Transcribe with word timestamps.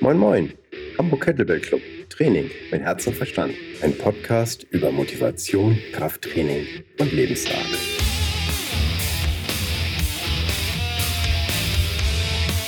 Moin 0.00 0.18
Moin, 0.18 0.52
Hamburg 0.98 1.22
Kettlebell 1.22 1.60
Club, 1.60 1.80
Training 2.10 2.50
mit 2.72 2.82
Herz 2.82 3.06
und 3.06 3.14
Verstand. 3.14 3.54
Ein 3.80 3.96
Podcast 3.96 4.64
über 4.70 4.90
Motivation, 4.90 5.78
Krafttraining 5.92 6.66
und 6.98 7.12
Lebensart. 7.12 7.54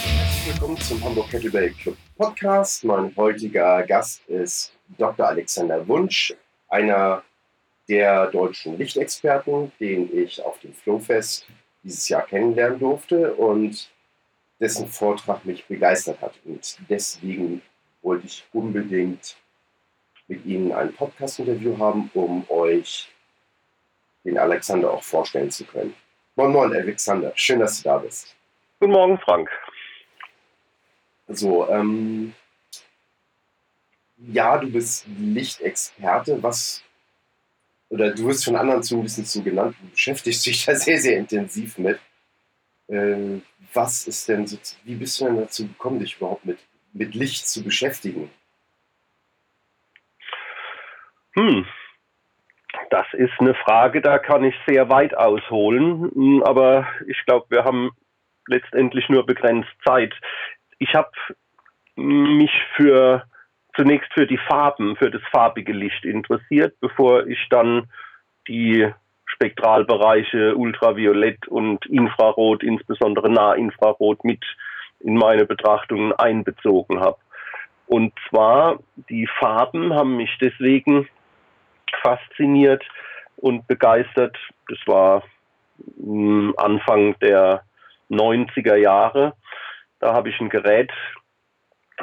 Herzlich 0.06 0.54
willkommen 0.54 0.76
zum 0.78 1.02
Hamburg 1.02 1.28
Kettlebell 1.28 1.70
Club 1.70 1.96
Podcast. 2.16 2.84
Mein 2.84 3.12
heutiger 3.16 3.82
Gast 3.82 4.22
ist 4.28 4.72
Dr. 4.96 5.26
Alexander 5.26 5.86
Wunsch, 5.88 6.32
einer 6.68 7.24
der 7.88 8.28
deutschen 8.28 8.78
Lichtexperten, 8.78 9.72
den 9.80 10.16
ich 10.16 10.40
auf 10.40 10.60
dem 10.60 10.72
Flowfest 10.72 11.44
dieses 11.82 12.08
Jahr 12.08 12.24
kennenlernen 12.24 12.78
durfte 12.78 13.34
und 13.34 13.90
dessen 14.60 14.88
Vortrag 14.88 15.44
mich 15.44 15.66
begeistert 15.66 16.20
hat. 16.20 16.34
Und 16.44 16.78
deswegen 16.88 17.62
wollte 18.02 18.26
ich 18.26 18.44
unbedingt 18.52 19.36
mit 20.28 20.44
Ihnen 20.44 20.72
ein 20.72 20.92
Podcast-Interview 20.92 21.78
haben, 21.78 22.10
um 22.14 22.44
euch 22.48 23.08
den 24.24 24.38
Alexander 24.38 24.92
auch 24.92 25.02
vorstellen 25.02 25.50
zu 25.50 25.64
können. 25.64 25.94
Moin 26.34 26.52
Moin, 26.52 26.72
Alexander. 26.72 27.32
Schön, 27.34 27.60
dass 27.60 27.78
du 27.78 27.84
da 27.84 27.98
bist. 27.98 28.34
Guten 28.80 28.92
Morgen, 28.92 29.18
Frank. 29.18 29.48
So, 31.28 31.68
ähm, 31.68 32.34
ja, 34.18 34.58
du 34.58 34.70
bist 34.70 35.06
Lichtexperte. 35.18 36.42
Was, 36.42 36.82
oder 37.88 38.12
du 38.12 38.26
wirst 38.26 38.44
von 38.44 38.56
anderen 38.56 38.80
bisschen 39.02 39.24
so 39.24 39.42
genannt, 39.42 39.76
du 39.80 39.88
beschäftigst 39.90 40.44
dich 40.46 40.64
da 40.64 40.74
sehr, 40.74 40.98
sehr 40.98 41.18
intensiv 41.18 41.78
mit. 41.78 41.98
Äh, 42.88 43.40
was 43.72 44.06
ist 44.06 44.28
denn 44.28 44.46
so, 44.46 44.56
wie 44.84 44.94
bist 44.94 45.20
du 45.20 45.24
denn 45.26 45.36
dazu 45.36 45.66
gekommen, 45.66 45.98
dich 45.98 46.16
überhaupt 46.16 46.44
mit, 46.44 46.58
mit 46.92 47.14
Licht 47.14 47.48
zu 47.48 47.62
beschäftigen? 47.64 48.30
Hm, 51.34 51.66
das 52.90 53.06
ist 53.12 53.32
eine 53.38 53.54
Frage, 53.54 54.00
da 54.00 54.18
kann 54.18 54.44
ich 54.44 54.54
sehr 54.66 54.88
weit 54.88 55.16
ausholen, 55.16 56.10
hm, 56.12 56.42
aber 56.44 56.86
ich 57.06 57.22
glaube, 57.26 57.46
wir 57.50 57.64
haben 57.64 57.90
letztendlich 58.46 59.08
nur 59.08 59.26
begrenzt 59.26 59.70
Zeit. 59.84 60.14
Ich 60.78 60.94
habe 60.94 61.10
mich 61.96 62.50
für 62.76 63.26
zunächst 63.74 64.12
für 64.14 64.26
die 64.26 64.38
Farben, 64.38 64.96
für 64.96 65.10
das 65.10 65.22
farbige 65.30 65.72
Licht 65.72 66.04
interessiert, 66.04 66.78
bevor 66.80 67.26
ich 67.26 67.46
dann 67.50 67.90
die 68.48 68.90
Spektralbereiche 69.36 70.56
Ultraviolett 70.56 71.46
und 71.48 71.84
Infrarot, 71.86 72.62
insbesondere 72.62 73.30
Nahinfrarot, 73.30 74.24
mit 74.24 74.42
in 75.00 75.14
meine 75.14 75.44
Betrachtungen 75.44 76.12
einbezogen 76.14 77.00
habe. 77.00 77.18
Und 77.86 78.12
zwar, 78.28 78.78
die 79.08 79.28
Farben 79.38 79.94
haben 79.94 80.16
mich 80.16 80.36
deswegen 80.40 81.08
fasziniert 82.02 82.82
und 83.36 83.66
begeistert. 83.68 84.36
Das 84.68 84.78
war 84.86 85.22
hm, 85.98 86.54
Anfang 86.56 87.18
der 87.20 87.62
90er 88.10 88.76
Jahre. 88.76 89.34
Da 90.00 90.14
habe 90.14 90.30
ich 90.30 90.40
ein 90.40 90.48
Gerät 90.48 90.90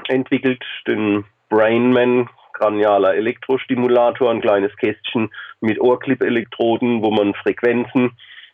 entwickelt, 0.07 0.63
den 0.87 1.25
Brainman 1.49 2.29
kranialer 2.63 3.15
Elektrostimulator, 3.15 4.31
ein 4.31 4.41
kleines 4.41 4.75
Kästchen 4.77 5.29
mit 5.59 5.79
Ohrclip-Elektroden, 5.81 7.03
wo 7.03 7.11
man 7.11 7.33
Frequenzen 7.33 8.11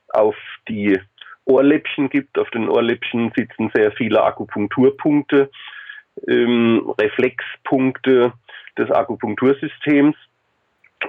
auf 0.10 0.36
die 0.68 1.00
Ohrläppchen 1.46 2.10
gibt. 2.10 2.38
Auf 2.40 2.50
den 2.50 2.70
Ohrläppchen 2.70 3.32
sitzen 3.36 3.72
sehr 3.74 3.92
viele 3.92 4.24
Akupunkturpunkte, 4.24 5.52
ähm, 6.28 6.92
Reflexpunkte 7.00 8.34
des 8.78 8.90
Akupunktursystems 8.90 10.16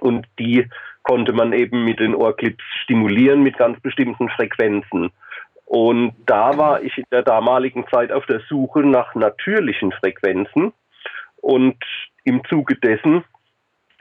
und 0.01 0.27
die 0.39 0.69
konnte 1.03 1.33
man 1.33 1.53
eben 1.55 1.85
mit 1.85 2.01
den 2.01 2.15
Ohrclips 2.15 2.63
stimulieren 2.83 3.43
mit 3.43 3.57
ganz 3.57 3.81
bestimmten 3.81 4.29
Frequenzen. 4.29 5.11
Und 5.65 6.15
da 6.27 6.59
war 6.59 6.83
ich 6.83 6.99
in 6.99 7.05
der 7.11 7.23
damaligen 7.23 7.87
Zeit 7.91 8.13
auf 8.13 8.27
der 8.27 8.41
Suche 8.49 8.81
nach 8.81 9.15
natürlichen 9.15 9.93
Frequenzen 9.93 10.73
und 11.41 11.77
im 12.25 12.43
Zuge 12.49 12.77
dessen 12.77 13.25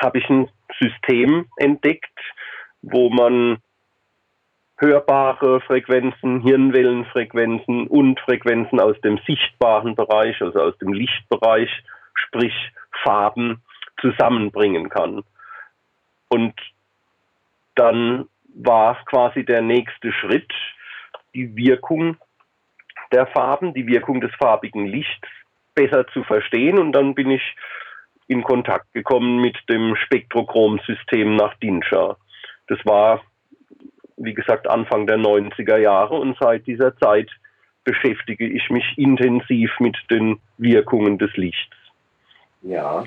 habe 0.02 0.20
ich 0.20 0.30
ein 0.30 0.50
System 0.80 1.48
entdeckt, 1.58 2.18
wo 2.82 3.10
man 3.10 3.58
hörbare 4.78 5.60
Frequenzen, 5.62 6.42
Hirnwellenfrequenzen 6.42 7.88
und 7.88 8.20
Frequenzen 8.22 8.80
aus 8.80 9.00
dem 9.02 9.20
sichtbaren 9.28 9.96
Bereich, 9.96 10.42
also 10.42 10.62
aus 10.62 10.78
dem 10.78 10.94
Lichtbereich, 10.94 11.70
sprich 12.14 12.54
Farben, 13.04 13.62
zusammenbringen 14.00 14.90
kann. 14.90 15.24
Und 16.30 16.54
dann 17.76 18.28
war 18.56 19.04
quasi 19.06 19.44
der 19.44 19.62
nächste 19.62 20.14
Schritt 20.14 20.52
die 21.34 21.56
Wirkung 21.56 22.18
der 23.12 23.28
Farben, 23.28 23.74
die 23.74 23.88
Wirkung 23.88 24.22
des 24.22 24.32
farbigen 24.36 24.86
Lichts 24.86 25.28
besser 25.76 26.08
zu 26.08 26.24
verstehen. 26.24 26.78
Und 26.78 26.94
dann 26.94 27.16
bin 27.16 27.32
ich 27.32 27.42
in 28.30 28.44
Kontakt 28.44 28.94
gekommen 28.94 29.42
mit 29.42 29.58
dem 29.68 29.96
Spektrochrom-System 29.96 31.36
nach 31.36 31.56
Dinscha. 31.56 32.16
Das 32.68 32.78
war, 32.86 33.24
wie 34.18 34.36
gesagt, 34.36 34.70
Anfang 34.70 35.08
der 35.08 35.18
90er 35.18 35.78
Jahre 35.78 36.14
und 36.16 36.38
seit 36.40 36.68
dieser 36.68 36.96
Zeit 36.98 37.30
beschäftige 37.84 38.48
ich 38.48 38.70
mich 38.70 38.86
intensiv 38.98 39.72
mit 39.80 39.98
den 40.12 40.40
Wirkungen 40.60 41.18
des 41.18 41.36
Lichts. 41.38 41.76
Ja, 42.62 43.04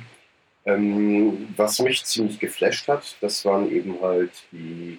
ähm, 0.65 1.49
was 1.57 1.79
mich 1.79 2.05
ziemlich 2.05 2.41
geflasht 2.41 2.89
hat, 2.89 3.17
das 3.21 3.45
waren 3.45 3.71
eben 3.71 4.01
halt 4.03 4.33
die, 4.51 4.99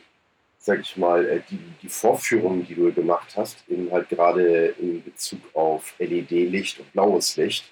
sag 0.58 0.80
ich 0.80 0.96
mal, 0.96 1.26
äh, 1.26 1.42
die, 1.50 1.60
die 1.82 1.90
Vorführungen, 1.90 2.66
die 2.66 2.76
du 2.76 2.94
gemacht 2.94 3.36
hast, 3.36 3.66
eben 3.68 3.92
halt 3.92 4.08
gerade 4.08 4.68
in 4.80 5.04
Bezug 5.04 5.42
auf 5.54 5.96
LED-Licht 6.00 6.80
und 6.80 6.94
blaues 6.94 7.36
Licht. 7.36 7.66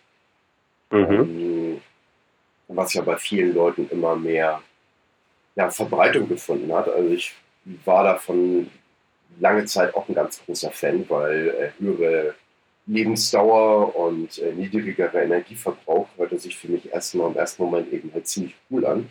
Mhm. 0.89 0.99
Ähm, 0.99 1.81
was 2.75 2.93
ja 2.93 3.01
bei 3.01 3.17
vielen 3.17 3.53
Leuten 3.53 3.89
immer 3.89 4.15
mehr 4.15 4.61
ja, 5.55 5.69
Verbreitung 5.69 6.27
gefunden 6.27 6.71
hat. 6.73 6.87
Also 6.87 7.09
ich 7.09 7.33
war 7.85 8.03
davon 8.03 8.69
lange 9.39 9.65
Zeit 9.65 9.93
auch 9.95 10.07
ein 10.07 10.15
ganz 10.15 10.43
großer 10.45 10.71
Fan, 10.71 11.05
weil 11.09 11.49
äh, 11.49 11.81
höhere 11.81 12.35
Lebensdauer 12.87 13.95
und 13.95 14.37
äh, 14.39 14.53
niedrigerer 14.53 15.23
Energieverbrauch 15.23 16.07
hörte 16.17 16.39
sich 16.39 16.57
für 16.57 16.67
mich 16.69 16.91
erstmal 16.91 17.31
im 17.31 17.37
ersten 17.37 17.63
Moment 17.63 17.91
eben 17.93 18.11
halt 18.13 18.27
ziemlich 18.27 18.55
cool 18.69 18.85
an. 18.85 19.09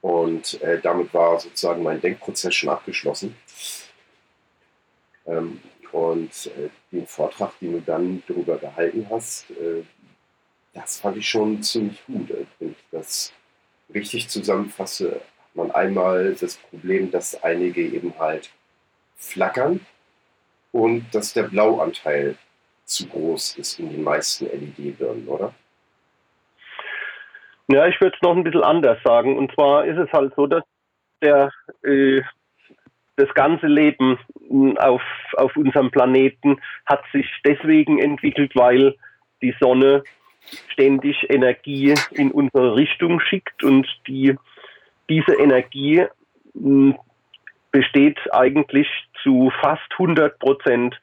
Und 0.00 0.60
äh, 0.62 0.80
damit 0.80 1.14
war 1.14 1.38
sozusagen 1.38 1.82
mein 1.82 2.00
Denkprozess 2.00 2.54
schon 2.54 2.70
abgeschlossen. 2.70 3.36
Ähm, 5.26 5.60
und 5.92 6.50
äh, 6.58 6.70
den 6.90 7.06
Vortrag, 7.06 7.52
den 7.60 7.72
du 7.72 7.80
dann 7.80 8.22
darüber 8.26 8.58
gehalten 8.58 9.06
hast, 9.10 9.46
das 10.74 11.00
fand 11.00 11.16
ich 11.16 11.28
schon 11.28 11.62
ziemlich 11.62 12.04
gut. 12.06 12.30
Wenn 12.58 12.70
ich 12.70 12.84
das 12.90 13.32
richtig 13.92 14.28
zusammenfasse, 14.28 15.12
hat 15.12 15.54
man 15.54 15.70
einmal 15.70 16.34
das 16.34 16.56
Problem, 16.56 17.10
dass 17.10 17.42
einige 17.42 17.82
eben 17.82 18.14
halt 18.18 18.50
flackern 19.16 19.80
und 20.72 21.06
dass 21.14 21.32
der 21.32 21.44
Blauanteil 21.44 22.36
zu 22.84 23.06
groß 23.06 23.58
ist 23.58 23.78
in 23.78 23.90
den 23.90 24.02
meisten 24.02 24.46
LED-Birnen, 24.46 25.28
oder? 25.28 25.54
Ja, 27.68 27.86
ich 27.86 28.00
würde 28.00 28.16
es 28.16 28.22
noch 28.22 28.36
ein 28.36 28.44
bisschen 28.44 28.64
anders 28.64 28.98
sagen. 29.04 29.36
Und 29.38 29.52
zwar 29.54 29.84
ist 29.84 29.98
es 29.98 30.12
halt 30.12 30.34
so, 30.36 30.46
dass 30.46 30.64
der, 31.22 31.50
äh, 31.84 32.22
das 33.16 33.32
ganze 33.34 33.66
Leben 33.66 34.18
auf, 34.78 35.02
auf 35.34 35.56
unserem 35.56 35.90
Planeten 35.90 36.60
hat 36.86 37.02
sich 37.12 37.26
deswegen 37.44 37.98
entwickelt, 37.98 38.52
weil 38.56 38.96
die 39.40 39.54
Sonne 39.60 40.02
ständig 40.68 41.16
Energie 41.28 41.94
in 42.10 42.30
unsere 42.30 42.76
Richtung 42.76 43.20
schickt 43.20 43.62
und 43.62 43.86
die, 44.06 44.36
diese 45.08 45.34
Energie 45.34 46.04
hm, 46.54 46.96
besteht 47.70 48.18
eigentlich 48.32 48.88
zu 49.22 49.50
fast 49.60 49.90
100 49.92 50.38
Prozent 50.38 51.00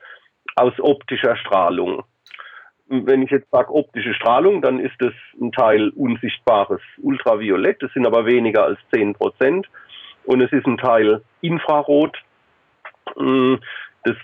aus 0.56 0.74
optischer 0.80 1.36
Strahlung. 1.38 2.04
Wenn 2.88 3.22
ich 3.22 3.30
jetzt 3.30 3.50
sage 3.52 3.74
optische 3.74 4.14
Strahlung, 4.14 4.62
dann 4.62 4.80
ist 4.80 5.00
es 5.02 5.14
ein 5.40 5.52
Teil 5.52 5.90
unsichtbares 5.90 6.82
Ultraviolett, 6.98 7.82
das 7.82 7.94
sind 7.94 8.06
aber 8.06 8.26
weniger 8.26 8.66
als 8.66 8.80
10 8.94 9.14
Prozent. 9.14 9.68
Und 10.26 10.42
es 10.42 10.52
ist 10.52 10.66
ein 10.68 10.78
Teil 10.78 11.22
Infrarot, 11.42 12.18
hm, 13.16 13.60
das 14.04 14.16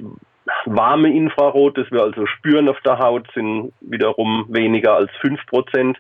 warme 0.66 1.14
Infrarot, 1.14 1.78
das 1.78 1.90
wir 1.92 2.02
also 2.02 2.26
spüren 2.26 2.70
auf 2.70 2.80
der 2.82 3.00
Haut, 3.00 3.28
sind 3.34 3.74
wiederum 3.82 4.46
weniger 4.50 4.96
als 4.96 5.12
5%. 5.22 5.96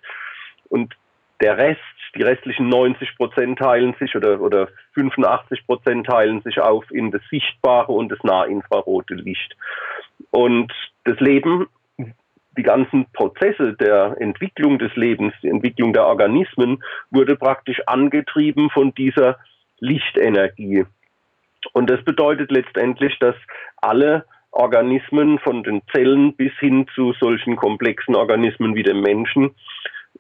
Und 0.70 0.96
der 1.42 1.58
Rest, 1.58 1.82
die 2.16 2.24
restlichen 2.24 2.70
90 2.70 3.16
Prozent 3.18 3.60
teilen 3.60 3.96
sich 4.00 4.16
oder, 4.16 4.40
oder 4.42 4.70
85 4.94 5.66
Prozent 5.66 6.08
teilen 6.08 6.42
sich 6.42 6.60
auf 6.60 6.90
in 6.92 7.12
das 7.12 7.22
sichtbare 7.30 7.92
und 7.92 8.12
das 8.12 8.20
nahinfrarote 8.24 9.16
Licht. 9.16 9.56
Und 10.32 10.72
das 11.04 11.20
Leben 11.20 11.68
die 12.58 12.64
ganzen 12.64 13.06
Prozesse 13.12 13.74
der 13.74 14.16
Entwicklung 14.20 14.80
des 14.80 14.96
Lebens, 14.96 15.34
die 15.44 15.50
Entwicklung 15.50 15.94
der 15.94 16.06
Organismen, 16.06 16.82
wurde 17.12 17.36
praktisch 17.36 17.82
angetrieben 17.86 18.70
von 18.70 18.94
dieser 18.94 19.38
Lichtenergie. 19.80 20.86
Und 21.74 21.90
das 21.90 22.04
bedeutet 22.06 22.52
letztendlich, 22.52 23.18
dass 23.20 23.36
alle 23.78 24.26
Organismen 24.56 25.38
von 25.40 25.64
den 25.64 25.82
Zellen 25.94 26.36
bis 26.36 26.54
hin 26.60 26.88
zu 26.96 27.14
solchen 27.20 27.58
komplexen 27.58 28.16
Organismen 28.16 28.74
wie 28.74 28.84
dem 28.84 29.02
Menschen 29.02 29.54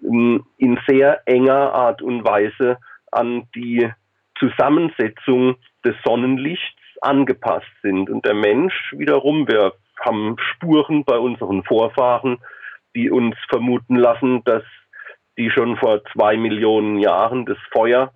ähm, 0.03 0.45
in 0.57 0.77
sehr 0.87 1.21
enger 1.25 1.73
Art 1.73 2.01
und 2.01 2.25
Weise 2.25 2.77
an 3.11 3.47
die 3.55 3.89
Zusammensetzung 4.37 5.55
des 5.85 5.95
Sonnenlichts 6.03 6.81
angepasst 7.01 7.71
sind. 7.81 8.09
Und 8.09 8.25
der 8.25 8.33
Mensch 8.33 8.73
wiederum, 8.97 9.47
wir 9.47 9.73
haben 9.99 10.35
Spuren 10.51 11.05
bei 11.05 11.17
unseren 11.17 11.63
Vorfahren, 11.63 12.39
die 12.93 13.09
uns 13.09 13.35
vermuten 13.49 13.95
lassen, 13.95 14.43
dass 14.43 14.63
die 15.37 15.49
schon 15.49 15.77
vor 15.77 16.01
zwei 16.13 16.35
Millionen 16.35 16.99
Jahren 16.99 17.45
das 17.45 17.57
Feuer 17.71 18.11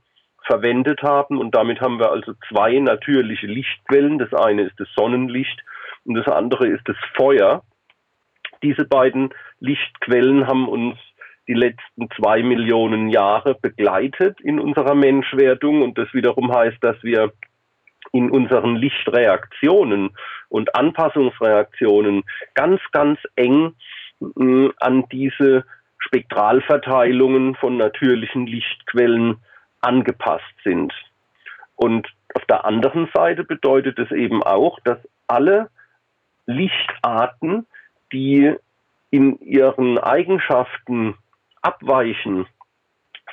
verwendet 0.46 1.02
haben. 1.02 1.38
Und 1.38 1.56
damit 1.56 1.80
haben 1.80 2.00
wir 2.00 2.12
also 2.12 2.34
zwei 2.50 2.78
natürliche 2.80 3.48
Lichtquellen. 3.48 4.20
Das 4.20 4.34
eine 4.34 4.64
ist 4.64 4.80
das 4.80 4.90
Sonnenlicht 4.96 5.64
und 6.10 6.16
das 6.16 6.28
andere 6.28 6.68
ist 6.68 6.82
das 6.86 6.98
Feuer. 7.16 7.62
Diese 8.64 8.84
beiden 8.84 9.30
Lichtquellen 9.60 10.48
haben 10.48 10.68
uns 10.68 10.98
die 11.48 11.54
letzten 11.54 12.10
zwei 12.18 12.42
Millionen 12.42 13.10
Jahre 13.10 13.54
begleitet 13.54 14.42
in 14.42 14.60
unserer 14.60 14.96
Menschwerdung 14.96 15.84
und 15.84 16.00
das 16.00 16.12
wiederum 16.12 16.52
heißt, 16.52 16.78
dass 16.82 17.02
wir 17.04 17.32
in 18.12 18.32
unseren 18.32 18.76
Lichtreaktionen 18.76 20.10
und 20.50 20.74
Anpassungsreaktionen 20.74 22.24
ganz, 22.56 22.82
ganz 22.92 23.20
eng 23.36 23.76
äh, 24.20 24.70
an 24.80 25.06
diese 25.12 25.64
Spektralverteilungen 26.00 27.54
von 27.54 27.78
natürlichen 27.78 28.48
Lichtquellen 28.48 29.38
angepasst 29.82 30.56
sind. 30.64 30.92
Und 31.76 32.08
auf 32.34 32.46
der 32.46 32.66
anderen 32.66 33.08
Seite 33.14 33.44
bedeutet 33.44 34.00
es 34.00 34.12
eben 34.12 34.42
auch, 34.42 34.80
dass 34.80 34.98
alle 35.28 35.70
Lichtarten, 36.50 37.68
die 38.12 38.56
in 39.12 39.40
ihren 39.40 40.00
Eigenschaften 40.00 41.16
abweichen 41.62 42.48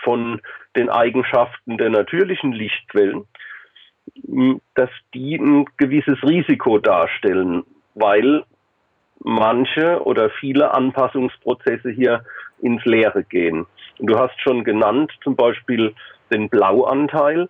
von 0.02 0.42
den 0.76 0.90
Eigenschaften 0.90 1.78
der 1.78 1.88
natürlichen 1.88 2.52
Lichtquellen, 2.52 3.24
dass 4.74 4.90
die 5.14 5.36
ein 5.36 5.64
gewisses 5.78 6.22
Risiko 6.22 6.78
darstellen, 6.78 7.64
weil 7.94 8.44
manche 9.20 10.04
oder 10.04 10.28
viele 10.28 10.74
Anpassungsprozesse 10.74 11.90
hier 11.90 12.22
ins 12.60 12.84
Leere 12.84 13.24
gehen. 13.24 13.66
Du 13.98 14.18
hast 14.18 14.38
schon 14.42 14.62
genannt, 14.62 15.10
zum 15.24 15.36
Beispiel 15.36 15.94
den 16.30 16.50
Blauanteil. 16.50 17.48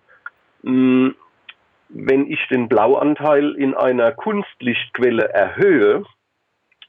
Wenn 1.89 2.29
ich 2.29 2.39
den 2.49 2.67
Blauanteil 2.67 3.53
in 3.55 3.73
einer 3.73 4.11
Kunstlichtquelle 4.11 5.29
erhöhe, 5.29 6.03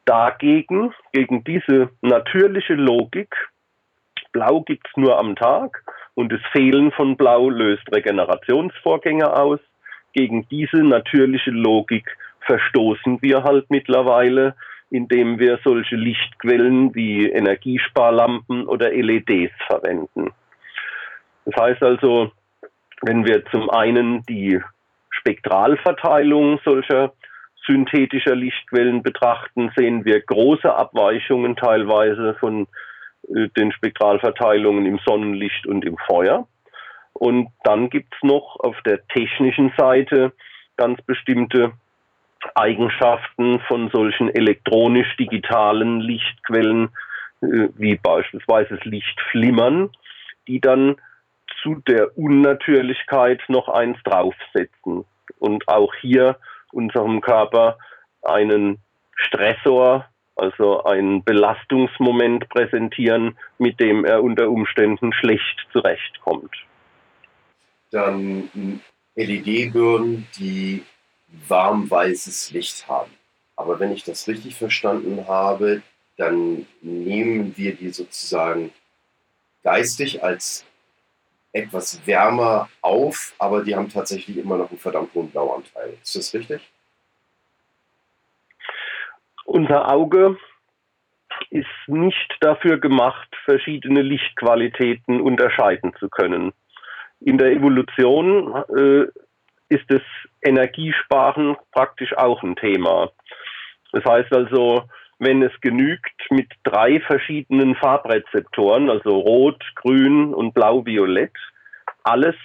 dagegen, 0.04 0.94
gegen 1.12 1.42
diese 1.44 1.90
natürliche 2.00 2.74
Logik, 2.74 3.34
Blau 4.32 4.62
gibt 4.62 4.88
es 4.88 4.96
nur 4.96 5.18
am 5.18 5.36
Tag 5.36 5.84
und 6.14 6.32
das 6.32 6.40
Fehlen 6.52 6.92
von 6.92 7.16
Blau 7.16 7.50
löst 7.50 7.84
Regenerationsvorgänge 7.92 9.34
aus, 9.34 9.60
gegen 10.12 10.46
diese 10.48 10.82
natürliche 10.82 11.50
Logik 11.50 12.16
verstoßen 12.40 13.20
wir 13.20 13.42
halt 13.42 13.68
mittlerweile, 13.70 14.54
indem 14.90 15.38
wir 15.38 15.58
solche 15.64 15.96
Lichtquellen 15.96 16.94
wie 16.94 17.28
Energiesparlampen 17.28 18.66
oder 18.66 18.90
LEDs 18.90 19.52
verwenden. 19.66 20.32
Das 21.44 21.62
heißt 21.62 21.82
also, 21.82 22.32
wenn 23.02 23.24
wir 23.26 23.44
zum 23.46 23.70
einen 23.70 24.22
die 24.22 24.60
Spektralverteilung 25.10 26.60
solcher 26.64 27.12
synthetischer 27.66 28.34
Lichtquellen 28.34 29.02
betrachten, 29.02 29.70
sehen 29.76 30.04
wir 30.04 30.20
große 30.20 30.74
Abweichungen 30.74 31.54
teilweise 31.56 32.34
von 32.40 32.66
äh, 33.28 33.48
den 33.56 33.72
Spektralverteilungen 33.72 34.86
im 34.86 34.98
Sonnenlicht 35.06 35.66
und 35.66 35.84
im 35.84 35.96
Feuer. 36.06 36.46
Und 37.12 37.48
dann 37.64 37.90
gibt 37.90 38.14
es 38.14 38.22
noch 38.22 38.56
auf 38.60 38.76
der 38.86 39.06
technischen 39.08 39.72
Seite 39.76 40.32
ganz 40.76 41.02
bestimmte 41.02 41.72
Eigenschaften 42.54 43.60
von 43.66 43.90
solchen 43.90 44.32
elektronisch-digitalen 44.32 46.00
Lichtquellen, 46.00 46.90
äh, 47.42 47.68
wie 47.76 47.96
beispielsweise 47.96 48.76
das 48.76 48.84
Lichtflimmern, 48.84 49.90
die 50.46 50.60
dann 50.60 50.96
zu 51.62 51.76
der 51.86 52.16
Unnatürlichkeit 52.16 53.40
noch 53.48 53.68
eins 53.68 53.98
draufsetzen 54.04 55.04
und 55.38 55.68
auch 55.68 55.94
hier 56.00 56.36
unserem 56.72 57.20
Körper 57.20 57.78
einen 58.22 58.78
Stressor, 59.14 60.06
also 60.36 60.84
einen 60.84 61.24
Belastungsmoment 61.24 62.48
präsentieren, 62.48 63.36
mit 63.58 63.80
dem 63.80 64.04
er 64.04 64.22
unter 64.22 64.48
Umständen 64.48 65.12
schlecht 65.12 65.66
zurechtkommt 65.72 66.54
dann 67.90 68.80
LED-Birnen, 69.14 70.26
die 70.38 70.84
warmweißes 71.48 72.52
Licht 72.52 72.88
haben. 72.88 73.10
Aber 73.56 73.80
wenn 73.80 73.92
ich 73.92 74.04
das 74.04 74.28
richtig 74.28 74.54
verstanden 74.54 75.26
habe, 75.26 75.82
dann 76.16 76.66
nehmen 76.80 77.56
wir 77.56 77.74
die 77.74 77.90
sozusagen 77.90 78.72
geistig 79.62 80.22
als 80.22 80.64
etwas 81.52 82.06
wärmer 82.06 82.68
auf, 82.82 83.34
aber 83.38 83.64
die 83.64 83.74
haben 83.74 83.88
tatsächlich 83.88 84.36
immer 84.36 84.56
noch 84.56 84.70
einen 84.70 84.78
verdammt 84.78 85.14
hohen 85.14 85.30
Blauanteil. 85.30 85.96
Ist 86.02 86.16
das 86.16 86.34
richtig? 86.34 86.60
Unser 89.44 89.90
Auge 89.90 90.36
ist 91.50 91.66
nicht 91.86 92.36
dafür 92.40 92.78
gemacht, 92.78 93.28
verschiedene 93.44 94.02
Lichtqualitäten 94.02 95.20
unterscheiden 95.20 95.94
zu 95.98 96.08
können. 96.08 96.52
In 97.20 97.38
der 97.38 97.52
Evolution 97.52 98.54
äh, 98.76 99.06
ist 99.68 99.84
das 99.88 100.02
Energiesparen 100.42 101.56
praktisch 101.72 102.16
auch 102.16 102.42
ein 102.42 102.56
Thema. 102.56 103.10
Das 103.92 104.04
heißt 104.04 104.32
also, 104.32 104.84
wenn 105.18 105.42
es 105.42 105.52
genügt, 105.60 106.30
mit 106.30 106.48
drei 106.62 107.00
verschiedenen 107.00 107.74
Farbrezeptoren, 107.74 108.88
also 108.88 109.18
Rot, 109.18 109.62
Grün 109.76 110.32
und 110.32 110.54
Blau-Violett, 110.54 111.32
alles 112.04 112.36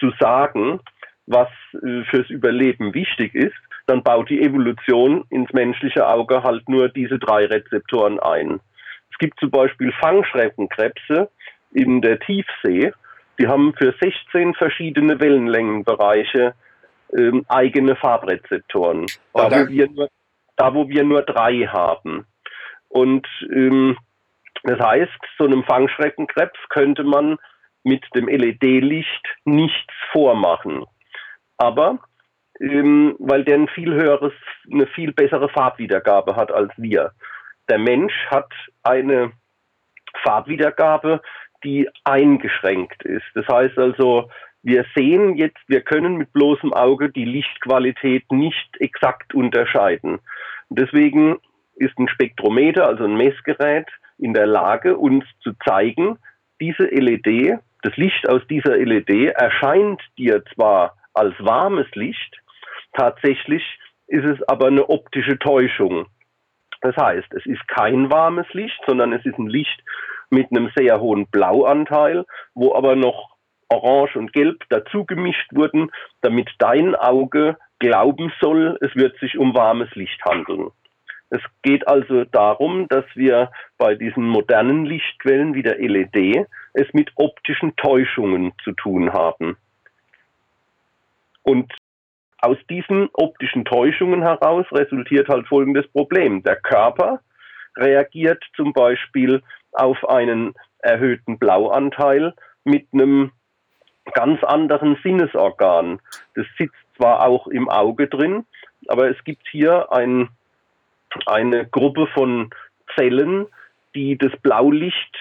zu 0.00 0.12
sagen, 0.18 0.80
was 1.26 1.48
äh, 1.74 2.02
fürs 2.04 2.28
Überleben 2.30 2.94
wichtig 2.94 3.34
ist, 3.34 3.54
dann 3.86 4.02
baut 4.02 4.28
die 4.30 4.42
Evolution 4.42 5.24
ins 5.30 5.52
menschliche 5.52 6.08
Auge 6.08 6.42
halt 6.42 6.68
nur 6.68 6.88
diese 6.88 7.18
drei 7.18 7.46
Rezeptoren 7.46 8.18
ein. 8.18 8.60
Es 9.12 9.18
gibt 9.18 9.38
zum 9.38 9.50
Beispiel 9.50 9.92
Fangschreckenkrebse 10.00 11.30
in 11.72 12.00
der 12.02 12.18
Tiefsee, 12.18 12.92
die 13.38 13.46
haben 13.46 13.74
für 13.74 13.94
16 14.00 14.54
verschiedene 14.54 15.20
Wellenlängenbereiche 15.20 16.54
ähm, 17.16 17.44
eigene 17.48 17.94
Farbrezeptoren. 17.96 19.06
Da, 19.32 19.50
wo 19.50 19.68
wir 19.68 19.90
nur, 19.90 20.08
da, 20.56 20.74
wo 20.74 20.88
wir 20.88 21.04
nur 21.04 21.22
drei 21.22 21.66
haben. 21.66 22.26
Und 22.88 23.26
ähm, 23.52 23.96
das 24.62 24.80
heißt, 24.80 25.20
so 25.38 25.44
einem 25.44 25.64
Fangschreckenkrebs 25.64 26.58
könnte 26.70 27.04
man 27.04 27.38
mit 27.84 28.04
dem 28.14 28.26
LED-Licht 28.26 29.24
nichts 29.44 29.92
vormachen. 30.12 30.84
Aber 31.56 32.00
ähm, 32.60 33.16
weil 33.18 33.44
der 33.44 33.56
ein 33.56 33.68
viel 33.68 33.92
höheres, 33.92 34.32
eine 34.72 34.86
viel 34.88 35.12
bessere 35.12 35.48
Farbwiedergabe 35.48 36.36
hat 36.36 36.50
als 36.50 36.72
wir. 36.76 37.12
Der 37.68 37.78
Mensch 37.78 38.14
hat 38.30 38.50
eine 38.82 39.32
Farbwiedergabe, 40.22 41.20
die 41.64 41.88
eingeschränkt 42.04 43.02
ist. 43.04 43.26
Das 43.34 43.46
heißt 43.48 43.78
also, 43.78 44.30
wir 44.66 44.84
sehen 44.96 45.36
jetzt, 45.36 45.60
wir 45.68 45.80
können 45.80 46.16
mit 46.16 46.32
bloßem 46.32 46.72
Auge 46.72 47.08
die 47.08 47.24
Lichtqualität 47.24 48.24
nicht 48.32 48.68
exakt 48.80 49.32
unterscheiden. 49.32 50.18
Deswegen 50.70 51.38
ist 51.76 51.96
ein 52.00 52.08
Spektrometer, 52.08 52.88
also 52.88 53.04
ein 53.04 53.16
Messgerät, 53.16 53.86
in 54.18 54.34
der 54.34 54.48
Lage, 54.48 54.96
uns 54.96 55.24
zu 55.40 55.52
zeigen, 55.64 56.18
diese 56.60 56.82
LED, 56.82 57.60
das 57.82 57.96
Licht 57.96 58.28
aus 58.28 58.42
dieser 58.50 58.76
LED 58.76 59.36
erscheint 59.36 60.02
dir 60.18 60.42
zwar 60.52 60.96
als 61.14 61.34
warmes 61.38 61.86
Licht, 61.94 62.36
tatsächlich 62.92 63.62
ist 64.08 64.24
es 64.24 64.42
aber 64.48 64.66
eine 64.66 64.88
optische 64.90 65.38
Täuschung. 65.38 66.06
Das 66.80 66.96
heißt, 66.96 67.32
es 67.34 67.46
ist 67.46 67.68
kein 67.68 68.10
warmes 68.10 68.52
Licht, 68.52 68.80
sondern 68.84 69.12
es 69.12 69.24
ist 69.24 69.38
ein 69.38 69.46
Licht 69.46 69.80
mit 70.30 70.50
einem 70.50 70.72
sehr 70.74 71.00
hohen 71.00 71.28
Blauanteil, 71.28 72.24
wo 72.54 72.74
aber 72.74 72.96
noch 72.96 73.35
Orange 73.68 74.16
und 74.16 74.32
Gelb 74.32 74.64
dazu 74.68 75.04
gemischt 75.04 75.52
wurden, 75.52 75.90
damit 76.20 76.48
dein 76.58 76.94
Auge 76.94 77.56
glauben 77.78 78.32
soll, 78.40 78.78
es 78.80 78.94
wird 78.94 79.18
sich 79.18 79.38
um 79.38 79.54
warmes 79.54 79.94
Licht 79.94 80.24
handeln. 80.24 80.70
Es 81.28 81.40
geht 81.62 81.86
also 81.88 82.24
darum, 82.24 82.86
dass 82.88 83.04
wir 83.14 83.50
bei 83.78 83.96
diesen 83.96 84.28
modernen 84.28 84.86
Lichtquellen 84.86 85.54
wie 85.54 85.62
der 85.62 85.78
LED 85.78 86.46
es 86.72 86.86
mit 86.92 87.10
optischen 87.16 87.74
Täuschungen 87.76 88.52
zu 88.62 88.72
tun 88.72 89.12
haben. 89.12 89.56
Und 91.42 91.72
aus 92.38 92.58
diesen 92.70 93.08
optischen 93.12 93.64
Täuschungen 93.64 94.22
heraus 94.22 94.66
resultiert 94.70 95.28
halt 95.28 95.48
folgendes 95.48 95.88
Problem. 95.88 96.42
Der 96.44 96.56
Körper 96.56 97.20
reagiert 97.76 98.42
zum 98.54 98.72
Beispiel 98.72 99.42
auf 99.72 100.08
einen 100.08 100.54
erhöhten 100.78 101.38
Blauanteil 101.38 102.34
mit 102.64 102.86
einem 102.92 103.32
ganz 104.12 104.42
anderen 104.44 104.96
Sinnesorgan. 105.02 106.00
Das 106.34 106.46
sitzt 106.58 106.76
zwar 106.96 107.26
auch 107.26 107.46
im 107.46 107.68
Auge 107.68 108.08
drin, 108.08 108.46
aber 108.88 109.10
es 109.10 109.22
gibt 109.24 109.46
hier 109.50 109.92
ein, 109.92 110.28
eine 111.26 111.66
Gruppe 111.66 112.06
von 112.14 112.50
Zellen, 112.94 113.46
die 113.94 114.16
das 114.16 114.32
Blaulicht 114.42 115.16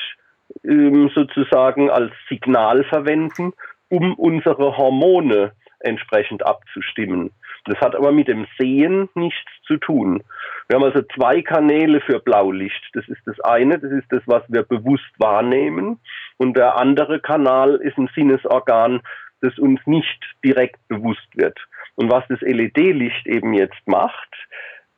ähm, 0.63 1.10
sozusagen 1.13 1.89
als 1.89 2.13
Signal 2.30 2.84
verwenden, 2.86 3.54
um 3.89 4.13
unsere 4.15 4.77
Hormone 4.77 5.54
entsprechend 5.80 6.46
abzustimmen. 6.46 7.32
Das 7.65 7.79
hat 7.81 7.95
aber 7.95 8.12
mit 8.12 8.27
dem 8.27 8.45
Sehen 8.57 9.10
nichts 9.15 9.50
zu 9.65 9.77
tun. 9.77 10.24
Wir 10.67 10.75
haben 10.75 10.84
also 10.84 11.01
zwei 11.15 11.41
Kanäle 11.41 12.00
für 12.01 12.19
Blaulicht. 12.19 12.89
Das 12.93 13.07
ist 13.07 13.22
das 13.25 13.39
eine, 13.41 13.79
das 13.79 13.91
ist 13.91 14.12
das, 14.12 14.22
was 14.25 14.43
wir 14.48 14.63
bewusst 14.63 15.12
wahrnehmen. 15.17 16.00
Und 16.38 16.55
der 16.55 16.77
andere 16.77 17.19
Kanal 17.19 17.75
ist 17.75 17.98
ein 17.98 18.10
Sinnesorgan, 18.15 19.01
das 19.41 19.57
uns 19.60 19.79
nicht 19.86 20.24
direkt 20.43 20.88
bewusst 20.88 21.27
wird. 21.36 21.57
Und 21.95 22.12
was 22.12 22.24
das 22.29 22.41
LED-Licht 22.41 23.27
eben 23.27 23.53
jetzt 23.53 23.88
macht, 23.88 24.34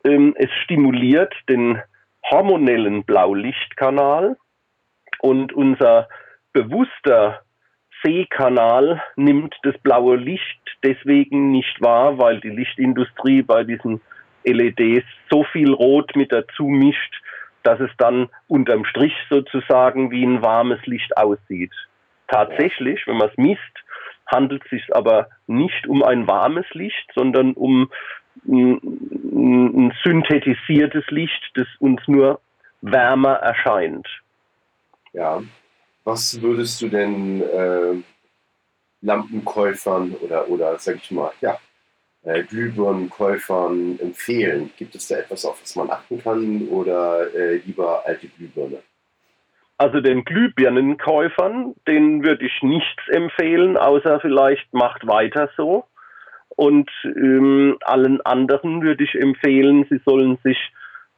ähm, 0.04 0.34
es 0.38 0.50
stimuliert 0.64 1.34
den 1.48 1.80
hormonellen 2.30 3.04
Blaulichtkanal 3.04 4.36
und 5.20 5.52
unser 5.52 6.08
bewusster 6.52 7.42
Sehkanal 8.02 9.02
nimmt 9.16 9.54
das 9.62 9.76
blaue 9.78 10.16
Licht 10.16 10.60
deswegen 10.82 11.50
nicht 11.50 11.80
wahr, 11.80 12.18
weil 12.18 12.40
die 12.40 12.50
Lichtindustrie 12.50 13.42
bei 13.42 13.64
diesen 13.64 14.00
LEDs 14.44 15.06
so 15.30 15.44
viel 15.44 15.72
Rot 15.72 16.14
mit 16.14 16.32
dazu 16.32 16.64
mischt, 16.64 17.14
dass 17.62 17.80
es 17.80 17.90
dann 17.98 18.28
unterm 18.46 18.84
Strich 18.84 19.14
sozusagen 19.28 20.10
wie 20.10 20.24
ein 20.24 20.42
warmes 20.42 20.84
Licht 20.86 21.16
aussieht. 21.16 21.72
Tatsächlich, 22.28 23.06
wenn 23.06 23.16
man 23.16 23.28
es 23.28 23.36
misst, 23.36 23.84
handelt 24.26 24.62
es 24.64 24.70
sich 24.70 24.96
aber 24.96 25.28
nicht 25.46 25.86
um 25.86 26.02
ein 26.02 26.26
warmes 26.26 26.66
Licht, 26.72 27.10
sondern 27.14 27.54
um 27.54 27.90
ein, 28.46 28.78
ein 28.82 29.94
synthetisiertes 30.04 31.04
Licht, 31.08 31.50
das 31.54 31.66
uns 31.78 32.00
nur 32.06 32.40
wärmer 32.80 33.34
erscheint. 33.34 34.06
Ja, 35.12 35.42
was 36.08 36.40
würdest 36.40 36.80
du 36.80 36.88
denn 36.88 37.42
äh, 37.42 37.94
Lampenkäufern 39.02 40.14
oder, 40.22 40.48
oder 40.48 40.78
sag 40.78 40.96
ich 40.96 41.10
mal, 41.10 41.32
ja, 41.42 41.58
äh, 42.22 42.42
Glühbirnenkäufern 42.44 43.98
empfehlen? 44.00 44.70
Gibt 44.78 44.94
es 44.94 45.08
da 45.08 45.18
etwas, 45.18 45.44
auf 45.44 45.60
das 45.60 45.76
man 45.76 45.90
achten 45.90 46.22
kann 46.22 46.66
oder 46.68 47.32
äh, 47.34 47.56
lieber 47.58 48.04
alte 48.06 48.26
Glühbirne? 48.26 48.78
Also 49.76 50.00
den 50.00 50.24
Glühbirnenkäufern, 50.24 51.74
denen 51.86 52.24
würde 52.24 52.46
ich 52.46 52.62
nichts 52.62 53.06
empfehlen, 53.08 53.76
außer 53.76 54.18
vielleicht 54.20 54.72
macht 54.72 55.06
weiter 55.06 55.50
so. 55.58 55.84
Und 56.48 56.90
ähm, 57.04 57.76
allen 57.82 58.22
anderen 58.22 58.80
würde 58.82 59.04
ich 59.04 59.14
empfehlen, 59.14 59.86
sie 59.90 60.00
sollen 60.06 60.38
sich 60.42 60.58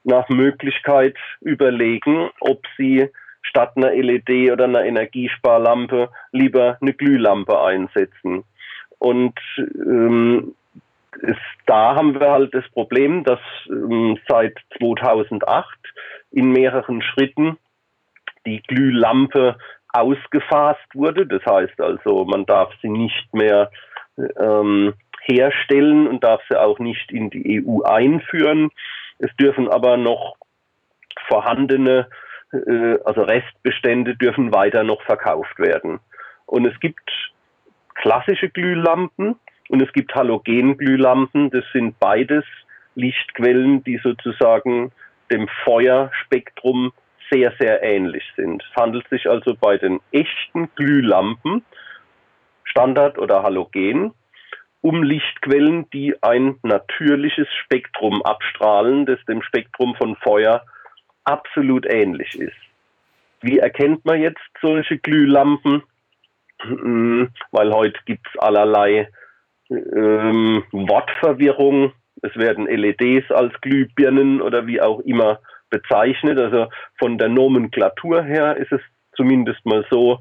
nach 0.02 0.28
Möglichkeit 0.28 1.16
überlegen, 1.40 2.28
ob 2.40 2.66
sie 2.76 3.08
statt 3.42 3.72
einer 3.76 3.92
LED 3.92 4.52
oder 4.52 4.64
einer 4.64 4.84
Energiesparlampe 4.84 6.10
lieber 6.32 6.78
eine 6.80 6.92
Glühlampe 6.92 7.60
einsetzen. 7.60 8.44
Und 8.98 9.38
ähm, 9.56 10.54
ist, 11.22 11.40
da 11.66 11.96
haben 11.96 12.18
wir 12.18 12.30
halt 12.30 12.54
das 12.54 12.68
Problem, 12.70 13.24
dass 13.24 13.40
ähm, 13.68 14.18
seit 14.28 14.56
2008 14.78 15.66
in 16.30 16.52
mehreren 16.52 17.02
Schritten 17.02 17.58
die 18.46 18.62
Glühlampe 18.62 19.56
ausgefasst 19.92 20.86
wurde. 20.94 21.26
Das 21.26 21.44
heißt 21.44 21.80
also, 21.80 22.24
man 22.24 22.46
darf 22.46 22.72
sie 22.80 22.88
nicht 22.88 23.34
mehr 23.34 23.70
ähm, 24.38 24.94
herstellen 25.22 26.06
und 26.06 26.22
darf 26.24 26.40
sie 26.48 26.60
auch 26.60 26.78
nicht 26.78 27.10
in 27.10 27.30
die 27.30 27.64
EU 27.64 27.82
einführen. 27.82 28.70
Es 29.18 29.34
dürfen 29.36 29.68
aber 29.68 29.96
noch 29.96 30.36
vorhandene 31.28 32.08
also 32.52 33.22
Restbestände 33.22 34.16
dürfen 34.16 34.52
weiter 34.52 34.82
noch 34.82 35.02
verkauft 35.02 35.58
werden. 35.58 36.00
Und 36.46 36.66
es 36.66 36.78
gibt 36.80 37.10
klassische 37.94 38.48
Glühlampen 38.48 39.36
und 39.68 39.82
es 39.82 39.92
gibt 39.92 40.14
Halogenglühlampen. 40.14 41.50
Das 41.50 41.64
sind 41.72 41.98
beides 42.00 42.44
Lichtquellen, 42.94 43.84
die 43.84 43.98
sozusagen 44.02 44.90
dem 45.30 45.48
Feuerspektrum 45.64 46.92
sehr, 47.30 47.52
sehr 47.60 47.82
ähnlich 47.84 48.24
sind. 48.36 48.64
Es 48.68 48.80
handelt 48.80 49.08
sich 49.08 49.28
also 49.28 49.54
bei 49.54 49.78
den 49.78 50.00
echten 50.10 50.68
Glühlampen, 50.74 51.64
Standard 52.64 53.18
oder 53.18 53.44
Halogen, 53.44 54.12
um 54.80 55.02
Lichtquellen, 55.02 55.88
die 55.90 56.20
ein 56.22 56.56
natürliches 56.62 57.46
Spektrum 57.64 58.22
abstrahlen, 58.22 59.06
das 59.06 59.18
dem 59.26 59.42
Spektrum 59.42 59.94
von 59.94 60.16
Feuer 60.16 60.64
absolut 61.24 61.86
ähnlich 61.86 62.38
ist. 62.38 62.56
Wie 63.42 63.58
erkennt 63.58 64.04
man 64.04 64.20
jetzt 64.20 64.40
solche 64.60 64.98
Glühlampen? 64.98 65.82
Hm, 66.60 67.30
weil 67.52 67.72
heute 67.72 67.98
gibt 68.04 68.26
es 68.28 68.38
allerlei 68.40 69.08
ähm, 69.70 70.62
Wortverwirrung. 70.72 71.92
Es 72.22 72.36
werden 72.36 72.66
LEDs 72.66 73.30
als 73.30 73.58
Glühbirnen 73.62 74.42
oder 74.42 74.66
wie 74.66 74.80
auch 74.80 75.00
immer 75.00 75.40
bezeichnet. 75.70 76.38
Also 76.38 76.68
von 76.98 77.16
der 77.16 77.28
Nomenklatur 77.28 78.22
her 78.22 78.56
ist 78.56 78.72
es 78.72 78.80
zumindest 79.16 79.64
mal 79.64 79.86
so, 79.90 80.20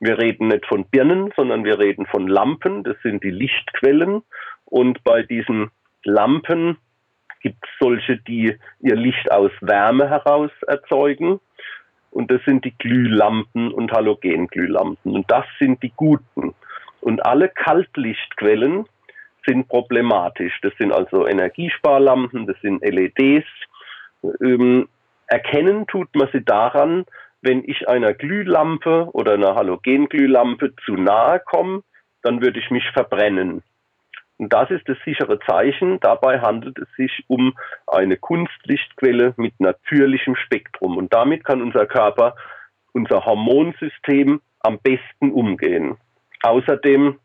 wir 0.00 0.18
reden 0.18 0.48
nicht 0.48 0.66
von 0.66 0.84
Birnen, 0.84 1.32
sondern 1.36 1.64
wir 1.64 1.78
reden 1.78 2.06
von 2.06 2.28
Lampen. 2.28 2.84
Das 2.84 2.96
sind 3.02 3.24
die 3.24 3.30
Lichtquellen. 3.30 4.22
Und 4.64 5.02
bei 5.04 5.22
diesen 5.22 5.70
Lampen 6.04 6.76
gibt 7.40 7.64
es 7.64 7.70
solche, 7.80 8.16
die 8.16 8.56
ihr 8.80 8.96
Licht 8.96 9.30
aus 9.30 9.50
Wärme 9.60 10.08
heraus 10.08 10.50
erzeugen. 10.66 11.40
Und 12.10 12.30
das 12.30 12.40
sind 12.44 12.64
die 12.64 12.76
Glühlampen 12.78 13.72
und 13.72 13.92
Halogenglühlampen. 13.92 15.14
Und 15.14 15.30
das 15.30 15.44
sind 15.58 15.82
die 15.82 15.92
guten. 15.94 16.54
Und 17.00 17.24
alle 17.24 17.48
Kaltlichtquellen 17.48 18.86
sind 19.46 19.68
problematisch. 19.68 20.58
Das 20.62 20.72
sind 20.78 20.92
also 20.92 21.26
Energiesparlampen, 21.26 22.46
das 22.46 22.56
sind 22.60 22.82
LEDs. 22.82 23.46
Ähm, 24.40 24.88
erkennen 25.26 25.86
tut 25.86 26.14
man 26.14 26.28
sie 26.32 26.44
daran, 26.44 27.04
wenn 27.40 27.62
ich 27.64 27.88
einer 27.88 28.14
Glühlampe 28.14 29.08
oder 29.12 29.34
einer 29.34 29.54
Halogenglühlampe 29.54 30.74
zu 30.84 30.94
nahe 30.94 31.40
komme, 31.40 31.82
dann 32.22 32.42
würde 32.42 32.58
ich 32.58 32.70
mich 32.70 32.84
verbrennen. 32.92 33.62
Und 34.38 34.52
das 34.52 34.70
ist 34.70 34.88
das 34.88 34.96
sichere 35.04 35.40
Zeichen. 35.40 35.98
Dabei 36.00 36.40
handelt 36.40 36.78
es 36.78 36.88
sich 36.96 37.24
um 37.26 37.54
eine 37.88 38.16
Kunstlichtquelle 38.16 39.34
mit 39.36 39.58
natürlichem 39.58 40.36
Spektrum. 40.36 40.96
Und 40.96 41.12
damit 41.12 41.44
kann 41.44 41.60
unser 41.60 41.86
Körper, 41.86 42.36
unser 42.92 43.24
Hormonsystem 43.24 44.40
am 44.60 44.78
besten 44.78 45.32
umgehen. 45.32 45.96
Außerdem 46.42 47.18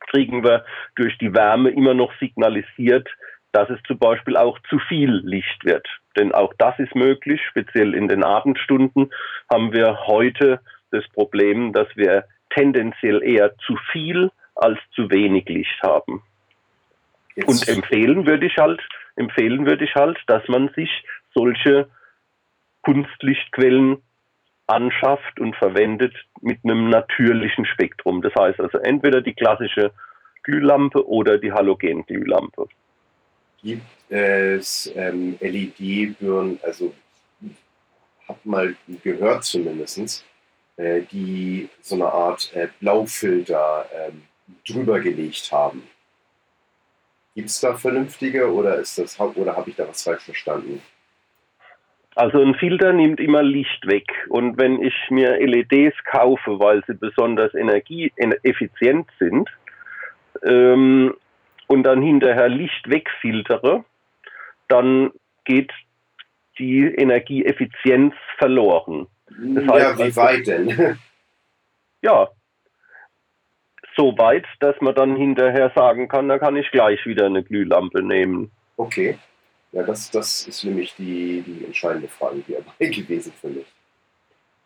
kriegen 0.00 0.44
wir 0.44 0.64
durch 0.94 1.16
die 1.18 1.34
Wärme 1.34 1.70
immer 1.70 1.94
noch 1.94 2.12
signalisiert, 2.18 3.08
dass 3.52 3.68
es 3.70 3.80
zum 3.86 3.98
Beispiel 3.98 4.36
auch 4.36 4.58
zu 4.68 4.78
viel 4.78 5.10
Licht 5.10 5.64
wird. 5.64 5.86
Denn 6.16 6.32
auch 6.32 6.52
das 6.58 6.78
ist 6.78 6.94
möglich, 6.94 7.40
speziell 7.48 7.94
in 7.94 8.08
den 8.08 8.24
Abendstunden 8.24 9.10
haben 9.50 9.72
wir 9.72 10.06
heute 10.06 10.60
das 10.90 11.06
Problem, 11.08 11.72
dass 11.72 11.88
wir 11.96 12.24
tendenziell 12.50 13.22
eher 13.22 13.56
zu 13.58 13.76
viel 13.92 14.30
als 14.54 14.78
zu 14.94 15.10
wenig 15.10 15.48
Licht 15.48 15.82
haben. 15.82 16.22
Jetzt. 17.36 17.48
Und 17.48 17.68
empfehlen 17.68 18.26
würde 18.26 18.46
ich 18.46 18.56
halt, 18.56 18.80
empfehlen 19.14 19.66
würde 19.66 19.84
ich 19.84 19.94
halt, 19.94 20.18
dass 20.26 20.46
man 20.48 20.70
sich 20.74 20.90
solche 21.34 21.88
Kunstlichtquellen 22.82 23.98
anschafft 24.66 25.38
und 25.38 25.54
verwendet 25.56 26.14
mit 26.40 26.58
einem 26.64 26.88
natürlichen 26.88 27.66
Spektrum. 27.66 28.22
Das 28.22 28.34
heißt 28.34 28.58
also 28.60 28.78
entweder 28.78 29.20
die 29.20 29.34
klassische 29.34 29.92
Glühlampe 30.42 31.06
oder 31.06 31.38
die 31.38 31.52
Halogenglühlampe. 31.52 32.68
Gibt 33.62 33.82
es 34.08 34.92
ähm, 34.96 35.36
LED-Birnen, 35.40 36.58
also 36.62 36.94
habe 38.28 38.38
mal 38.44 38.76
gehört 39.02 39.44
zumindest, 39.44 40.24
äh, 40.76 41.02
die 41.02 41.68
so 41.80 41.96
eine 41.96 42.06
Art 42.06 42.52
äh, 42.54 42.68
Blaufilter 42.80 43.86
äh, 43.92 44.12
drüber 44.70 45.00
gelegt 45.00 45.50
haben. 45.52 45.82
Gibt 47.36 47.50
es 47.50 47.60
da 47.60 47.74
vernünftige 47.74 48.50
oder 48.50 48.76
ist 48.76 48.98
das 48.98 49.20
oder 49.20 49.56
habe 49.56 49.70
ich 49.70 49.76
da 49.76 49.86
was 49.86 50.02
falsch 50.02 50.24
verstanden? 50.24 50.82
Also 52.14 52.40
ein 52.40 52.54
Filter 52.54 52.94
nimmt 52.94 53.20
immer 53.20 53.42
Licht 53.42 53.86
weg. 53.86 54.06
Und 54.30 54.56
wenn 54.56 54.82
ich 54.82 54.94
mir 55.10 55.38
LEDs 55.38 55.94
kaufe, 56.06 56.58
weil 56.58 56.82
sie 56.86 56.94
besonders 56.94 57.54
energieeffizient 57.54 59.06
sind, 59.18 59.50
ähm, 60.44 61.14
und 61.66 61.82
dann 61.82 62.00
hinterher 62.00 62.48
Licht 62.48 62.88
wegfiltere, 62.88 63.84
dann 64.68 65.10
geht 65.44 65.72
die 66.58 66.86
Energieeffizienz 66.86 68.14
verloren. 68.38 69.08
Das 69.28 69.66
heißt, 69.66 69.98
ja, 69.98 70.06
wie 70.06 70.16
weit 70.16 70.46
denn? 70.46 70.98
Ja, 72.02 72.28
so 73.96 74.16
weit, 74.18 74.44
dass 74.60 74.80
man 74.80 74.94
dann 74.94 75.16
hinterher 75.16 75.72
sagen 75.74 76.08
kann, 76.08 76.28
da 76.28 76.38
kann 76.38 76.56
ich 76.56 76.70
gleich 76.70 77.04
wieder 77.06 77.26
eine 77.26 77.42
Glühlampe 77.42 78.02
nehmen. 78.02 78.50
Okay. 78.76 79.18
Ja, 79.72 79.82
das, 79.82 80.10
das 80.10 80.46
ist 80.46 80.64
nämlich 80.64 80.94
die, 80.96 81.42
die 81.42 81.64
entscheidende 81.64 82.08
Frage 82.08 82.42
hier 82.46 82.58
dabei 82.62 82.90
gewesen 82.90 83.32
für 83.40 83.48
mich. 83.48 83.66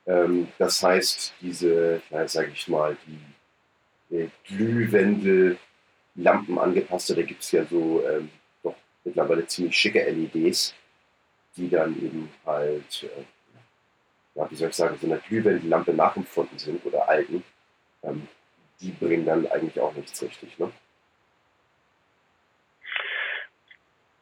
Ähm, 0.07 0.49
das 0.59 0.83
heißt, 0.83 1.35
diese, 1.41 2.03
ja, 2.11 2.27
sage 2.29 2.51
ich 2.53 2.69
mal, 2.69 2.97
die 3.07 4.17
äh, 4.17 4.29
Glühwendel, 4.47 5.59
Lampen 6.17 6.59
angepasste, 6.59 7.15
da 7.15 7.23
gibt 7.23 7.43
es 7.43 7.53
ja 7.53 7.65
so 7.65 8.03
ähm, 8.07 8.31
doch 8.63 8.75
mittlerweile 9.05 9.47
ziemlich 9.47 9.77
schicke 9.77 10.03
LEDs, 10.11 10.75
die 11.57 11.71
dann 11.71 11.95
eben 11.97 12.29
halt, 12.45 13.05
äh, 13.05 13.25
ja, 14.35 14.51
wie 14.51 14.57
soll 14.57 14.69
ich 14.71 14.77
sagen, 14.77 14.99
so 15.01 15.07
einer 15.07 15.19
Glühwendellampe 15.19 15.93
nachempfunden 15.93 16.59
sind 16.59 16.85
oder 16.85 17.09
alten. 17.09 17.45
Ähm, 18.03 18.27
die 18.81 18.91
bringen 18.93 19.27
dann 19.27 19.47
eigentlich 19.47 19.79
auch 19.81 19.95
nichts 19.95 20.23
richtig. 20.23 20.59
Ne? 20.59 20.71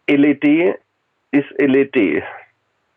LED 0.08 0.78
ist 1.30 1.50
LED. 1.58 2.22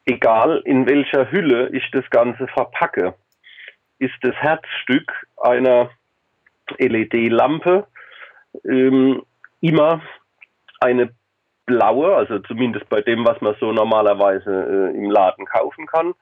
Egal 0.05 0.61
in 0.65 0.87
welcher 0.87 1.31
Hülle 1.31 1.69
ich 1.73 1.89
das 1.91 2.09
Ganze 2.09 2.47
verpacke, 2.47 3.13
ist 3.99 4.15
das 4.21 4.35
Herzstück 4.35 5.11
einer 5.37 5.91
LED-Lampe 6.79 7.85
ähm, 8.65 9.23
immer 9.59 10.01
eine 10.79 11.13
blaue, 11.65 12.15
also 12.15 12.39
zumindest 12.39 12.89
bei 12.89 13.01
dem, 13.01 13.25
was 13.25 13.39
man 13.41 13.55
so 13.59 13.71
normalerweise 13.71 14.91
äh, 14.93 14.97
im 14.97 15.11
Laden 15.11 15.45
kaufen 15.45 15.85
kann, 15.85 16.13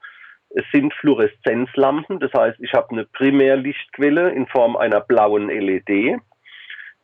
es 0.50 0.64
sind 0.72 0.92
Fluoreszenzlampen, 0.94 2.18
das 2.18 2.32
heißt, 2.32 2.58
ich 2.60 2.72
habe 2.72 2.90
eine 2.90 3.04
Primärlichtquelle 3.04 4.30
in 4.30 4.46
Form 4.46 4.76
einer 4.76 5.00
blauen 5.00 5.48
LED, 5.48 6.20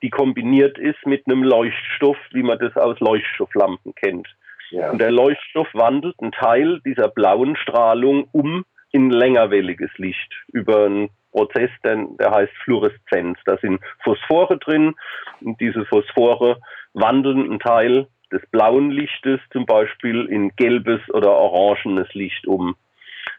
die 0.03 0.11
kombiniert 0.11 0.79
ist 0.79 1.07
mit 1.07 1.27
einem 1.27 1.43
Leuchtstoff, 1.43 2.19
wie 2.33 2.43
man 2.43 2.59
das 2.59 2.77
aus 2.77 2.99
Leuchtstofflampen 3.01 3.95
kennt. 3.95 4.29
Ja. 4.71 4.91
Und 4.91 5.01
der 5.01 5.13
Leuchtstoff 5.13 5.69
wandelt 5.75 6.17
einen 6.21 6.33
Teil 6.33 6.81
dieser 6.85 7.09
blauen 7.09 7.57
Strahlung 7.57 8.29
um 8.33 8.65
in 8.93 9.11
längerwelliges 9.11 9.91
Licht 9.97 10.35
über 10.53 10.87
einen 10.87 11.11
Prozess, 11.31 11.71
der, 11.85 12.05
der 12.19 12.31
heißt 12.31 12.53
Fluoreszenz. 12.65 13.39
Da 13.45 13.59
sind 13.59 13.81
Phosphore 14.03 14.59
drin 14.59 14.95
und 15.41 15.61
diese 15.61 15.85
Phosphore 15.85 16.59
wandeln 16.95 17.45
einen 17.45 17.61
Teil 17.61 18.09
des 18.33 18.43
blauen 18.51 18.91
Lichtes 18.91 19.39
zum 19.53 19.67
Beispiel 19.67 20.27
in 20.27 20.51
gelbes 20.57 21.01
oder 21.11 21.31
orangenes 21.31 22.13
Licht 22.15 22.47
um. 22.47 22.75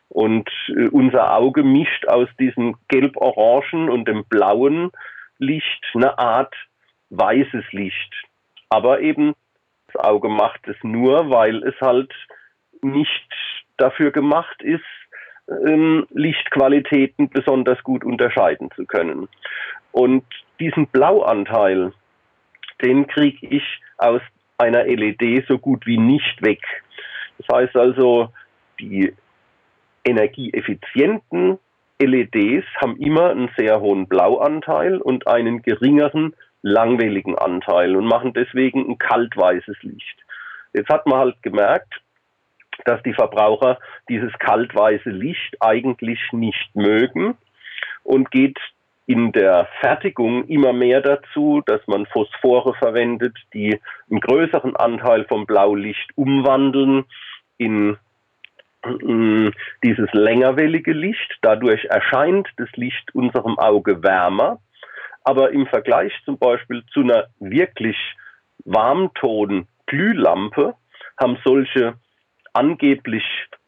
Und 0.09 0.49
äh, 0.69 0.87
unser 0.89 1.33
Auge 1.33 1.63
mischt 1.63 2.07
aus 2.07 2.29
diesem 2.39 2.75
gelb-orangen 2.87 3.89
und 3.89 4.07
dem 4.07 4.25
blauen 4.25 4.91
Licht 5.37 5.85
eine 5.93 6.17
Art 6.17 6.55
weißes 7.09 7.65
Licht. 7.71 8.13
Aber 8.69 9.01
eben 9.01 9.35
das 9.87 10.03
Auge 10.03 10.29
macht 10.29 10.67
es 10.67 10.75
nur, 10.83 11.29
weil 11.29 11.63
es 11.63 11.79
halt 11.81 12.13
nicht 12.81 13.29
dafür 13.77 14.11
gemacht 14.11 14.61
ist, 14.61 14.83
ähm, 15.49 16.05
Lichtqualitäten 16.11 17.29
besonders 17.29 17.81
gut 17.83 18.03
unterscheiden 18.03 18.69
zu 18.75 18.85
können. 18.85 19.29
Und 19.91 20.25
diesen 20.59 20.87
Blauanteil, 20.87 21.93
den 22.81 23.07
kriege 23.07 23.47
ich 23.47 23.63
aus 23.97 24.21
einer 24.57 24.83
LED 24.83 25.45
so 25.47 25.57
gut 25.57 25.85
wie 25.85 25.97
nicht 25.97 26.41
weg. 26.41 26.61
Das 27.37 27.55
heißt 27.55 27.75
also, 27.75 28.29
die 28.79 29.13
energieeffizienten 30.07 31.59
LEDs 31.99 32.65
haben 32.79 32.97
immer 32.97 33.31
einen 33.31 33.49
sehr 33.57 33.81
hohen 33.81 34.07
Blauanteil 34.07 34.97
und 34.97 35.27
einen 35.27 35.61
geringeren 35.61 36.35
langwelligen 36.61 37.37
Anteil 37.37 37.95
und 37.95 38.05
machen 38.05 38.33
deswegen 38.33 38.87
ein 38.89 38.97
kaltweißes 38.97 39.77
Licht. 39.81 40.17
Jetzt 40.73 40.89
hat 40.89 41.05
man 41.07 41.19
halt 41.19 41.43
gemerkt, 41.43 42.01
dass 42.85 43.01
die 43.03 43.13
Verbraucher 43.13 43.79
dieses 44.09 44.31
kaltweiße 44.39 45.09
Licht 45.09 45.57
eigentlich 45.59 46.19
nicht 46.31 46.75
mögen 46.75 47.35
und 48.03 48.29
geht 48.31 48.59
in 49.07 49.31
der 49.31 49.67
Fertigung 49.79 50.45
immer 50.47 50.73
mehr 50.73 51.01
dazu, 51.01 51.63
dass 51.65 51.81
man 51.87 52.05
Phosphore 52.07 52.73
verwendet, 52.75 53.35
die 53.53 53.79
einen 54.09 54.19
größeren 54.19 54.75
Anteil 54.75 55.25
vom 55.25 55.45
Blaulicht 55.45 56.11
umwandeln 56.15 57.05
in 57.57 57.97
dieses 59.83 60.09
längerwellige 60.13 60.93
Licht. 60.93 61.37
Dadurch 61.41 61.83
erscheint 61.85 62.47
das 62.57 62.69
Licht 62.75 63.13
unserem 63.13 63.59
Auge 63.59 64.01
wärmer. 64.03 64.59
Aber 65.23 65.51
im 65.51 65.67
Vergleich 65.67 66.13
zum 66.25 66.37
Beispiel 66.37 66.83
zu 66.93 67.01
einer 67.01 67.27
wirklich 67.39 67.97
Warmton-Glühlampe 68.65 70.75
haben 71.19 71.37
solche 71.43 71.95
angeblich 72.53 73.23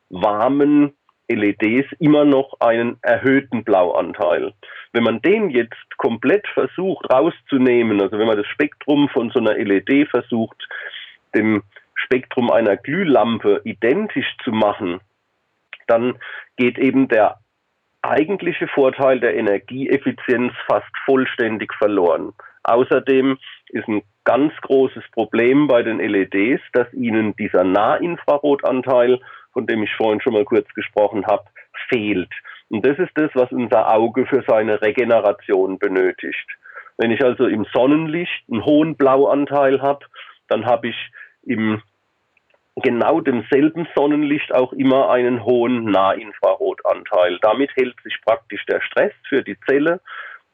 warmen 0.10 0.94
LEDs 1.30 1.88
immer 2.00 2.26
noch 2.26 2.60
einen 2.60 2.98
erhöhten 3.02 3.64
Blauanteil. 3.64 4.54
Wenn 4.94 5.04
man 5.04 5.22
den 5.22 5.52
jetzt 5.52 5.98
komplett 5.98 6.48
versucht 6.48 7.12
rauszunehmen, 7.12 8.02
also 8.02 8.18
wenn 8.18 8.28
man 8.28 8.38
das 8.38 8.48
Spektrum 8.48 9.08
von 9.10 9.30
so 9.30 9.40
einer 9.40 9.54
LED 9.54 10.10
versucht, 10.10 10.68
dem 11.36 11.62
Spektrum 11.94 12.50
einer 12.50 12.78
Glühlampe 12.78 13.62
identisch 13.64 14.36
zu 14.44 14.52
machen, 14.52 15.00
dann 15.90 16.18
geht 16.58 16.78
eben 16.78 17.08
der 17.08 17.40
eigentliche 18.02 18.68
Vorteil 18.68 19.20
der 19.20 19.36
Energieeffizienz 19.36 20.54
fast 20.68 20.92
vollständig 21.06 21.74
verloren. 21.74 22.34
Außerdem 22.64 23.38
ist 23.70 23.88
ein 23.88 24.02
ganz 24.24 24.54
großes 24.62 25.04
Problem 25.12 25.68
bei 25.68 25.84
den 25.84 26.00
LEDs, 26.00 26.62
dass 26.74 26.92
ihnen 26.94 27.36
dieser 27.36 27.64
Nahinfrarotanteil, 27.64 29.20
von 29.54 29.66
dem 29.66 29.84
ich 29.84 29.94
vorhin 29.96 30.22
schon 30.22 30.34
mal 30.34 30.46
kurz 30.46 30.68
gesprochen 30.74 31.26
habe, 31.26 31.46
fehlt. 31.90 32.32
Und 32.70 32.86
das 32.86 32.98
ist 33.00 33.12
das, 33.16 33.32
was 33.34 33.52
unser 33.52 33.92
Auge 33.92 34.26
für 34.28 34.44
seine 34.48 34.82
Regeneration 34.82 35.80
benötigt. 35.80 36.48
Wenn 36.98 37.12
ich 37.12 37.24
also 37.24 37.48
im 37.48 37.66
Sonnenlicht 37.74 38.44
einen 38.52 38.64
hohen 38.64 38.96
Blauanteil 38.96 39.82
habe, 39.82 40.06
dann 40.48 40.66
habe 40.66 40.90
ich 40.90 41.12
im 41.44 41.82
genau 42.82 43.22
demselben 43.22 43.88
Sonnenlicht 43.96 44.54
auch 44.54 44.74
immer 44.74 45.10
einen 45.10 45.44
hohen 45.44 45.86
Nahinfrarotanteil. 45.86 47.40
Damit 47.42 47.72
hält 47.76 47.96
sich 48.04 48.16
praktisch 48.26 48.66
der 48.66 48.82
Stress 48.82 49.14
für 49.28 49.44
die 49.44 49.58
Zelle 49.68 50.02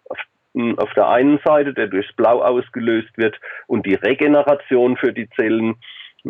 auf, 0.09 0.17
auf 0.77 0.93
der 0.93 1.09
einen 1.09 1.39
Seite, 1.43 1.73
der 1.73 1.87
durchs 1.87 2.13
Blau 2.13 2.41
ausgelöst 2.41 3.17
wird, 3.17 3.39
und 3.67 3.85
die 3.85 3.95
Regeneration 3.95 4.97
für 4.97 5.13
die 5.13 5.29
Zellen, 5.31 5.75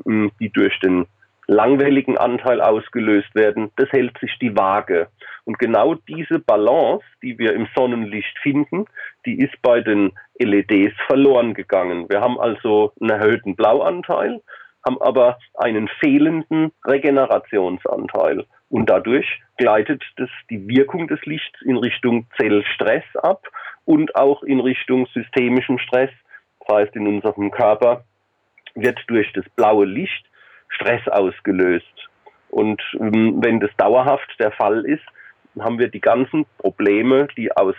die 0.03 0.49
durch 0.51 0.79
den 0.79 1.05
langwelligen 1.47 2.17
Anteil 2.17 2.62
ausgelöst 2.62 3.34
werden, 3.36 3.71
das 3.75 3.89
hält 3.91 4.17
sich 4.19 4.38
die 4.39 4.55
Waage. 4.58 5.08
Und 5.43 5.60
genau 5.60 5.93
diese 5.93 6.39
Balance, 6.39 7.05
die 7.21 7.38
wir 7.38 7.53
im 7.53 7.67
Sonnenlicht 7.75 8.38
finden, 8.39 8.86
die 9.25 9.39
ist 9.39 9.62
bei 9.62 9.81
den 9.81 10.12
LEDs 10.39 10.95
verloren 11.05 11.53
gegangen. 11.53 12.10
Wir 12.10 12.21
haben 12.21 12.39
also 12.39 12.93
einen 12.99 13.12
erhöhten 13.12 13.55
Blauanteil 13.55 14.41
haben 14.86 15.02
aber 15.02 15.38
einen 15.56 15.88
fehlenden 16.00 16.71
Regenerationsanteil. 16.86 18.45
Und 18.69 18.89
dadurch 18.89 19.41
gleitet 19.58 20.04
das 20.17 20.30
die 20.50 20.67
Wirkung 20.67 21.08
des 21.08 21.24
Lichts 21.26 21.62
in 21.63 21.78
Richtung 21.78 22.28
Zellstress 22.38 23.04
ab 23.21 23.43
und 23.86 24.15
auch 24.15 24.43
in 24.43 24.60
Richtung 24.60 25.08
systemischen 25.13 25.80
Stress. 25.80 26.12
Das 26.60 26.78
heißt, 26.78 26.95
in 26.95 27.08
unserem 27.08 27.52
Körper 27.52 28.04
wird 28.76 29.00
durch 29.08 29.32
das 29.34 29.45
blaue 29.56 29.86
Licht 29.86 30.26
Stress 30.69 31.08
ausgelöst. 31.08 32.10
Und 32.50 32.82
ähm, 33.00 33.41
wenn 33.43 33.60
das 33.60 33.71
dauerhaft 33.78 34.34
der 34.39 34.52
Fall 34.52 34.86
ist, 34.86 35.04
haben 35.60 35.80
wir 35.80 35.88
die 35.88 36.02
ganzen 36.02 36.45
Probleme, 36.58 37.28
die 37.38 37.52
aus 37.52 37.76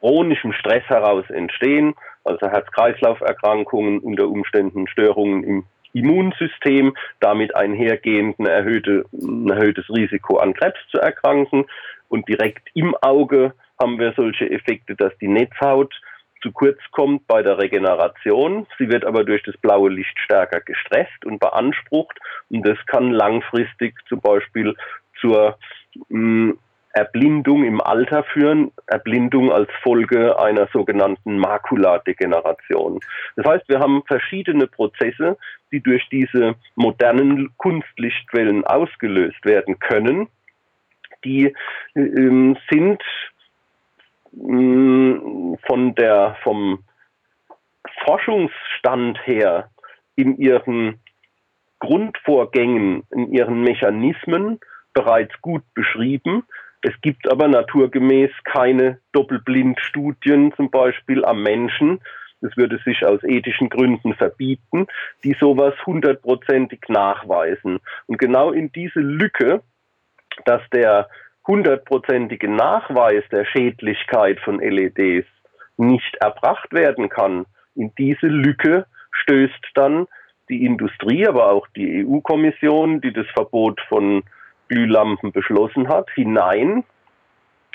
chronischem 0.00 0.52
Stress 0.52 0.84
heraus 0.84 1.28
entstehen, 1.30 1.94
also 2.26 2.48
Herz-Kreislauf-Erkrankungen, 2.48 4.00
unter 4.00 4.28
Umständen 4.28 4.86
Störungen 4.88 5.44
im 5.44 5.64
Immunsystem, 5.92 6.94
damit 7.20 7.54
einhergehend 7.54 8.38
ein, 8.38 8.46
erhöhte, 8.46 9.04
ein 9.12 9.48
erhöhtes 9.48 9.88
Risiko 9.88 10.36
an 10.36 10.52
Krebs 10.52 10.78
zu 10.90 10.98
erkranken. 10.98 11.64
Und 12.08 12.28
direkt 12.28 12.68
im 12.74 12.94
Auge 13.00 13.54
haben 13.80 13.98
wir 13.98 14.12
solche 14.14 14.50
Effekte, 14.50 14.94
dass 14.94 15.16
die 15.18 15.28
Netzhaut 15.28 15.94
zu 16.42 16.52
kurz 16.52 16.78
kommt 16.92 17.26
bei 17.26 17.42
der 17.42 17.58
Regeneration. 17.58 18.66
Sie 18.78 18.88
wird 18.88 19.04
aber 19.04 19.24
durch 19.24 19.42
das 19.44 19.56
blaue 19.56 19.90
Licht 19.90 20.18
stärker 20.18 20.60
gestresst 20.60 21.24
und 21.24 21.40
beansprucht. 21.40 22.18
Und 22.50 22.66
das 22.66 22.78
kann 22.86 23.10
langfristig 23.10 23.94
zum 24.08 24.20
Beispiel 24.20 24.74
zur 25.20 25.58
mh, 26.08 26.52
mm, 26.52 26.58
Erblindung 26.96 27.62
im 27.62 27.82
Alter 27.82 28.24
führen, 28.24 28.72
Erblindung 28.86 29.52
als 29.52 29.68
Folge 29.82 30.38
einer 30.38 30.66
sogenannten 30.72 31.36
Makuladegeneration. 31.38 33.00
Das 33.36 33.44
heißt, 33.44 33.68
wir 33.68 33.80
haben 33.80 34.02
verschiedene 34.06 34.66
Prozesse, 34.66 35.36
die 35.70 35.80
durch 35.80 36.08
diese 36.08 36.54
modernen 36.74 37.54
Kunstlichtquellen 37.58 38.64
ausgelöst 38.64 39.44
werden 39.44 39.78
können. 39.78 40.28
Die 41.22 41.54
äh, 41.94 42.54
sind 42.70 43.02
äh, 44.32 45.56
von 45.66 45.94
der, 45.98 46.38
vom 46.42 46.82
Forschungsstand 48.06 49.18
her 49.26 49.68
in 50.14 50.38
ihren 50.38 50.98
Grundvorgängen, 51.78 53.02
in 53.10 53.32
ihren 53.34 53.60
Mechanismen 53.60 54.60
bereits 54.94 55.38
gut 55.42 55.62
beschrieben. 55.74 56.44
Es 56.86 56.94
gibt 57.00 57.28
aber 57.28 57.48
naturgemäß 57.48 58.30
keine 58.44 59.00
Doppelblindstudien 59.10 60.52
zum 60.54 60.70
Beispiel 60.70 61.24
am 61.24 61.42
Menschen. 61.42 62.00
Es 62.42 62.56
würde 62.56 62.78
sich 62.84 63.04
aus 63.04 63.24
ethischen 63.24 63.70
Gründen 63.70 64.14
verbieten, 64.14 64.86
die 65.24 65.34
sowas 65.40 65.74
hundertprozentig 65.84 66.82
nachweisen. 66.86 67.80
Und 68.06 68.18
genau 68.18 68.52
in 68.52 68.70
diese 68.70 69.00
Lücke, 69.00 69.62
dass 70.44 70.62
der 70.72 71.08
hundertprozentige 71.44 72.48
Nachweis 72.48 73.24
der 73.32 73.46
Schädlichkeit 73.46 74.38
von 74.38 74.60
LEDs 74.60 75.26
nicht 75.76 76.14
erbracht 76.20 76.72
werden 76.72 77.08
kann, 77.08 77.46
in 77.74 77.92
diese 77.98 78.28
Lücke 78.28 78.86
stößt 79.10 79.72
dann 79.74 80.06
die 80.48 80.64
Industrie, 80.64 81.26
aber 81.26 81.50
auch 81.50 81.66
die 81.74 82.06
EU-Kommission, 82.06 83.00
die 83.00 83.12
das 83.12 83.26
Verbot 83.34 83.80
von 83.88 84.22
Glühlampen 84.68 85.32
beschlossen 85.32 85.88
hat, 85.88 86.08
hinein 86.14 86.84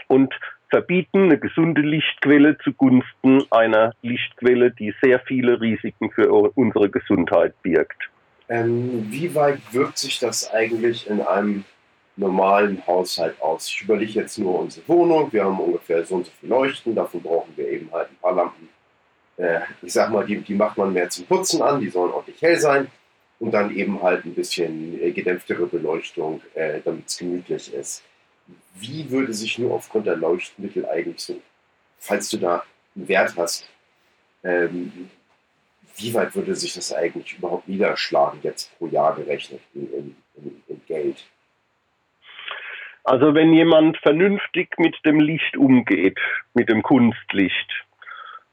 und 0.08 0.34
verbieten 0.69 1.23
eine 1.23 1.38
gesunde 1.38 1.82
Lichtquelle 1.82 2.58
zugunsten 2.60 3.43
einer 3.51 3.93
Lichtquelle, 4.01 4.71
die 4.71 4.93
sehr 5.01 5.19
viele 5.19 5.60
Risiken 5.60 6.12
für 6.12 6.32
unsere 6.56 6.89
Gesundheit 6.89 7.54
birgt. 7.62 8.10
Ähm, 8.49 9.06
wie 9.10 9.34
weit 9.36 9.60
wirkt 9.71 9.97
sich 9.97 10.19
das 10.19 10.51
eigentlich 10.51 11.10
in 11.10 11.21
einem 11.21 11.65
normalen 12.15 12.86
Haushalt 12.88 13.41
aus? 13.41 13.67
Ich 13.67 13.82
überlege 13.84 14.13
jetzt 14.13 14.38
nur 14.38 14.60
unsere 14.60 14.88
Wohnung. 14.88 15.32
Wir 15.32 15.45
haben 15.45 15.60
ungefähr 15.60 16.04
so 16.06 16.15
und 16.15 16.25
so 16.25 16.32
viel 16.39 16.49
Leuchten. 16.49 16.95
Davon 16.95 17.21
brauchen 17.21 17.51
wir 17.56 17.67
eben 17.69 17.89
halt 17.91 18.10
ein 18.10 18.17
paar 18.21 18.36
Lampen. 18.36 18.69
Äh, 19.38 19.62
ich 19.82 19.93
sag 19.93 20.10
mal, 20.10 20.25
die, 20.25 20.38
die 20.38 20.56
macht 20.56 20.77
man 20.77 20.91
mehr 20.91 21.10
zum 21.10 21.25
Putzen 21.25 21.62
an. 21.62 21.80
Die 21.80 21.89
sollen 21.89 22.12
ordentlich 22.12 22.41
hell 22.41 22.58
sein 22.58 22.88
und 23.41 23.51
dann 23.56 23.75
eben 23.75 24.04
halt 24.04 24.23
ein 24.23 24.36
bisschen 24.36 25.01
äh, 25.01 25.12
gedämpftere 25.12 25.65
Beleuchtung, 25.65 26.41
äh, 26.54 26.80
damit 26.86 27.08
es 27.08 27.17
gemütlich 27.17 27.73
ist. 27.73 28.04
Wie 28.75 29.10
würde 29.10 29.34
sich 29.34 29.58
nur 29.58 29.73
aufgrund 29.73 30.06
der 30.06 30.15
Leuchtmittel 30.15 30.86
eigentlich 30.86 31.19
so, 31.19 31.41
falls 31.97 32.30
du 32.30 32.38
da 32.38 32.63
einen 32.95 33.08
Wert 33.08 33.34
hast, 33.36 33.67
ähm, 34.43 35.10
wie 35.95 36.13
weit 36.13 36.36
würde 36.36 36.56
sich 36.56 36.75
das 36.75 36.93
eigentlich 36.93 37.36
überhaupt 37.36 37.67
niederschlagen, 37.67 38.39
jetzt 38.43 38.77
pro 38.77 38.86
Jahr 38.86 39.15
gerechnet 39.15 39.62
in, 39.73 39.91
in, 39.91 40.15
in, 40.36 40.63
in 40.67 40.82
Geld? 40.86 41.25
Also 43.04 43.34
wenn 43.34 43.54
jemand 43.54 43.97
vernünftig 43.97 44.69
mit 44.77 44.95
dem 45.04 45.19
Licht 45.19 45.58
umgeht, 45.58 46.19
mit 46.54 46.69
dem 46.69 46.84
Kunstlicht, 46.84 47.86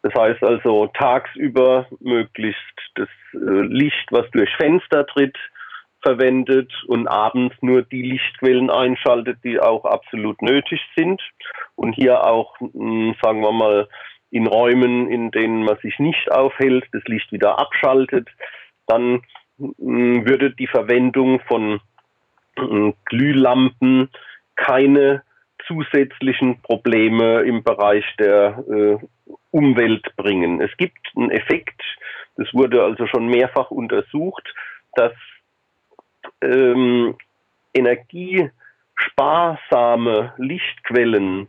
das 0.08 0.22
heißt 0.22 0.42
also 0.42 0.86
tagsüber 0.88 1.86
möglichst 2.00 2.60
das 2.94 3.08
äh, 3.34 3.38
Licht, 3.38 4.06
was 4.10 4.30
durch 4.30 4.50
Fenster 4.56 5.06
tritt, 5.06 5.36
verwendet 6.00 6.72
und 6.86 7.08
abends 7.08 7.54
nur 7.60 7.82
die 7.82 8.02
Lichtquellen 8.02 8.70
einschaltet, 8.70 9.38
die 9.44 9.60
auch 9.60 9.84
absolut 9.84 10.40
nötig 10.42 10.80
sind. 10.96 11.20
Und 11.74 11.92
hier 11.92 12.24
auch, 12.24 12.58
hm, 12.60 13.14
sagen 13.22 13.40
wir 13.40 13.52
mal, 13.52 13.88
in 14.30 14.46
Räumen, 14.46 15.10
in 15.10 15.30
denen 15.30 15.64
man 15.64 15.78
sich 15.78 15.98
nicht 15.98 16.30
aufhält, 16.30 16.84
das 16.92 17.02
Licht 17.04 17.32
wieder 17.32 17.58
abschaltet, 17.58 18.28
dann 18.86 19.22
hm, 19.58 20.26
würde 20.26 20.52
die 20.52 20.68
Verwendung 20.68 21.40
von 21.40 21.80
hm, 22.56 22.94
Glühlampen 23.06 24.10
keine 24.56 25.22
zusätzlichen 25.66 26.62
Probleme 26.62 27.42
im 27.42 27.62
Bereich 27.62 28.04
der 28.18 28.64
äh, 28.70 28.96
Umwelt 29.50 30.14
bringen. 30.16 30.60
Es 30.60 30.76
gibt 30.76 30.98
einen 31.16 31.30
Effekt, 31.30 31.80
das 32.36 32.52
wurde 32.52 32.82
also 32.82 33.06
schon 33.06 33.28
mehrfach 33.28 33.70
untersucht, 33.70 34.52
dass 34.94 35.12
ähm, 36.42 37.16
energiesparsame 37.74 40.34
Lichtquellen 40.36 41.48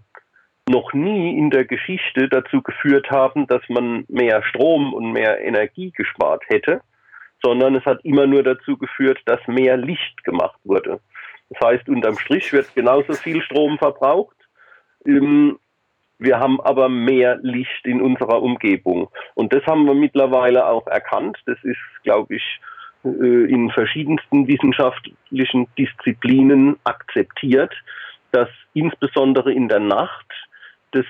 noch 0.68 0.94
nie 0.94 1.38
in 1.38 1.50
der 1.50 1.66
Geschichte 1.66 2.30
dazu 2.30 2.62
geführt 2.62 3.10
haben, 3.10 3.48
dass 3.48 3.64
man 3.70 4.06
mehr 4.08 4.44
Strom 4.44 4.94
und 4.94 5.12
mehr 5.12 5.42
Energie 5.42 5.92
gespart 5.92 6.44
hätte, 6.48 6.82
sondern 7.42 7.76
es 7.76 7.86
hat 7.86 8.00
immer 8.04 8.28
nur 8.28 8.44
dazu 8.44 8.78
geführt, 8.78 9.20
dass 9.26 9.40
mehr 9.48 9.78
Licht 9.78 10.24
gemacht 10.24 10.60
wurde. 10.64 11.00
Das 11.50 11.68
heißt, 11.68 11.90
unterm 11.90 12.18
Strich 12.18 12.54
wird 12.54 12.74
genauso 12.76 13.14
viel 13.14 13.42
Strom 13.42 13.80
verbraucht. 13.80 14.36
Ähm, 15.06 15.58
wir 16.19 16.39
haben 16.39 16.60
aber 16.62 16.89
mehr 16.89 17.39
Licht 17.41 17.86
in 17.86 18.01
unserer 18.01 18.41
Umgebung. 18.41 19.10
Und 19.36 19.53
das 19.53 19.65
haben 19.65 19.86
wir 19.86 19.93
mittlerweile 19.93 20.67
auch 20.67 20.86
erkannt. 20.88 21.38
Das 21.45 21.58
ist, 21.63 21.79
glaube 22.03 22.36
ich, 22.36 22.60
äh, 23.05 23.08
in 23.08 23.71
verschiedensten 23.71 24.47
wissenschaftlichen 24.47 25.67
Disziplinen 25.77 26.77
akzeptiert, 26.84 27.73
dass 28.32 28.49
insbesondere 28.73 29.53
in 29.53 29.69
der 29.69 29.79
Nacht 29.79 30.27
das, 30.91 31.05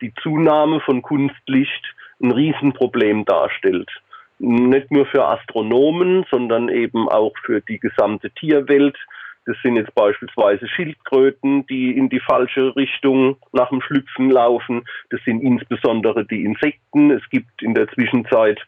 die 0.00 0.14
Zunahme 0.22 0.80
von 0.80 1.02
Kunstlicht 1.02 1.94
ein 2.22 2.30
Riesenproblem 2.30 3.24
darstellt. 3.24 3.90
Nicht 4.38 4.92
nur 4.92 5.06
für 5.06 5.26
Astronomen, 5.26 6.24
sondern 6.30 6.68
eben 6.68 7.08
auch 7.08 7.32
für 7.44 7.60
die 7.60 7.78
gesamte 7.78 8.30
Tierwelt, 8.30 8.96
das 9.44 9.56
sind 9.62 9.76
jetzt 9.76 9.94
beispielsweise 9.94 10.68
Schildkröten, 10.68 11.66
die 11.66 11.96
in 11.96 12.08
die 12.08 12.20
falsche 12.20 12.74
Richtung 12.76 13.36
nach 13.52 13.70
dem 13.70 13.80
Schlüpfen 13.80 14.30
laufen. 14.30 14.84
Das 15.10 15.20
sind 15.24 15.42
insbesondere 15.42 16.24
die 16.24 16.44
Insekten. 16.44 17.10
Es 17.10 17.28
gibt 17.30 17.60
in 17.62 17.74
der 17.74 17.88
Zwischenzeit 17.88 18.60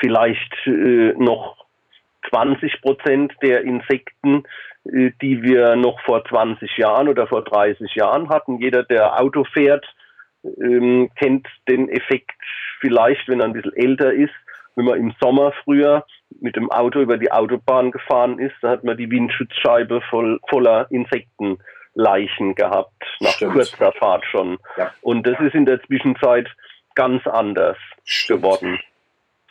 vielleicht 0.00 0.54
äh, 0.66 1.14
noch 1.16 1.64
20 2.30 2.80
Prozent 2.82 3.32
der 3.42 3.62
Insekten, 3.62 4.42
äh, 4.84 5.12
die 5.22 5.42
wir 5.42 5.76
noch 5.76 6.00
vor 6.00 6.24
20 6.24 6.76
Jahren 6.76 7.08
oder 7.08 7.28
vor 7.28 7.42
30 7.44 7.94
Jahren 7.94 8.28
hatten. 8.28 8.58
Jeder, 8.58 8.82
der 8.82 9.20
Auto 9.20 9.44
fährt, 9.44 9.86
ähm, 10.44 11.10
kennt 11.16 11.46
den 11.68 11.88
Effekt 11.88 12.40
vielleicht, 12.80 13.28
wenn 13.28 13.40
er 13.40 13.46
ein 13.46 13.52
bisschen 13.52 13.76
älter 13.76 14.12
ist, 14.12 14.34
wenn 14.74 14.86
man 14.86 14.98
im 14.98 15.14
Sommer 15.20 15.52
früher 15.64 16.04
mit 16.40 16.56
dem 16.56 16.70
Auto 16.70 17.00
über 17.00 17.18
die 17.18 17.32
Autobahn 17.32 17.90
gefahren 17.90 18.38
ist, 18.38 18.54
da 18.62 18.70
hat 18.70 18.84
man 18.84 18.96
die 18.96 19.10
Windschutzscheibe 19.10 20.00
voll, 20.08 20.38
voller 20.48 20.86
Insektenleichen 20.90 22.54
gehabt, 22.54 23.02
nach 23.20 23.30
Stimmt. 23.30 23.52
kurzer 23.52 23.92
Fahrt 23.92 24.24
schon. 24.26 24.58
Ja. 24.76 24.92
Und 25.02 25.26
das 25.26 25.38
ist 25.40 25.54
in 25.54 25.66
der 25.66 25.82
Zwischenzeit 25.82 26.48
ganz 26.94 27.26
anders 27.26 27.76
Stimmt. 28.04 28.42
geworden. 28.42 28.78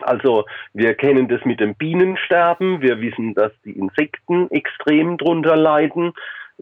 Also 0.01 0.45
wir 0.73 0.93
kennen 0.93 1.27
das 1.27 1.43
mit 1.43 1.59
dem 1.59 1.75
Bienensterben, 1.75 2.81
wir 2.81 3.01
wissen, 3.01 3.33
dass 3.33 3.51
die 3.65 3.71
Insekten 3.71 4.49
extrem 4.51 5.17
drunter 5.17 5.57
leiden. 5.57 6.13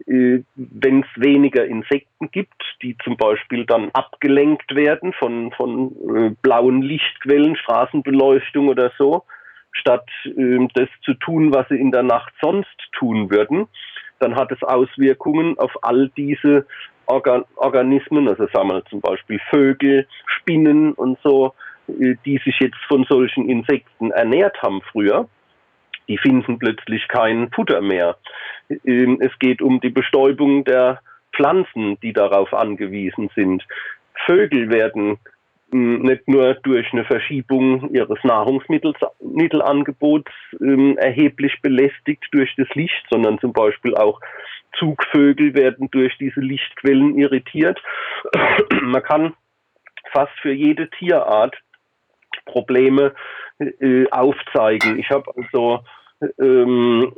Äh, 0.06 0.42
wenn 0.54 1.00
es 1.00 1.22
weniger 1.22 1.64
Insekten 1.64 2.30
gibt, 2.30 2.62
die 2.82 2.96
zum 3.02 3.16
Beispiel 3.16 3.64
dann 3.64 3.90
abgelenkt 3.92 4.74
werden 4.74 5.12
von, 5.12 5.52
von 5.52 5.92
äh, 6.14 6.30
blauen 6.42 6.82
Lichtquellen, 6.82 7.56
Straßenbeleuchtung 7.56 8.68
oder 8.68 8.92
so, 8.96 9.24
statt 9.72 10.08
äh, 10.24 10.66
das 10.74 10.88
zu 11.04 11.14
tun, 11.14 11.54
was 11.54 11.68
sie 11.68 11.80
in 11.80 11.92
der 11.92 12.02
Nacht 12.02 12.32
sonst 12.40 12.76
tun 12.92 13.30
würden, 13.30 13.66
dann 14.18 14.34
hat 14.34 14.50
es 14.50 14.62
Auswirkungen 14.62 15.58
auf 15.58 15.72
all 15.82 16.10
diese 16.16 16.66
Organ 17.06 17.44
Organismen, 17.56 18.28
also 18.28 18.46
sagen 18.52 18.68
wir 18.68 18.84
zum 18.86 19.00
Beispiel 19.00 19.40
Vögel, 19.50 20.06
Spinnen 20.26 20.92
und 20.92 21.18
so, 21.22 21.54
äh, 21.88 22.16
die 22.24 22.38
sich 22.44 22.58
jetzt 22.60 22.78
von 22.88 23.04
solchen 23.08 23.48
Insekten 23.48 24.10
ernährt 24.10 24.60
haben 24.62 24.82
früher 24.92 25.28
die 26.08 26.18
finden 26.18 26.58
plötzlich 26.58 27.06
kein 27.08 27.50
Futter 27.50 27.80
mehr. 27.80 28.16
Ähm, 28.84 29.18
es 29.20 29.38
geht 29.38 29.62
um 29.62 29.80
die 29.80 29.90
Bestäubung 29.90 30.64
der 30.64 31.00
Pflanzen, 31.34 31.98
die 32.00 32.12
darauf 32.12 32.52
angewiesen 32.52 33.30
sind. 33.34 33.64
Vögel 34.26 34.70
werden 34.70 35.18
nicht 35.70 36.28
nur 36.28 36.54
durch 36.54 36.90
eine 36.92 37.04
Verschiebung 37.04 37.94
ihres 37.94 38.18
Nahrungsmittelangebots 38.24 40.32
ähm, 40.60 40.96
erheblich 40.96 41.60
belästigt 41.62 42.24
durch 42.32 42.52
das 42.56 42.68
Licht, 42.74 43.06
sondern 43.10 43.38
zum 43.38 43.52
Beispiel 43.52 43.94
auch 43.94 44.20
Zugvögel 44.78 45.54
werden 45.54 45.88
durch 45.90 46.16
diese 46.18 46.40
Lichtquellen 46.40 47.18
irritiert. 47.18 47.82
Man 48.82 49.02
kann 49.02 49.34
fast 50.12 50.32
für 50.40 50.52
jede 50.52 50.88
Tierart 50.90 51.56
Probleme 52.46 53.14
äh, 53.58 54.08
aufzeigen. 54.10 54.98
Ich 54.98 55.10
habe 55.10 55.30
also 55.36 55.80
ähm, 56.40 57.12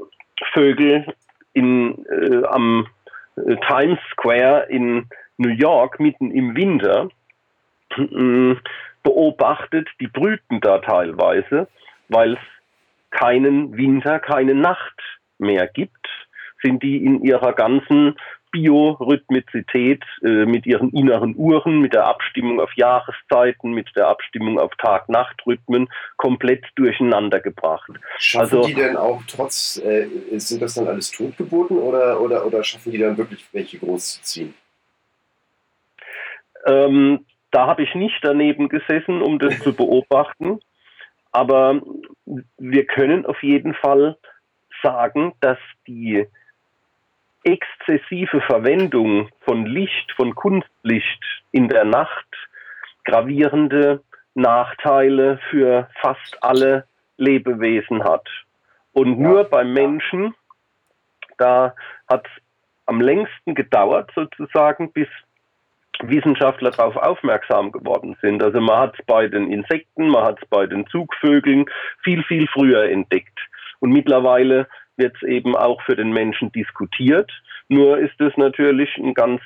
Vögel 0.52 1.06
in, 1.52 2.04
äh, 2.06 2.44
am 2.46 2.88
äh, 3.36 3.56
Times 3.68 4.00
Square 4.12 4.66
in 4.70 5.06
New 5.36 5.50
York 5.50 6.00
mitten 6.00 6.32
im 6.32 6.56
Winter 6.56 7.10
beobachtet, 9.02 9.88
die 10.00 10.08
brüten 10.08 10.60
da 10.60 10.78
teilweise, 10.78 11.68
weil 12.08 12.34
es 12.34 12.38
keinen 13.10 13.76
Winter, 13.76 14.18
keine 14.18 14.54
Nacht 14.54 15.00
mehr 15.38 15.66
gibt, 15.66 16.06
sind 16.62 16.82
die 16.82 17.04
in 17.04 17.22
ihrer 17.22 17.52
ganzen 17.52 18.16
Biorhythmizität 18.50 20.02
äh, 20.22 20.44
mit 20.44 20.66
ihren 20.66 20.90
inneren 20.90 21.36
Uhren, 21.36 21.80
mit 21.80 21.94
der 21.94 22.06
Abstimmung 22.06 22.60
auf 22.60 22.72
Jahreszeiten, 22.74 23.72
mit 23.72 23.88
der 23.94 24.08
Abstimmung 24.08 24.58
auf 24.58 24.74
Tag-Nacht-Rhythmen 24.76 25.88
komplett 26.16 26.64
durcheinander 26.74 27.40
gebracht. 27.40 27.90
Schaffen 28.18 28.58
also, 28.58 28.66
die 28.66 28.74
denn 28.74 28.96
auch 28.96 29.22
trotz, 29.28 29.80
äh, 29.84 30.08
sind 30.38 30.62
das 30.62 30.74
dann 30.74 30.88
alles 30.88 31.10
Totgeburten 31.12 31.78
oder, 31.78 32.20
oder, 32.20 32.44
oder 32.44 32.64
schaffen 32.64 32.90
die 32.92 32.98
dann 32.98 33.16
wirklich 33.16 33.46
welche 33.52 33.78
groß 33.78 34.14
zu 34.14 34.22
ziehen? 34.22 34.54
Ähm, 36.66 37.24
da 37.50 37.66
habe 37.66 37.82
ich 37.82 37.94
nicht 37.94 38.18
daneben 38.22 38.68
gesessen, 38.68 39.22
um 39.22 39.38
das 39.38 39.58
zu 39.60 39.74
beobachten. 39.74 40.60
Aber 41.32 41.80
wir 42.58 42.86
können 42.86 43.26
auf 43.26 43.42
jeden 43.42 43.74
Fall 43.74 44.16
sagen, 44.82 45.34
dass 45.40 45.58
die 45.86 46.26
exzessive 47.44 48.40
Verwendung 48.42 49.28
von 49.40 49.66
Licht, 49.66 50.12
von 50.12 50.34
Kunstlicht 50.34 51.24
in 51.52 51.68
der 51.68 51.84
Nacht 51.84 52.26
gravierende 53.04 54.02
Nachteile 54.34 55.38
für 55.50 55.88
fast 56.00 56.42
alle 56.42 56.86
Lebewesen 57.16 58.04
hat. 58.04 58.28
Und 58.92 59.18
nur 59.18 59.44
beim 59.44 59.72
Menschen, 59.72 60.34
da 61.38 61.74
hat 62.08 62.26
es 62.26 62.42
am 62.86 63.00
längsten 63.00 63.54
gedauert 63.54 64.10
sozusagen, 64.14 64.92
bis 64.92 65.08
Wissenschaftler 66.02 66.70
darauf 66.70 66.96
aufmerksam 66.96 67.72
geworden 67.72 68.16
sind. 68.22 68.42
Also 68.42 68.60
man 68.60 68.78
hat 68.78 68.94
es 68.98 69.04
bei 69.06 69.28
den 69.28 69.50
Insekten, 69.50 70.08
man 70.08 70.24
hat 70.24 70.38
es 70.42 70.48
bei 70.48 70.66
den 70.66 70.86
Zugvögeln 70.88 71.66
viel, 72.02 72.22
viel 72.24 72.46
früher 72.48 72.90
entdeckt. 72.90 73.38
Und 73.80 73.90
mittlerweile 73.90 74.68
wird 74.96 75.16
es 75.16 75.28
eben 75.28 75.56
auch 75.56 75.80
für 75.82 75.96
den 75.96 76.12
Menschen 76.12 76.52
diskutiert. 76.52 77.30
Nur 77.68 77.98
ist 77.98 78.20
es 78.20 78.36
natürlich 78.36 78.96
ein 78.98 79.14
ganz, 79.14 79.40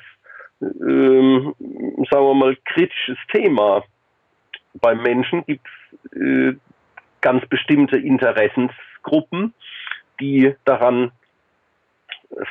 ähm, 0.61 1.53
sagen 2.09 2.25
wir 2.25 2.33
mal, 2.33 2.57
kritisches 2.65 3.17
Thema. 3.31 3.83
Beim 4.75 5.01
Menschen 5.01 5.45
gibt 5.45 5.67
es 6.11 6.19
äh, 6.19 6.55
ganz 7.21 7.45
bestimmte 7.47 7.97
Interessensgruppen, 7.97 9.53
die 10.19 10.53
daran 10.65 11.11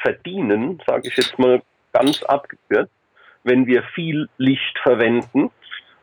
verdienen, 0.03 0.81
sage 0.87 1.09
ich 1.09 1.17
jetzt 1.17 1.39
mal 1.39 1.63
ganz 1.93 2.23
abgekürzt, 2.25 2.93
wenn 3.45 3.67
wir 3.67 3.83
viel 3.95 4.29
Licht 4.39 4.79
verwenden. 4.83 5.51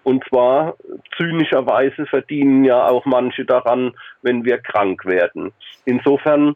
Und 0.03 0.23
zwar 0.29 0.75
zynischerweise 1.17 2.05
verdienen 2.07 2.63
ja 2.63 2.87
auch 2.87 3.05
manche 3.05 3.45
daran, 3.45 3.93
wenn 4.21 4.45
wir 4.45 4.57
krank 4.57 5.05
werden. 5.05 5.51
Insofern 5.85 6.55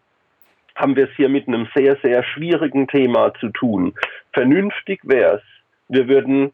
haben 0.76 0.96
wir 0.96 1.06
es 1.06 1.16
hier 1.16 1.30
mit 1.30 1.48
einem 1.48 1.68
sehr, 1.76 1.98
sehr 2.02 2.24
schwierigen 2.24 2.88
Thema 2.88 3.34
zu 3.36 3.50
tun. 3.50 3.94
Vernünftig 4.34 5.00
wäre 5.04 5.36
es, 5.36 5.42
wir 5.88 6.08
würden 6.08 6.52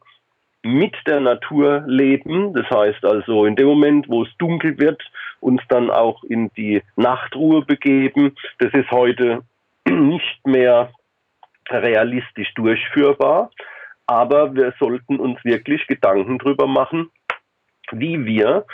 mit 0.64 0.96
der 1.08 1.22
Natur 1.22 1.84
leben, 1.88 2.54
das 2.54 2.70
heißt 2.70 3.04
also 3.04 3.46
in 3.46 3.56
dem 3.56 3.68
Moment, 3.68 4.08
wo 4.10 4.24
es 4.24 4.30
dunkel 4.38 4.78
wird, 4.78 5.02
uns 5.40 5.62
dann 5.70 5.90
auch 5.90 6.24
in 6.24 6.52
die 6.56 6.84
Nachtruhe 6.96 7.66
begeben. 7.66 8.36
Das 8.60 8.72
ist 8.74 8.92
heute 8.92 9.42
nicht 9.88 10.46
mehr 10.46 10.92
realistisch 11.70 12.54
durchführbar, 12.54 13.50
aber 14.12 14.54
wir 14.54 14.74
sollten 14.78 15.22
uns 15.22 15.40
wirklich 15.46 15.88
Gedanken 15.88 16.38
darüber 16.38 16.68
machen, 16.68 17.10
wie 17.94 18.26
wir 18.26 18.66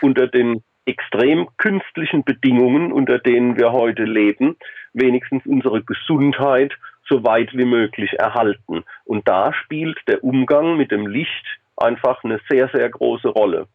unter 0.00 0.26
den 0.26 0.62
extrem 0.86 1.48
künstlichen 1.58 2.24
Bedingungen, 2.24 2.92
unter 2.92 3.18
denen 3.18 3.58
wir 3.58 3.72
heute 3.72 4.04
leben, 4.04 4.56
wenigstens 4.94 5.44
unsere 5.44 5.82
Gesundheit 5.82 6.72
so 7.06 7.22
weit 7.24 7.52
wie 7.52 7.66
möglich 7.66 8.14
erhalten. 8.14 8.84
Und 9.04 9.28
da 9.28 9.52
spielt 9.52 9.98
der 10.08 10.24
Umgang 10.24 10.78
mit 10.78 10.90
dem 10.90 11.06
Licht 11.06 11.44
einfach 11.76 12.24
eine 12.24 12.40
sehr, 12.48 12.70
sehr 12.72 12.88
große 12.88 13.28
Rolle. 13.28 13.68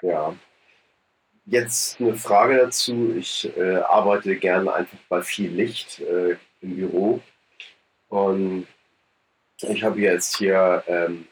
Ja. 0.00 0.34
Jetzt 1.44 2.00
eine 2.00 2.14
Frage 2.14 2.56
dazu. 2.56 3.14
Ich 3.18 3.54
äh, 3.58 3.76
arbeite 3.76 4.36
gerne 4.36 4.72
einfach 4.72 4.96
bei 5.10 5.20
viel 5.20 5.50
Licht 5.50 6.00
äh, 6.00 6.36
im 6.62 6.76
Büro. 6.76 7.20
Und 8.08 8.66
ich 9.68 9.82
habe 9.82 10.00
jetzt 10.00 10.36
hier 10.36 10.82
ähm, 10.86 11.26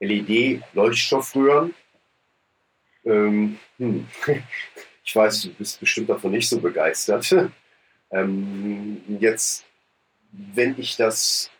LED-Leuchtstoffröhren 0.00 1.74
ähm, 3.04 3.58
hm. 3.78 4.06
Ich 5.04 5.16
weiß, 5.16 5.42
du 5.42 5.54
bist 5.54 5.80
bestimmt 5.80 6.10
davon 6.10 6.30
nicht 6.30 6.48
so 6.48 6.60
begeistert. 6.60 7.34
Ähm, 8.14 9.00
jetzt, 9.20 9.64
wenn 10.32 10.78
ich 10.78 10.96
das 10.96 11.50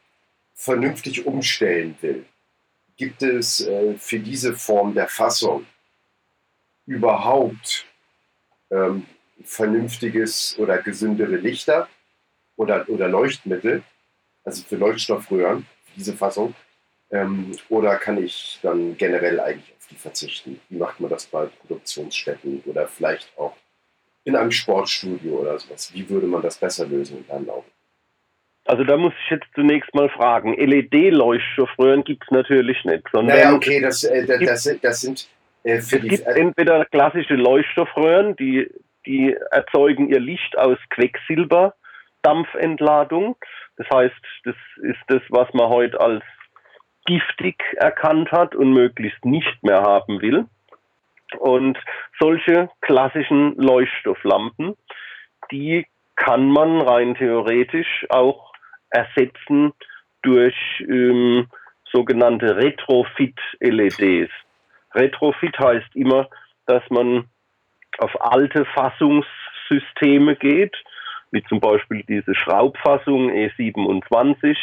vernünftig 0.52 1.24
umstellen 1.24 1.96
will, 2.02 2.26
gibt 2.98 3.22
es 3.22 3.62
äh, 3.66 3.94
für 3.96 4.18
diese 4.18 4.52
Form 4.52 4.92
der 4.92 5.08
Fassung 5.08 5.64
überhaupt 6.84 7.86
ähm, 8.70 9.06
vernünftiges 9.42 10.54
oder 10.58 10.82
gesündere 10.82 11.36
Lichter 11.36 11.88
oder, 12.56 12.86
oder 12.90 13.08
Leuchtmittel, 13.08 13.82
also 14.44 14.62
für 14.62 14.76
Leuchtstoffröhren, 14.76 15.66
diese 15.96 16.14
Fassung? 16.14 16.54
Ähm, 17.10 17.52
oder 17.68 17.96
kann 17.96 18.22
ich 18.22 18.58
dann 18.62 18.96
generell 18.96 19.38
eigentlich 19.38 19.72
die 19.92 19.96
verzichten? 19.96 20.60
Wie 20.68 20.78
macht 20.78 21.00
man 21.00 21.10
das 21.10 21.26
bei 21.26 21.46
Produktionsstätten 21.46 22.62
oder 22.66 22.88
vielleicht 22.88 23.30
auch 23.36 23.54
in 24.24 24.36
einem 24.36 24.50
Sportstudio 24.50 25.40
oder 25.40 25.58
sowas? 25.58 25.92
Wie 25.94 26.08
würde 26.08 26.26
man 26.26 26.42
das 26.42 26.56
besser 26.56 26.86
lösen 26.86 27.18
in 27.18 27.26
deinen 27.26 27.50
Augen? 27.50 27.70
Also 28.64 28.84
da 28.84 28.96
muss 28.96 29.12
ich 29.24 29.30
jetzt 29.30 29.46
zunächst 29.54 29.92
mal 29.94 30.08
fragen. 30.08 30.54
LED-Leuchtstoffröhren 30.54 32.04
gibt 32.04 32.22
es 32.24 32.30
natürlich 32.30 32.82
nicht. 32.84 33.04
Sondern 33.12 33.36
naja, 33.36 33.54
okay, 33.54 33.80
das, 33.80 34.04
äh, 34.04 34.24
das, 34.24 34.64
das, 34.64 34.80
das 34.80 35.00
sind 35.00 35.28
äh, 35.64 35.80
für 35.80 35.96
es 35.96 36.02
die... 36.02 36.08
Gibt 36.08 36.26
entweder 36.26 36.84
klassische 36.86 37.34
Leuchtstoffröhren, 37.34 38.36
die, 38.36 38.70
die 39.04 39.36
erzeugen 39.50 40.08
ihr 40.08 40.20
Licht 40.20 40.56
aus 40.56 40.78
Quecksilberdampfentladung. 42.22 43.36
Das 43.76 43.86
heißt, 43.92 44.14
das 44.44 44.54
ist 44.82 45.00
das, 45.08 45.22
was 45.30 45.52
man 45.54 45.68
heute 45.68 46.00
als 46.00 46.22
giftig 47.06 47.62
erkannt 47.76 48.30
hat 48.30 48.54
und 48.54 48.72
möglichst 48.72 49.24
nicht 49.24 49.62
mehr 49.62 49.82
haben 49.82 50.20
will. 50.20 50.46
Und 51.38 51.78
solche 52.20 52.70
klassischen 52.80 53.56
Leuchtstofflampen, 53.56 54.76
die 55.50 55.86
kann 56.14 56.48
man 56.48 56.80
rein 56.82 57.14
theoretisch 57.14 58.06
auch 58.10 58.52
ersetzen 58.90 59.72
durch 60.22 60.54
ähm, 60.80 61.48
sogenannte 61.90 62.56
Retrofit-LEDs. 62.56 64.30
Retrofit 64.94 65.58
heißt 65.58 65.96
immer, 65.96 66.28
dass 66.66 66.82
man 66.90 67.28
auf 67.98 68.12
alte 68.20 68.66
Fassungssysteme 68.66 70.36
geht, 70.36 70.76
wie 71.32 71.42
zum 71.44 71.60
Beispiel 71.60 72.04
diese 72.08 72.34
Schraubfassung 72.34 73.30
E27. 73.30 74.56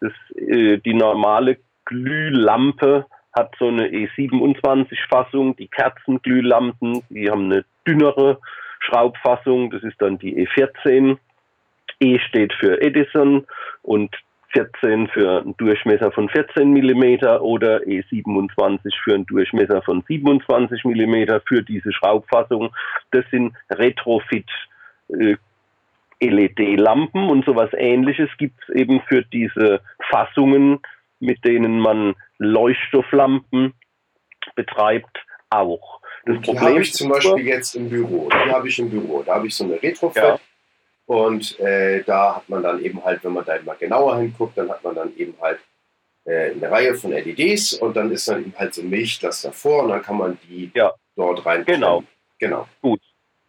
Das, 0.00 0.12
äh, 0.36 0.78
die 0.78 0.94
normale 0.94 1.58
Glühlampe 1.86 3.06
hat 3.32 3.54
so 3.58 3.68
eine 3.68 3.88
E27-Fassung. 3.88 5.56
Die 5.56 5.68
Kerzenglühlampen, 5.68 7.02
die 7.08 7.30
haben 7.30 7.46
eine 7.46 7.64
dünnere 7.86 8.38
Schraubfassung, 8.80 9.70
das 9.70 9.82
ist 9.82 10.00
dann 10.00 10.18
die 10.18 10.46
E14. 10.46 11.18
E 12.00 12.18
steht 12.20 12.52
für 12.52 12.80
Edison 12.80 13.44
und 13.82 14.14
14 14.52 15.08
für 15.08 15.40
einen 15.40 15.56
Durchmesser 15.56 16.12
von 16.12 16.28
14 16.28 16.70
mm 16.70 17.40
oder 17.40 17.80
E27 17.82 18.94
für 19.02 19.14
einen 19.14 19.26
Durchmesser 19.26 19.82
von 19.82 20.02
27 20.06 20.84
mm 20.84 21.40
für 21.46 21.62
diese 21.62 21.92
Schraubfassung. 21.92 22.70
Das 23.10 23.24
sind 23.30 23.52
Retrofit 23.70 24.48
äh, 25.08 25.36
LED-Lampen 26.20 27.28
und 27.28 27.44
sowas 27.44 27.70
ähnliches 27.76 28.28
gibt 28.38 28.60
es 28.62 28.74
eben 28.74 29.00
für 29.08 29.22
diese 29.22 29.80
Fassungen, 30.10 30.80
mit 31.20 31.44
denen 31.44 31.78
man 31.78 32.14
Leuchtstofflampen 32.38 33.74
betreibt, 34.54 35.24
auch. 35.50 36.00
Das 36.24 36.40
die 36.42 36.58
habe 36.58 36.80
ich 36.80 36.92
zum 36.92 37.10
Beispiel 37.10 37.46
jetzt 37.46 37.74
im 37.74 37.88
Büro. 37.88 38.28
Die 38.28 38.50
habe 38.50 38.68
ich 38.68 38.78
im 38.78 38.90
Büro. 38.90 39.22
Da 39.22 39.36
habe 39.36 39.46
ich 39.46 39.54
so 39.54 39.64
eine 39.64 39.82
Retrofit. 39.82 40.22
Ja. 40.22 40.38
Und 41.06 41.58
äh, 41.58 42.02
da 42.04 42.36
hat 42.36 42.48
man 42.48 42.62
dann 42.62 42.82
eben 42.84 43.02
halt, 43.02 43.24
wenn 43.24 43.32
man 43.32 43.44
da 43.44 43.58
mal 43.64 43.76
genauer 43.76 44.18
hinguckt, 44.18 44.58
dann 44.58 44.68
hat 44.68 44.84
man 44.84 44.94
dann 44.94 45.16
eben 45.16 45.34
halt 45.40 45.58
äh, 46.24 46.50
eine 46.50 46.70
Reihe 46.70 46.94
von 46.94 47.12
LEDs 47.12 47.74
und 47.74 47.96
dann 47.96 48.10
ist 48.10 48.28
dann 48.28 48.40
eben 48.40 48.54
halt 48.58 48.74
so 48.74 48.82
ein 48.82 48.90
Milchglas 48.90 49.40
davor 49.40 49.84
und 49.84 49.88
dann 49.88 50.02
kann 50.02 50.18
man 50.18 50.38
die 50.46 50.70
ja. 50.74 50.92
dort 51.16 51.46
rein. 51.46 51.64
Genau. 51.64 52.04
Genau. 52.38 52.68
Gut. 52.82 53.00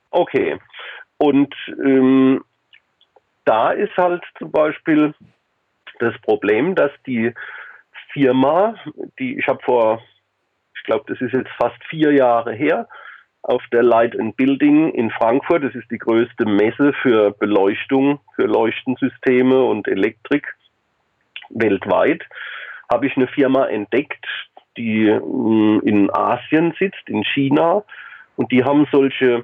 Okay. 0.10 0.58
Und 1.18 1.54
ähm, 1.84 2.42
da 3.50 3.72
ist 3.72 3.98
halt 3.98 4.24
zum 4.38 4.52
Beispiel 4.52 5.16
das 5.98 6.14
Problem, 6.22 6.76
dass 6.76 6.92
die 7.08 7.34
Firma, 8.14 8.76
die 9.18 9.40
ich 9.40 9.48
habe 9.48 9.60
vor, 9.64 10.04
ich 10.76 10.84
glaube, 10.84 11.06
das 11.08 11.20
ist 11.20 11.34
jetzt 11.34 11.50
fast 11.60 11.84
vier 11.90 12.12
Jahre 12.14 12.54
her, 12.54 12.88
auf 13.42 13.64
der 13.72 13.82
Light 13.82 14.20
and 14.20 14.38
Building 14.38 14.92
in 14.92 15.10
Frankfurt. 15.10 15.64
Das 15.64 15.74
ist 15.74 15.90
die 15.90 15.98
größte 15.98 16.46
Messe 16.46 16.94
für 17.02 17.32
Beleuchtung, 17.32 18.20
für 18.36 18.46
Leuchtensysteme 18.46 19.64
und 19.64 19.88
Elektrik 19.88 20.56
weltweit. 21.50 22.22
Habe 22.92 23.08
ich 23.08 23.18
eine 23.18 23.28
Firma 23.28 23.66
entdeckt, 23.66 24.28
die 24.78 25.10
mm, 25.10 25.80
in 25.86 26.14
Asien 26.14 26.76
sitzt, 26.78 27.08
in 27.08 27.24
China. 27.24 27.84
Und 28.36 28.52
die 28.52 28.64
haben 28.64 28.88
solche 28.92 29.44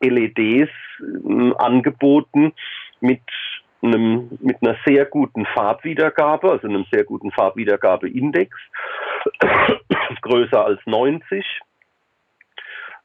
Retrofit-LEDs 0.00 0.70
mm, 1.00 1.52
angeboten 1.58 2.52
mit 3.00 3.22
einem, 3.82 4.38
mit 4.40 4.58
einer 4.62 4.76
sehr 4.84 5.06
guten 5.06 5.46
Farbwiedergabe, 5.46 6.50
also 6.50 6.68
einem 6.68 6.84
sehr 6.92 7.04
guten 7.04 7.30
Farbwiedergabeindex, 7.30 8.56
größer 10.22 10.64
als 10.64 10.80
90 10.84 11.44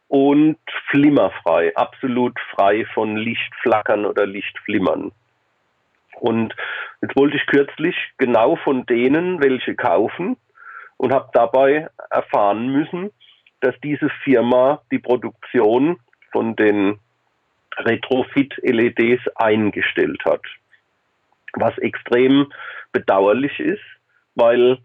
und 0.08 0.58
flimmerfrei, 0.90 1.76
absolut 1.76 2.38
frei 2.54 2.86
von 2.94 3.16
Lichtflackern 3.18 4.06
oder 4.06 4.26
Lichtflimmern. 4.26 5.12
Und 6.20 6.56
jetzt 7.02 7.16
wollte 7.16 7.38
ich 7.38 7.46
kürzlich 7.48 7.96
genau 8.18 8.56
von 8.58 8.86
denen 8.86 9.42
welche 9.42 9.76
kaufen 9.76 10.38
und 10.98 11.14
habe 11.14 11.30
dabei 11.34 11.90
erfahren 12.10 12.68
müssen, 12.68 13.12
dass 13.62 13.76
diese 13.82 14.10
Firma 14.24 14.82
die 14.92 15.00
Produktion 15.00 15.98
von 16.32 16.56
den 16.56 17.00
Retrofit-LEDs 17.78 19.22
eingestellt 19.36 20.24
hat 20.26 20.42
was 21.56 21.78
extrem 21.80 22.52
bedauerlich 22.92 23.60
ist, 23.60 23.84
weil 24.36 24.78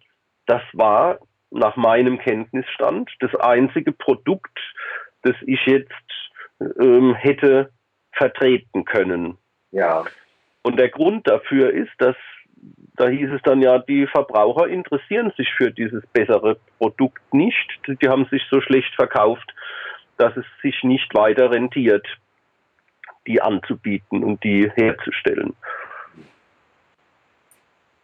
das 0.46 0.62
war 0.72 1.18
nach 1.50 1.76
meinem 1.76 2.18
Kenntnisstand 2.18 3.10
das 3.20 3.34
einzige 3.36 3.92
Produkt, 3.92 4.58
das 5.22 5.34
ich 5.46 5.60
jetzt 5.66 5.90
ähm, 6.80 7.14
hätte 7.14 7.70
vertreten 8.12 8.84
können. 8.84 9.36
Ja. 9.72 10.04
Und 10.62 10.78
der 10.78 10.88
Grund 10.88 11.26
dafür 11.26 11.72
ist, 11.72 11.92
dass 11.98 12.16
da 12.96 13.08
hieß 13.08 13.30
es 13.30 13.40
dann 13.42 13.62
ja, 13.62 13.78
die 13.78 14.06
Verbraucher 14.06 14.68
interessieren 14.68 15.32
sich 15.34 15.48
für 15.54 15.70
dieses 15.70 16.06
bessere 16.08 16.58
Produkt 16.78 17.22
nicht. 17.32 17.80
Die 17.86 18.08
haben 18.08 18.26
sich 18.26 18.42
so 18.50 18.60
schlecht 18.60 18.94
verkauft, 18.94 19.54
dass 20.20 20.36
es 20.36 20.44
sich 20.62 20.84
nicht 20.84 21.14
weiter 21.14 21.50
rentiert, 21.50 22.06
die 23.26 23.40
anzubieten 23.40 24.22
und 24.22 24.42
die 24.44 24.70
herzustellen. 24.74 25.54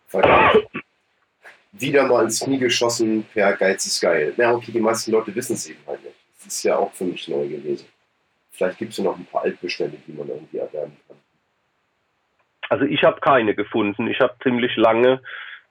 Verdammt. 0.09 0.67
Wieder 1.73 2.07
mal 2.07 2.25
ins 2.25 2.41
Knie 2.41 2.59
geschossen 2.59 3.27
per 3.35 3.53
Geiz 3.55 3.85
ist 3.87 4.01
geil. 4.01 4.33
Na, 4.37 4.55
okay, 4.55 4.73
die 4.73 4.81
meisten 4.81 5.11
Leute 5.11 5.35
wissen 5.35 5.55
es 5.55 5.69
eben 5.69 5.81
halt 5.87 6.03
nicht. 6.03 6.17
Das 6.39 6.47
ist 6.47 6.63
ja 6.63 6.77
auch 6.77 6.93
für 6.95 7.05
mich 7.05 7.29
neu 7.29 7.47
gewesen. 7.47 7.87
Vielleicht 8.51 8.79
gibt 8.79 8.93
es 8.93 8.99
ja 8.99 9.05
noch 9.05 9.19
ein 9.19 9.27
paar 9.27 9.43
Altbestände, 9.43 9.99
die 10.07 10.13
man 10.13 10.29
irgendwie 10.29 10.57
erwerben 10.57 10.97
kann. 11.07 11.17
Also 12.71 12.85
ich 12.87 13.03
habe 13.05 13.21
keine 13.21 13.55
gefunden. 13.55 14.07
Ich 14.07 14.21
habe 14.21 14.35
ziemlich 14.43 14.75
lange 14.77 15.21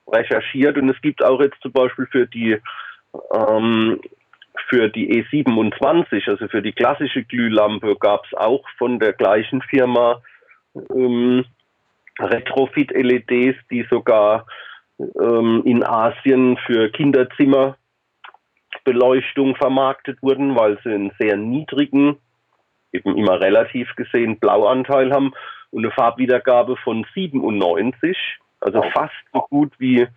recherchiert 0.06 0.76
und 0.76 0.88
es 0.90 1.00
gibt 1.02 1.24
auch 1.24 1.40
jetzt 1.40 1.60
zum 1.60 1.72
Beispiel 1.72 2.06
für 2.06 2.26
die 2.28 2.60
ähm, 3.34 4.00
für 4.68 4.88
die 4.88 5.22
E27, 5.22 6.28
also 6.28 6.48
für 6.48 6.62
die 6.62 6.72
klassische 6.72 7.22
Glühlampe, 7.24 7.94
gab 7.96 8.24
es 8.26 8.34
auch 8.34 8.64
von 8.78 8.98
der 8.98 9.12
gleichen 9.12 9.62
Firma 9.62 10.20
ähm, 10.94 11.44
Retrofit-LEDs, 12.18 13.56
die 13.70 13.86
sogar 13.90 14.46
ähm, 14.98 15.62
in 15.64 15.84
Asien 15.84 16.58
für 16.66 16.90
Kinderzimmerbeleuchtung 16.90 19.54
vermarktet 19.56 20.22
wurden, 20.22 20.56
weil 20.56 20.78
sie 20.82 20.92
einen 20.92 21.12
sehr 21.18 21.36
niedrigen, 21.36 22.16
eben 22.92 23.16
immer 23.16 23.40
relativ 23.40 23.94
gesehen, 23.96 24.38
Blauanteil 24.38 25.12
haben. 25.12 25.32
Und 25.70 25.84
eine 25.84 25.92
Farbwiedergabe 25.92 26.76
von 26.76 27.04
97, 27.14 28.16
also 28.60 28.82
fast 28.94 29.14
so 29.32 29.40
gut 29.50 29.72
wie 29.78 30.00
äh, 30.00 30.08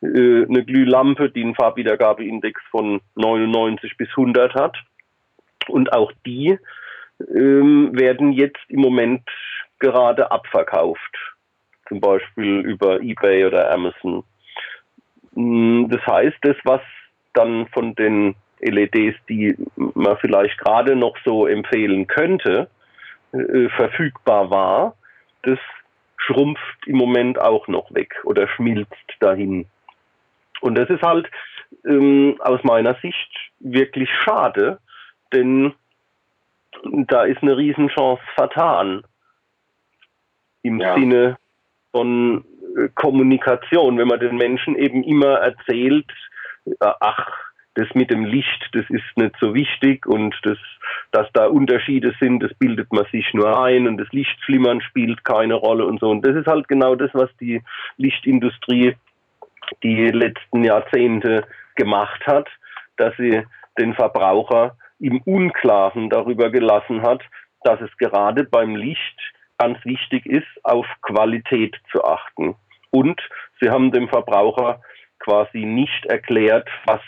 eine 0.00 0.64
Glühlampe, 0.64 1.30
die 1.30 1.42
einen 1.42 1.54
Farbwiedergabeindex 1.54 2.60
von 2.70 3.00
99 3.16 3.96
bis 3.96 4.08
100 4.10 4.54
hat. 4.54 4.76
Und 5.68 5.92
auch 5.92 6.12
die 6.24 6.58
ähm, 7.34 7.90
werden 7.92 8.32
jetzt 8.32 8.60
im 8.68 8.80
Moment 8.80 9.28
gerade 9.78 10.30
abverkauft 10.30 11.16
zum 11.88 12.00
Beispiel 12.00 12.60
über 12.60 13.00
eBay 13.00 13.46
oder 13.46 13.72
Amazon. 13.72 14.22
Mm, 15.32 15.88
das 15.88 16.06
heißt, 16.06 16.36
das, 16.42 16.56
was 16.64 16.80
dann 17.32 17.66
von 17.68 17.94
den 17.94 18.34
LEDs, 18.60 19.16
die 19.28 19.56
man 19.76 20.18
vielleicht 20.18 20.58
gerade 20.58 20.96
noch 20.96 21.16
so 21.24 21.46
empfehlen 21.46 22.06
könnte, 22.06 22.68
äh, 23.32 23.68
verfügbar 23.70 24.50
war, 24.50 24.94
das 25.42 25.58
schrumpft 26.18 26.86
im 26.86 26.96
Moment 26.96 27.40
auch 27.40 27.68
noch 27.68 27.92
weg 27.94 28.20
oder 28.24 28.48
schmilzt 28.48 28.94
dahin. 29.20 29.66
Und 30.60 30.76
das 30.76 30.90
ist 30.90 31.02
halt 31.02 31.28
ähm, 31.86 32.36
aus 32.40 32.62
meiner 32.64 32.94
Sicht 33.00 33.30
wirklich 33.60 34.10
schade, 34.24 34.78
denn 35.32 35.74
da 36.82 37.22
ist 37.22 37.42
eine 37.42 37.56
Riesenchance 37.56 38.22
vertan. 38.34 39.02
Im 40.62 40.80
ja. 40.80 40.94
Sinne 40.94 41.38
von 41.92 42.44
äh, 42.76 42.88
Kommunikation, 42.94 43.98
wenn 43.98 44.08
man 44.08 44.20
den 44.20 44.36
Menschen 44.36 44.76
eben 44.76 45.02
immer 45.04 45.34
erzählt, 45.38 46.10
äh, 46.66 46.92
ach, 47.00 47.47
das 47.78 47.88
mit 47.94 48.10
dem 48.10 48.24
Licht, 48.24 48.68
das 48.72 48.84
ist 48.90 49.04
nicht 49.16 49.36
so 49.40 49.54
wichtig 49.54 50.04
und 50.04 50.34
das, 50.42 50.58
dass 51.12 51.28
da 51.32 51.46
Unterschiede 51.46 52.12
sind, 52.18 52.42
das 52.42 52.52
bildet 52.54 52.92
man 52.92 53.06
sich 53.12 53.32
nur 53.34 53.62
ein 53.62 53.86
und 53.86 53.98
das 53.98 54.08
Lichtflimmern 54.10 54.80
spielt 54.80 55.24
keine 55.24 55.54
Rolle 55.54 55.86
und 55.86 56.00
so. 56.00 56.10
Und 56.10 56.26
das 56.26 56.34
ist 56.34 56.48
halt 56.48 56.66
genau 56.66 56.96
das, 56.96 57.10
was 57.14 57.30
die 57.40 57.62
Lichtindustrie 57.96 58.96
die 59.84 60.08
letzten 60.08 60.64
Jahrzehnte 60.64 61.46
gemacht 61.76 62.26
hat, 62.26 62.48
dass 62.96 63.16
sie 63.16 63.42
den 63.78 63.94
Verbraucher 63.94 64.76
im 64.98 65.20
Unklaren 65.22 66.10
darüber 66.10 66.50
gelassen 66.50 67.02
hat, 67.02 67.22
dass 67.62 67.80
es 67.80 67.96
gerade 67.98 68.42
beim 68.42 68.74
Licht 68.74 69.20
ganz 69.58 69.78
wichtig 69.84 70.26
ist, 70.26 70.48
auf 70.64 70.86
Qualität 71.02 71.76
zu 71.92 72.02
achten. 72.02 72.56
Und 72.90 73.20
sie 73.60 73.70
haben 73.70 73.92
dem 73.92 74.08
Verbraucher 74.08 74.80
quasi 75.20 75.64
nicht 75.64 76.06
erklärt, 76.06 76.68
was 76.86 77.00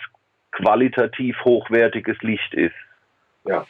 qualitativ 0.53 1.37
hochwertiges 1.45 2.17
Licht 2.23 2.55
ist. 2.55 2.75
Ja, 3.45 3.67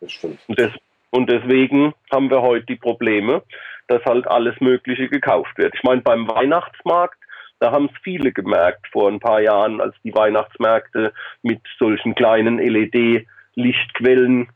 das 0.00 0.12
stimmt. 0.12 0.38
Und, 0.46 0.58
des, 0.58 0.72
und 1.10 1.30
deswegen 1.30 1.94
haben 2.12 2.30
wir 2.30 2.42
heute 2.42 2.66
die 2.66 2.76
Probleme, 2.76 3.42
dass 3.86 4.04
halt 4.04 4.28
alles 4.28 4.60
Mögliche 4.60 5.08
gekauft 5.08 5.56
wird. 5.56 5.74
Ich 5.74 5.82
meine, 5.82 6.02
beim 6.02 6.28
Weihnachtsmarkt, 6.28 7.18
da 7.60 7.72
haben 7.72 7.86
es 7.86 8.00
viele 8.02 8.32
gemerkt 8.32 8.86
vor 8.92 9.08
ein 9.10 9.18
paar 9.18 9.40
Jahren, 9.40 9.80
als 9.80 9.96
die 10.04 10.14
Weihnachtsmärkte 10.14 11.12
mit 11.42 11.60
solchen 11.78 12.14
kleinen 12.14 12.58
LED-Lichtquellen 12.58 14.48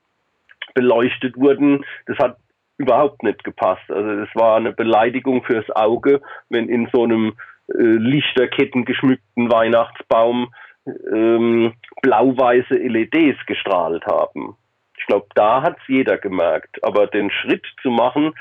beleuchtet 0.74 1.36
wurden. 1.36 1.84
Das 2.06 2.18
hat 2.18 2.36
überhaupt 2.78 3.22
nicht 3.22 3.42
gepasst. 3.44 3.90
Also 3.90 4.24
das 4.24 4.28
war 4.34 4.56
eine 4.56 4.72
Beleidigung 4.72 5.42
fürs 5.42 5.68
Auge, 5.70 6.20
wenn 6.48 6.68
in 6.68 6.88
so 6.92 7.04
einem 7.04 7.34
äh, 7.68 7.82
Lichterketten 7.82 8.84
geschmückten 8.84 9.50
Weihnachtsbaum 9.50 10.52
ähm, 10.86 11.74
blau-weiße 12.02 12.74
LEDs 12.74 13.38
gestrahlt 13.46 14.04
haben. 14.06 14.56
Ich 14.98 15.06
glaube, 15.06 15.26
da 15.34 15.62
hat 15.62 15.76
es 15.80 15.88
jeder 15.88 16.18
gemerkt. 16.18 16.82
Aber 16.84 17.06
den 17.06 17.30
Schritt 17.30 17.64
zu 17.82 17.90
machen 17.90 18.34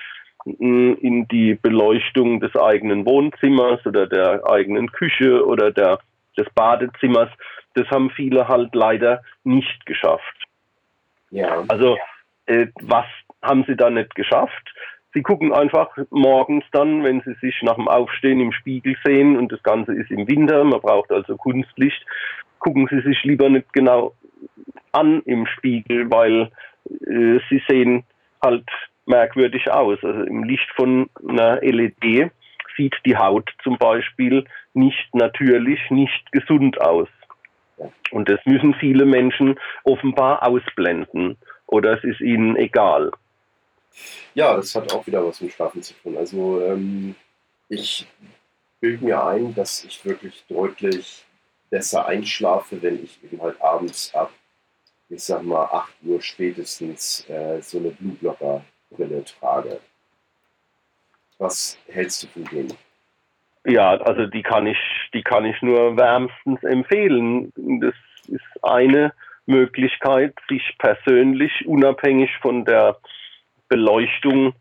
mm, 0.45 0.93
in 1.01 1.27
die 1.27 1.55
Beleuchtung 1.55 2.39
des 2.39 2.55
eigenen 2.55 3.05
Wohnzimmers 3.05 3.85
oder 3.85 4.07
der 4.07 4.49
eigenen 4.49 4.91
Küche 4.91 5.45
oder 5.45 5.71
der, 5.71 5.99
des 6.37 6.47
Badezimmers, 6.53 7.29
das 7.73 7.87
haben 7.89 8.09
viele 8.11 8.47
halt 8.47 8.75
leider 8.75 9.21
nicht 9.43 9.85
geschafft. 9.85 10.47
Ja. 11.29 11.63
Also 11.67 11.97
äh, 12.45 12.67
was 12.81 13.05
haben 13.41 13.63
sie 13.67 13.75
da 13.75 13.89
nicht 13.89 14.13
geschafft? 14.15 14.73
Sie 15.13 15.21
gucken 15.21 15.51
einfach 15.51 15.89
morgens 16.09 16.63
dann, 16.71 17.03
wenn 17.03 17.21
sie 17.21 17.33
sich 17.41 17.61
nach 17.63 17.75
dem 17.75 17.87
Aufstehen 17.87 18.39
im 18.39 18.53
Spiegel 18.53 18.95
sehen 19.03 19.37
und 19.37 19.51
das 19.51 19.61
Ganze 19.63 19.93
ist 19.93 20.09
im 20.09 20.27
Winter, 20.27 20.63
man 20.63 20.79
braucht 20.79 21.11
also 21.11 21.35
Kunstlicht, 21.35 22.05
gucken 22.59 22.87
sie 22.89 23.01
sich 23.01 23.23
lieber 23.23 23.49
nicht 23.49 23.73
genau 23.73 24.13
an 24.93 25.21
im 25.25 25.45
Spiegel, 25.47 26.09
weil 26.09 26.51
äh, 26.89 27.39
sie 27.49 27.61
sehen 27.67 28.03
halt 28.43 28.69
merkwürdig 29.05 29.69
aus. 29.71 29.99
Also 30.03 30.23
im 30.23 30.43
Licht 30.43 30.69
von 30.75 31.09
einer 31.27 31.61
LED 31.61 32.31
sieht 32.77 32.95
die 33.05 33.17
Haut 33.17 33.49
zum 33.63 33.77
Beispiel 33.77 34.45
nicht 34.73 35.13
natürlich, 35.13 35.79
nicht 35.89 36.31
gesund 36.31 36.79
aus. 36.79 37.09
Und 38.11 38.29
das 38.29 38.39
müssen 38.45 38.73
viele 38.75 39.05
Menschen 39.05 39.55
offenbar 39.83 40.47
ausblenden 40.47 41.37
oder 41.67 41.97
es 41.97 42.03
ist 42.03 42.21
ihnen 42.21 42.55
egal. 42.55 43.11
Ja, 44.33 44.55
das 44.55 44.73
hat 44.75 44.93
auch 44.93 45.05
wieder 45.05 45.25
was 45.25 45.41
mit 45.41 45.51
Schlafen 45.51 45.81
zu 45.81 45.93
tun. 45.95 46.17
Also 46.17 46.61
ähm, 46.61 47.15
ich 47.69 48.07
bilde 48.79 49.03
mir 49.03 49.23
ein, 49.25 49.53
dass 49.55 49.83
ich 49.83 50.03
wirklich 50.05 50.43
deutlich 50.47 51.23
besser 51.69 52.05
einschlafe, 52.05 52.81
wenn 52.81 53.03
ich 53.03 53.19
eben 53.23 53.41
halt 53.41 53.61
abends 53.61 54.13
ab, 54.13 54.31
ich 55.09 55.23
sag 55.23 55.43
mal, 55.43 55.65
8 55.65 55.93
Uhr 56.03 56.21
spätestens 56.21 57.27
äh, 57.29 57.61
so 57.61 57.79
eine 57.79 57.91
Blueblocker-Brille 57.91 59.23
trage. 59.25 59.79
Was 61.37 61.77
hältst 61.87 62.23
du 62.23 62.27
von 62.27 62.45
denen? 62.45 62.73
Ja, 63.65 63.91
also 63.97 64.25
die 64.25 64.41
kann 64.41 64.67
ich, 64.67 64.77
die 65.13 65.21
kann 65.23 65.45
ich 65.45 65.61
nur 65.61 65.95
wärmstens 65.97 66.63
empfehlen. 66.63 67.51
Das 67.81 67.93
ist 68.27 68.63
eine 68.63 69.13
Möglichkeit, 69.45 70.33
sich 70.49 70.75
persönlich 70.79 71.65
unabhängig 71.67 72.31
von 72.41 72.65
der 72.65 72.97
Beleuchtung, 73.71 74.53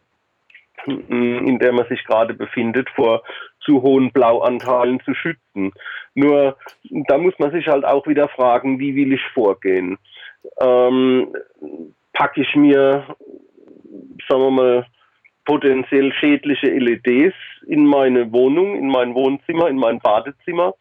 in 0.86 1.58
der 1.58 1.72
man 1.72 1.86
sich 1.88 2.04
gerade 2.04 2.32
befindet, 2.32 2.88
vor 2.90 3.22
zu 3.60 3.82
hohen 3.82 4.12
Blauanteilen 4.12 5.00
zu 5.00 5.14
schützen. 5.14 5.72
Nur 6.14 6.56
da 7.08 7.18
muss 7.18 7.34
man 7.38 7.50
sich 7.50 7.66
halt 7.66 7.84
auch 7.84 8.06
wieder 8.06 8.28
fragen, 8.28 8.78
wie 8.78 8.94
will 8.94 9.12
ich 9.12 9.22
vorgehen? 9.34 9.98
Ähm, 10.60 11.34
packe 12.12 12.40
ich 12.40 12.54
mir, 12.54 13.04
sagen 14.28 14.42
wir 14.42 14.50
mal, 14.50 14.86
potenziell 15.44 16.12
schädliche 16.12 16.68
LEDs 16.68 17.34
in 17.66 17.84
meine 17.84 18.32
Wohnung, 18.32 18.76
in 18.76 18.88
mein 18.88 19.14
Wohnzimmer, 19.14 19.68
in 19.68 19.76
mein 19.76 19.98
Badezimmer, 19.98 20.74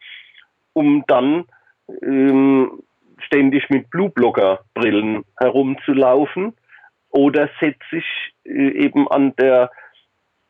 um 0.72 1.04
dann 1.08 1.46
ähm, 2.02 2.80
ständig 3.18 3.68
mit 3.70 3.90
Blueblocker-Brillen 3.90 5.24
herumzulaufen 5.36 6.54
oder 7.10 7.48
setze 7.60 7.96
ich 7.96 8.34
äh, 8.44 8.84
eben 8.84 9.08
an 9.08 9.34
der 9.36 9.70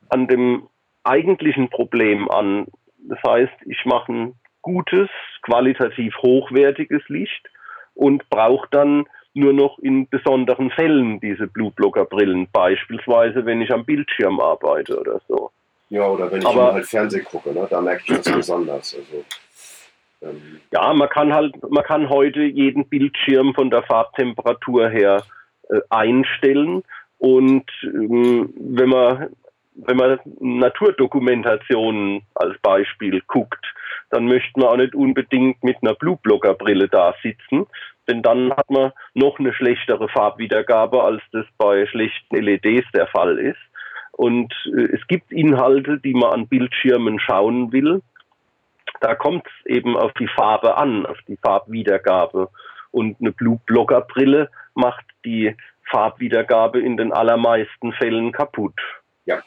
an 0.08 0.26
dem 0.26 0.68
eigentlichen 1.04 1.70
Problem 1.70 2.30
an. 2.30 2.66
Das 2.98 3.18
heißt, 3.26 3.52
ich 3.66 3.84
mache 3.84 4.12
ein 4.12 4.34
gutes, 4.62 5.08
qualitativ 5.42 6.14
hochwertiges 6.18 7.02
Licht 7.08 7.48
und 7.94 8.28
brauche 8.28 8.68
dann 8.70 9.06
nur 9.32 9.52
noch 9.52 9.78
in 9.78 10.08
besonderen 10.08 10.70
Fällen 10.70 11.20
diese 11.20 11.46
Blueblocker-Brillen, 11.46 12.48
beispielsweise 12.52 13.46
wenn 13.46 13.62
ich 13.62 13.72
am 13.72 13.84
Bildschirm 13.84 14.40
arbeite 14.40 14.98
oder 14.98 15.20
so. 15.28 15.50
Ja, 15.88 16.06
oder 16.06 16.30
wenn 16.30 16.40
ich 16.40 16.46
Aber, 16.46 16.74
halt 16.74 16.86
Fernsehen 16.86 17.24
gucke, 17.24 17.52
ne? 17.52 17.66
da 17.70 17.80
merke 17.80 18.02
ich 18.06 18.16
das 18.22 18.32
besonders. 18.32 18.96
Also, 18.96 19.24
ähm 20.22 20.61
ja, 20.72 20.92
man 20.92 21.08
kann 21.08 21.32
halt, 21.32 21.54
man 21.70 21.84
kann 21.84 22.08
heute 22.08 22.42
jeden 22.42 22.88
Bildschirm 22.88 23.54
von 23.54 23.70
der 23.70 23.82
Farbtemperatur 23.84 24.88
her 24.88 25.22
einstellen. 25.88 26.82
Und 27.18 27.70
ähm, 27.84 28.52
wenn 28.56 28.88
man 28.88 29.28
wenn 29.86 29.96
man 29.96 30.18
Naturdokumentationen 30.40 32.22
als 32.34 32.58
Beispiel 32.60 33.22
guckt, 33.26 33.64
dann 34.10 34.26
möchte 34.26 34.58
man 34.58 34.68
auch 34.68 34.76
nicht 34.76 34.94
unbedingt 34.94 35.62
mit 35.62 35.78
einer 35.82 35.94
Blueblocker-Brille 35.94 36.88
da 36.88 37.14
sitzen, 37.22 37.66
denn 38.08 38.22
dann 38.22 38.52
hat 38.52 38.68
man 38.70 38.92
noch 39.14 39.38
eine 39.38 39.54
schlechtere 39.54 40.08
Farbwiedergabe, 40.08 41.02
als 41.02 41.22
das 41.32 41.46
bei 41.58 41.86
schlechten 41.86 42.36
LEDs 42.36 42.86
der 42.92 43.06
Fall 43.06 43.38
ist. 43.38 43.58
Und 44.12 44.52
äh, 44.66 44.96
es 44.96 45.06
gibt 45.06 45.30
Inhalte, 45.32 45.98
die 45.98 46.14
man 46.14 46.32
an 46.32 46.48
Bildschirmen 46.48 47.20
schauen 47.20 47.72
will. 47.72 48.02
Da 49.00 49.14
kommt 49.14 49.46
es 49.46 49.66
eben 49.66 49.96
auf 49.96 50.12
die 50.14 50.28
Farbe 50.28 50.76
an, 50.76 51.06
auf 51.06 51.18
die 51.28 51.36
Farbwiedergabe. 51.36 52.48
Und 52.90 53.16
eine 53.20 53.30
Blueblocker-Brille 53.30 54.50
macht 54.74 55.04
die 55.24 55.56
Farbwiedergabe 55.90 56.80
in 56.80 56.96
den 56.96 57.12
allermeisten 57.12 57.92
Fällen 57.92 58.32
kaputt. 58.32 58.78
Ja. 59.24 59.42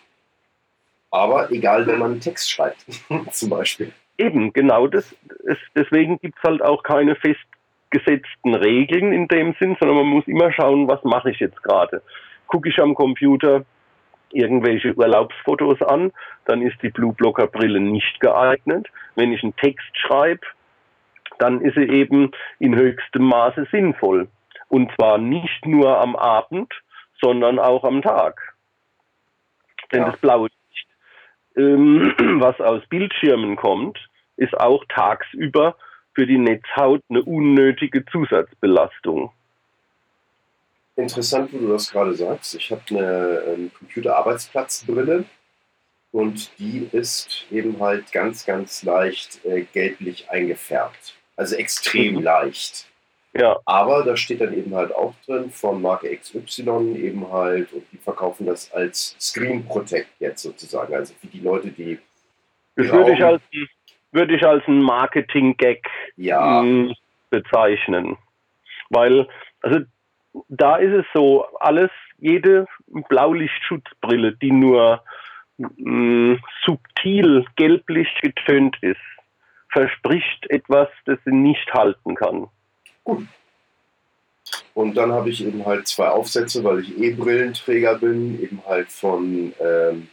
Aber 1.11 1.51
egal, 1.51 1.87
wenn 1.87 1.99
man 1.99 2.11
einen 2.11 2.21
Text 2.21 2.51
schreibt, 2.51 2.85
zum 3.31 3.49
Beispiel. 3.49 3.91
Eben, 4.17 4.53
genau 4.53 4.87
das. 4.87 5.15
Es, 5.47 5.57
deswegen 5.75 6.19
gibt 6.19 6.37
es 6.37 6.43
halt 6.43 6.61
auch 6.61 6.83
keine 6.83 7.15
festgesetzten 7.15 8.53
Regeln 8.55 9.11
in 9.11 9.27
dem 9.27 9.55
Sinn, 9.59 9.75
sondern 9.79 9.97
man 9.97 10.07
muss 10.07 10.27
immer 10.27 10.51
schauen, 10.51 10.87
was 10.87 11.03
mache 11.03 11.31
ich 11.31 11.39
jetzt 11.39 11.61
gerade. 11.63 12.01
Gucke 12.47 12.69
ich 12.69 12.79
am 12.79 12.93
Computer 12.93 13.65
irgendwelche 14.33 14.93
Urlaubsfotos 14.95 15.81
an, 15.81 16.11
dann 16.45 16.61
ist 16.61 16.81
die 16.81 16.89
Blue 16.89 17.13
Blocker 17.13 17.47
Brille 17.47 17.79
nicht 17.79 18.19
geeignet. 18.19 18.87
Wenn 19.15 19.31
ich 19.31 19.43
einen 19.43 19.55
Text 19.55 19.95
schreibe, 19.97 20.41
dann 21.39 21.61
ist 21.61 21.75
sie 21.75 21.87
eben 21.87 22.31
in 22.59 22.75
höchstem 22.75 23.23
Maße 23.23 23.67
sinnvoll. 23.71 24.27
Und 24.67 24.91
zwar 24.95 25.17
nicht 25.17 25.65
nur 25.65 25.99
am 25.99 26.15
Abend, 26.15 26.73
sondern 27.21 27.59
auch 27.59 27.83
am 27.83 28.01
Tag. 28.01 28.55
Denn 29.91 30.01
ja. 30.01 30.11
das 30.11 30.19
blaue 30.19 30.49
Licht, 30.49 30.87
ähm, 31.55 32.13
was 32.41 32.59
aus 32.59 32.81
Bildschirmen 32.87 33.55
kommt, 33.55 33.99
ist 34.37 34.59
auch 34.59 34.83
tagsüber 34.89 35.75
für 36.13 36.27
die 36.27 36.37
Netzhaut 36.37 37.01
eine 37.09 37.23
unnötige 37.23 38.05
Zusatzbelastung. 38.05 39.31
Interessant, 40.95 41.51
wo 41.53 41.57
du 41.57 41.69
das 41.69 41.91
gerade 41.91 42.13
sagst. 42.13 42.55
Ich 42.55 42.71
habe 42.71 42.81
eine 42.89 43.43
ähm, 43.47 43.71
Computerarbeitsplatzbrille 43.77 45.25
und 46.11 46.51
die 46.59 46.87
ist 46.91 47.47
eben 47.49 47.79
halt 47.79 48.11
ganz, 48.11 48.45
ganz 48.45 48.83
leicht 48.83 49.43
äh, 49.43 49.63
gelblich 49.73 50.29
eingefärbt. 50.29 51.15
Also 51.35 51.55
extrem 51.55 52.15
mhm. 52.15 52.21
leicht. 52.21 52.87
Ja. 53.35 53.59
Aber 53.65 54.03
da 54.03 54.15
steht 54.15 54.41
dann 54.41 54.53
eben 54.53 54.75
halt 54.75 54.93
auch 54.93 55.13
drin 55.25 55.49
von 55.49 55.81
Marke 55.81 56.15
XY 56.15 56.95
eben 56.95 57.31
halt 57.31 57.73
und 57.73 57.83
die 57.91 57.97
verkaufen 57.97 58.45
das 58.45 58.71
als 58.71 59.15
Screen 59.19 59.65
Protect 59.65 60.09
jetzt 60.19 60.43
sozusagen. 60.43 60.93
Also 60.93 61.13
für 61.19 61.27
die 61.27 61.39
Leute, 61.39 61.69
die. 61.69 61.99
Das 62.75 62.91
würde 62.91 63.13
ich 63.13 63.23
als, 63.23 63.41
würde 64.11 64.35
ich 64.35 64.45
als 64.45 64.63
ein 64.67 64.81
Marketing-Gag 64.81 65.87
ja. 66.15 66.61
Hm, 66.61 66.93
bezeichnen. 67.31 68.17
Weil, 68.89 69.27
also 69.61 69.79
da 70.49 70.77
ist 70.77 70.93
es 70.93 71.05
so, 71.13 71.45
alles, 71.59 71.89
jede 72.19 72.67
Blaulichtschutzbrille, 73.09 74.33
die 74.33 74.51
nur 74.51 75.03
mh, 75.57 75.67
hm, 75.77 76.39
subtil 76.65 77.45
gelblich 77.55 78.09
getönt 78.21 78.77
ist, 78.81 78.97
verspricht 79.69 80.49
etwas, 80.51 80.87
das 81.05 81.17
sie 81.25 81.33
nicht 81.33 81.73
halten 81.73 82.13
kann. 82.13 82.47
Gut. 83.03 83.27
Und 84.73 84.95
dann 84.95 85.11
habe 85.11 85.29
ich 85.29 85.45
eben 85.45 85.65
halt 85.65 85.87
zwei 85.87 86.07
Aufsätze, 86.07 86.63
weil 86.63 86.79
ich 86.79 86.97
eh 86.97 87.11
Brillenträger 87.11 87.95
bin, 87.95 88.41
eben 88.41 88.61
halt 88.65 88.91
von 88.91 89.53
ähm, 89.59 90.09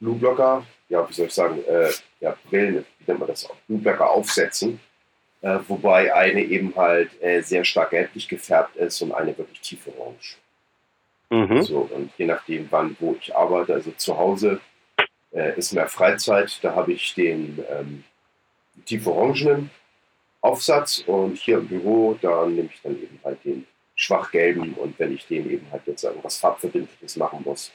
Blue 0.00 0.16
Blocker 0.16 0.64
ja, 0.90 1.08
wie 1.08 1.12
soll 1.12 1.26
ich 1.26 1.32
sagen, 1.32 1.64
äh, 1.66 1.88
ja, 2.20 2.36
Brillen, 2.50 2.84
wie 2.98 3.04
nennt 3.06 3.20
man 3.20 3.28
das 3.28 3.48
auch, 3.48 3.56
Blutbäcker 3.66 4.10
aufsetzen. 4.10 4.80
Äh, 5.40 5.58
wobei 5.68 6.12
eine 6.12 6.42
eben 6.42 6.74
halt 6.76 7.10
äh, 7.22 7.40
sehr 7.40 7.64
stark 7.64 7.90
gelblich 7.90 8.28
gefärbt 8.28 8.76
ist 8.76 9.00
und 9.00 9.12
eine 9.12 9.38
wirklich 9.38 9.60
tief 9.62 9.86
orange. 9.86 10.36
Mhm. 11.30 11.62
So, 11.62 11.88
und 11.94 12.10
je 12.18 12.26
nachdem, 12.26 12.66
wann, 12.70 12.94
wo 13.00 13.16
ich 13.18 13.34
arbeite, 13.34 13.72
also 13.72 13.92
zu 13.92 14.18
Hause 14.18 14.60
äh, 15.32 15.56
ist 15.56 15.72
mehr 15.72 15.88
Freizeit, 15.88 16.58
da 16.62 16.74
habe 16.74 16.92
ich 16.92 17.14
den 17.14 17.64
ähm, 17.70 18.04
tief 18.84 19.06
orangenen 19.06 19.70
Aufsatz 20.40 21.04
und 21.06 21.36
hier 21.36 21.58
im 21.58 21.68
Büro, 21.68 22.18
da 22.20 22.46
nehme 22.46 22.68
ich 22.72 22.80
dann 22.82 23.00
eben 23.00 23.20
halt 23.24 23.44
den 23.44 23.66
schwach-gelben 23.94 24.74
und 24.74 24.98
wenn 24.98 25.14
ich 25.14 25.26
den 25.26 25.50
eben 25.50 25.70
halt 25.70 25.86
jetzt 25.86 26.04
irgendwas 26.04 26.38
Farbverbindliches 26.38 27.16
machen 27.16 27.42
muss, 27.44 27.72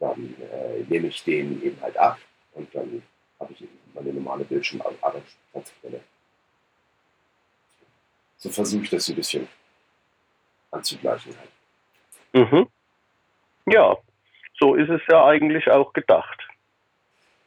dann 0.00 0.34
äh, 0.40 0.82
nehme 0.88 1.08
ich 1.08 1.22
den 1.22 1.62
eben 1.62 1.80
halt 1.80 1.96
ab 1.96 2.18
und 2.54 2.74
dann 2.74 3.02
habe 3.38 3.52
ich 3.52 3.62
eben 3.62 3.78
meine 3.92 4.12
normale 4.12 4.44
Bildschirmarbeitsplatzbrille. 4.44 6.00
So 8.38 8.50
versuche 8.50 8.84
ich 8.84 8.90
das 8.90 9.08
ein 9.08 9.16
bisschen 9.16 9.48
anzugleichen 10.70 11.34
halt. 11.38 12.50
Mhm. 12.50 12.68
Ja, 13.66 13.96
so 14.58 14.74
ist 14.74 14.90
es 14.90 15.00
ja 15.08 15.24
eigentlich 15.24 15.70
auch 15.70 15.92
gedacht. 15.92 16.43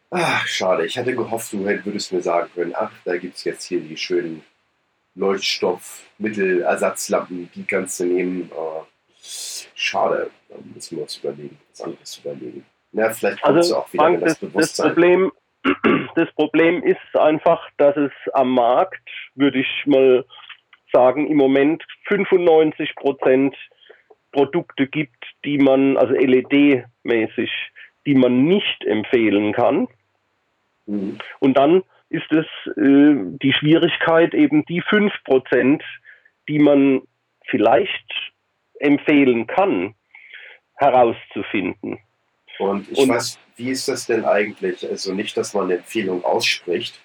Ach, 0.09 0.47
schade. 0.47 0.85
Ich 0.85 0.97
hatte 0.97 1.13
gehofft, 1.15 1.53
du 1.53 1.65
würdest 1.65 2.13
mir 2.13 2.21
sagen 2.21 2.49
können, 2.55 2.73
ach, 2.75 2.91
da 3.03 3.17
gibt 3.17 3.35
es 3.35 3.43
jetzt 3.43 3.65
hier 3.65 3.81
die 3.81 3.97
schönen 3.97 4.41
Leuchtstoff-Mittelersatzlampen, 5.15 7.51
die 7.53 7.65
kannst 7.65 7.99
du 7.99 8.05
nehmen. 8.05 8.49
Oh, 8.55 8.83
schade. 9.19 10.31
Da 10.47 10.55
müssen 10.73 10.95
wir 10.95 11.03
uns 11.03 11.17
überlegen, 11.17 11.59
was 11.71 11.81
anderes 11.81 12.17
überlegen. 12.17 12.65
Na, 12.91 13.09
vielleicht 13.09 13.41
kommt 13.41 13.57
also, 13.57 13.73
es 13.73 13.77
auch 13.77 13.91
wieder 13.91 14.03
Frank, 14.03 14.21
das, 14.21 14.39
das 14.39 14.49
Bewusstsein. 14.49 14.85
Das 14.85 14.93
Problem, 14.93 15.33
das 16.15 16.31
Problem 16.33 16.81
ist 16.83 17.19
einfach, 17.19 17.69
dass 17.77 17.97
es 17.97 18.11
am 18.33 18.53
Markt, 18.53 19.03
würde 19.35 19.59
ich 19.59 19.85
mal 19.85 20.23
sagen, 20.93 21.27
im 21.27 21.35
Moment 21.37 21.83
95 22.07 22.95
Prozent 22.95 23.53
Produkte 24.31 24.87
gibt, 24.87 25.25
die 25.43 25.57
man, 25.57 25.97
also 25.97 26.13
LED-mäßig, 26.13 27.49
die 28.07 28.15
man 28.15 28.45
nicht 28.45 28.85
empfehlen 28.85 29.51
kann. 29.51 29.87
Mhm. 30.87 31.19
Und 31.39 31.57
dann 31.57 31.83
ist 32.09 32.31
es 32.31 32.45
äh, 32.77 33.15
die 33.43 33.53
Schwierigkeit, 33.53 34.33
eben 34.33 34.65
die 34.65 34.81
5%, 34.81 35.81
die 36.47 36.59
man 36.59 37.01
vielleicht 37.45 38.09
empfehlen 38.79 39.45
kann, 39.45 39.93
herauszufinden. 40.75 41.99
Und 42.59 42.89
ich 42.89 42.97
und, 42.97 43.09
weiß, 43.09 43.37
wie 43.57 43.69
ist 43.71 43.89
das 43.89 44.07
denn 44.07 44.23
eigentlich? 44.23 44.89
Also 44.89 45.13
nicht, 45.13 45.35
dass 45.35 45.53
man 45.53 45.65
eine 45.65 45.75
Empfehlung 45.75 46.23
ausspricht 46.23 46.99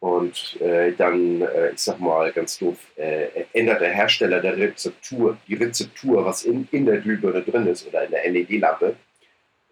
und 0.00 0.60
äh, 0.60 0.92
dann, 0.92 1.40
äh, 1.40 1.70
ich 1.70 1.78
sag 1.78 1.98
mal 1.98 2.30
ganz 2.32 2.58
doof, 2.58 2.76
äh, 2.96 3.44
ändert 3.54 3.80
der 3.80 3.94
Hersteller 3.94 4.40
der 4.40 4.58
Rezeptur, 4.58 5.38
die 5.48 5.54
Rezeptur, 5.54 6.26
was 6.26 6.42
in, 6.42 6.68
in 6.72 6.84
der 6.84 6.98
Glühbirne 6.98 7.40
drin 7.42 7.66
ist 7.66 7.86
oder 7.86 8.04
in 8.04 8.10
der 8.10 8.30
LED-Lampe 8.30 8.96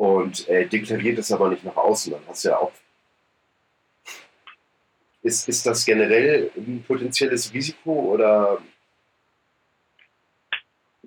und 0.05 0.49
äh, 0.49 0.67
deklariert 0.67 1.19
es 1.19 1.33
aber 1.33 1.49
nicht 1.49 1.65
nach 1.65 1.77
außen. 1.77 2.13
Dann 2.13 2.23
hast 2.29 2.45
du 2.45 2.49
ja 2.49 2.59
auch 2.59 2.73
ist, 5.25 5.49
ist 5.49 5.67
das 5.67 5.85
generell 5.85 6.51
ein 6.57 6.85
potenzielles 6.87 7.53
Risiko 7.53 8.13
oder? 8.13 8.59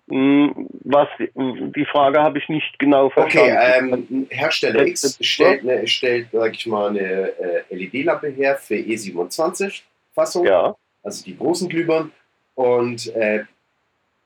Hm, 0.09 0.67
was, 0.83 1.07
die 1.19 1.85
Frage 1.91 2.21
habe 2.21 2.39
ich 2.39 2.49
nicht 2.49 2.79
genau 2.79 3.09
verstanden. 3.09 3.51
Okay, 3.51 4.13
ähm, 4.13 4.27
Hersteller 4.29 4.87
X 4.87 5.17
stellt, 5.21 5.61
eine, 5.61 5.85
stellt 5.85 6.29
sag 6.31 6.55
ich 6.55 6.65
mal, 6.65 6.89
eine 6.89 7.33
äh, 7.69 7.75
LED-Lampe 7.75 8.29
her 8.29 8.55
für 8.55 8.75
E27-Fassung, 8.75 10.45
ja. 10.45 10.75
also 11.03 11.25
die 11.25 11.37
großen 11.37 11.67
Glühbirnen. 11.67 12.11
Und 12.55 13.13
äh, 13.15 13.43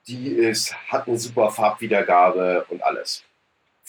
die 0.08 0.30
ist, 0.30 0.74
hat 0.88 1.08
eine 1.08 1.18
super 1.18 1.50
Farbwiedergabe 1.50 2.66
und 2.70 2.84
alles. 2.84 3.26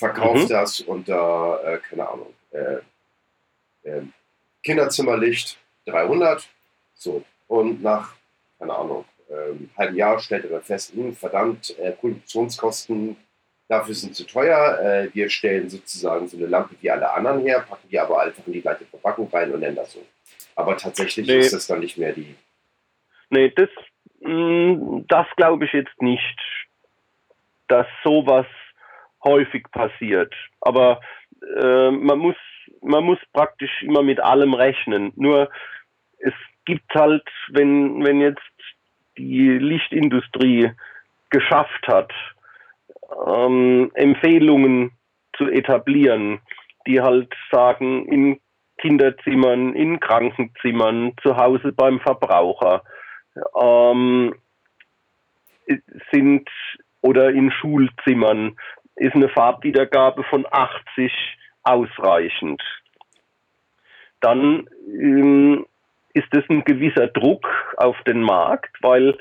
Verkauft 0.03 0.43
mhm. 0.43 0.49
das 0.49 0.81
unter, 0.81 1.61
äh, 1.65 1.79
keine 1.79 2.09
Ahnung, 2.09 2.35
äh, 2.51 2.79
ähm, 3.85 4.13
Kinderzimmerlicht 4.65 5.57
300. 5.87 6.49
So. 6.95 7.23
Und 7.47 7.85
nach, 7.85 8.15
keine 8.59 8.75
Ahnung, 8.75 9.05
ähm, 9.31 9.71
halben 9.79 9.95
Jahr 9.95 10.19
stellt 10.19 10.43
er 10.43 10.51
dann 10.51 10.63
fest, 10.63 10.97
mh, 10.97 11.05
hm, 11.05 11.15
verdammt, 11.15 11.79
äh, 11.79 11.93
Produktionskosten 11.93 13.17
dafür 13.69 13.95
sind 13.95 14.17
zu 14.17 14.27
teuer. 14.27 14.81
Äh, 14.81 15.15
wir 15.15 15.31
stellen 15.31 15.71
sozusagen 15.71 16.27
so 16.27 16.37
eine 16.37 16.47
Lampe 16.47 16.75
wie 16.81 16.91
alle 16.91 17.09
anderen 17.13 17.41
her, 17.43 17.61
packen 17.61 17.89
die 17.89 18.01
aber 18.01 18.23
einfach 18.23 18.45
in 18.45 18.55
die 18.55 18.61
gleiche 18.61 18.87
Verpackung 18.87 19.31
rein 19.33 19.53
und 19.53 19.61
nennen 19.61 19.77
das 19.77 19.93
so. 19.93 20.05
Aber 20.57 20.77
tatsächlich 20.77 21.29
nee. 21.29 21.39
ist 21.39 21.53
das 21.53 21.69
dann 21.69 21.79
nicht 21.79 21.97
mehr 21.97 22.13
die. 22.13 22.35
Nee, 23.31 23.51
das, 23.51 23.71
hm, 24.21 25.05
das 25.07 25.29
glaube 25.37 25.65
ich 25.67 25.73
jetzt 25.73 26.03
nicht, 26.03 26.41
dass 27.69 27.87
sowas 28.03 28.47
häufig 29.25 29.70
passiert. 29.70 30.35
Aber 30.61 31.01
äh, 31.61 31.91
man 31.91 32.18
muss 32.18 32.37
man 32.83 33.05
muss 33.05 33.18
praktisch 33.33 33.83
immer 33.83 34.03
mit 34.03 34.20
allem 34.20 34.55
rechnen. 34.55 35.12
Nur 35.16 35.51
es 36.18 36.35
gibt 36.64 36.95
halt, 36.95 37.25
wenn, 37.49 38.05
wenn 38.05 38.20
jetzt 38.20 38.41
die 39.16 39.49
Lichtindustrie 39.49 40.70
geschafft 41.31 41.87
hat, 41.87 42.12
ähm, 43.27 43.91
Empfehlungen 43.95 44.93
zu 45.37 45.49
etablieren, 45.49 46.41
die 46.87 47.01
halt 47.01 47.33
sagen, 47.51 48.07
in 48.07 48.41
Kinderzimmern, 48.79 49.75
in 49.75 50.01
Krankenzimmern, 50.01 51.12
zu 51.23 51.37
Hause 51.37 51.73
beim 51.73 52.01
Verbraucher 52.01 52.83
ähm, 53.61 54.35
sind 56.11 56.49
oder 57.01 57.31
in 57.31 57.51
Schulzimmern 57.51 58.57
ist 58.97 59.14
eine 59.14 59.28
Farbwiedergabe 59.28 60.24
von 60.24 60.47
80 60.51 61.12
ausreichend. 61.62 62.62
Dann 64.20 64.68
ähm, 64.86 65.66
ist 66.14 66.32
es 66.32 66.45
ein 66.49 66.64
gewisser 66.64 67.09
Druck 67.09 67.47
auf 67.76 67.97
den 68.07 68.22
Markt, 68.22 68.76
weil 68.82 69.18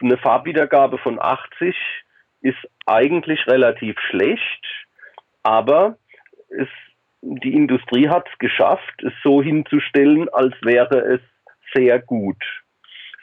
eine 0.00 0.18
Farbwiedergabe 0.18 0.98
von 0.98 1.20
80 1.20 1.76
ist 2.40 2.58
eigentlich 2.86 3.46
relativ 3.46 3.96
schlecht, 4.10 4.66
aber 5.42 5.96
es, 6.48 6.68
die 7.20 7.54
Industrie 7.54 8.08
hat 8.08 8.28
es 8.30 8.38
geschafft, 8.38 9.02
es 9.02 9.12
so 9.22 9.42
hinzustellen, 9.42 10.28
als 10.30 10.54
wäre 10.62 10.98
es 10.98 11.20
sehr 11.74 12.00
gut. 12.00 12.42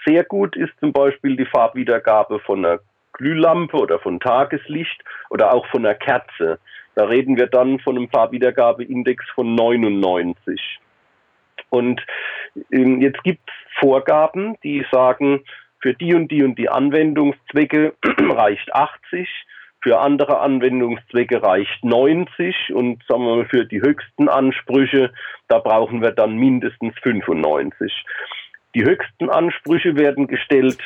Sehr 0.06 0.24
gut 0.24 0.56
ist 0.56 0.72
zum 0.80 0.94
Beispiel 0.94 1.36
die 1.36 1.46
Farbwiedergabe 1.46 2.40
von 2.40 2.66
einer 2.66 2.80
Glühlampe 3.20 3.78
oder 3.78 4.00
von 4.00 4.20
Tageslicht 4.20 5.04
oder 5.30 5.54
auch 5.54 5.68
von 5.68 5.86
einer 5.86 5.96
Kerze. 5.96 6.60
Da 6.96 7.06
reden 7.06 7.38
wir 7.38 7.48
dann 7.48 7.80
von 7.80 7.98
einem 7.98 8.10
Farbwiedergabeindex 8.10 9.24
von 9.36 9.56
99. 9.56 10.80
Und 11.70 12.02
ähm, 12.72 13.02
jetzt 13.02 13.22
gibt 13.24 13.48
es 13.48 13.54
Vorgaben, 13.80 14.58
die 14.64 14.86
sagen, 14.92 15.44
für 15.82 15.94
die 15.94 16.14
und 16.14 16.30
die 16.30 16.44
und 16.44 16.58
die 16.58 16.70
Anwendungszwecke 16.70 17.94
reicht 18.04 18.74
80, 18.74 19.30
für 19.82 20.00
andere 20.00 20.40
Anwendungszwecke 20.40 21.42
reicht 21.42 21.84
90 21.84 22.74
und 22.74 23.02
sagen 23.08 23.24
wir 23.24 23.36
mal, 23.38 23.46
für 23.46 23.66
die 23.66 23.82
höchsten 23.82 24.28
Ansprüche, 24.28 25.12
da 25.48 25.60
brauchen 25.60 26.02
wir 26.02 26.12
dann 26.12 26.36
mindestens 26.36 26.94
95. 27.02 28.06
Die 28.76 28.84
höchsten 28.84 29.30
Ansprüche 29.30 29.96
werden 29.96 30.28
gestellt, 30.28 30.80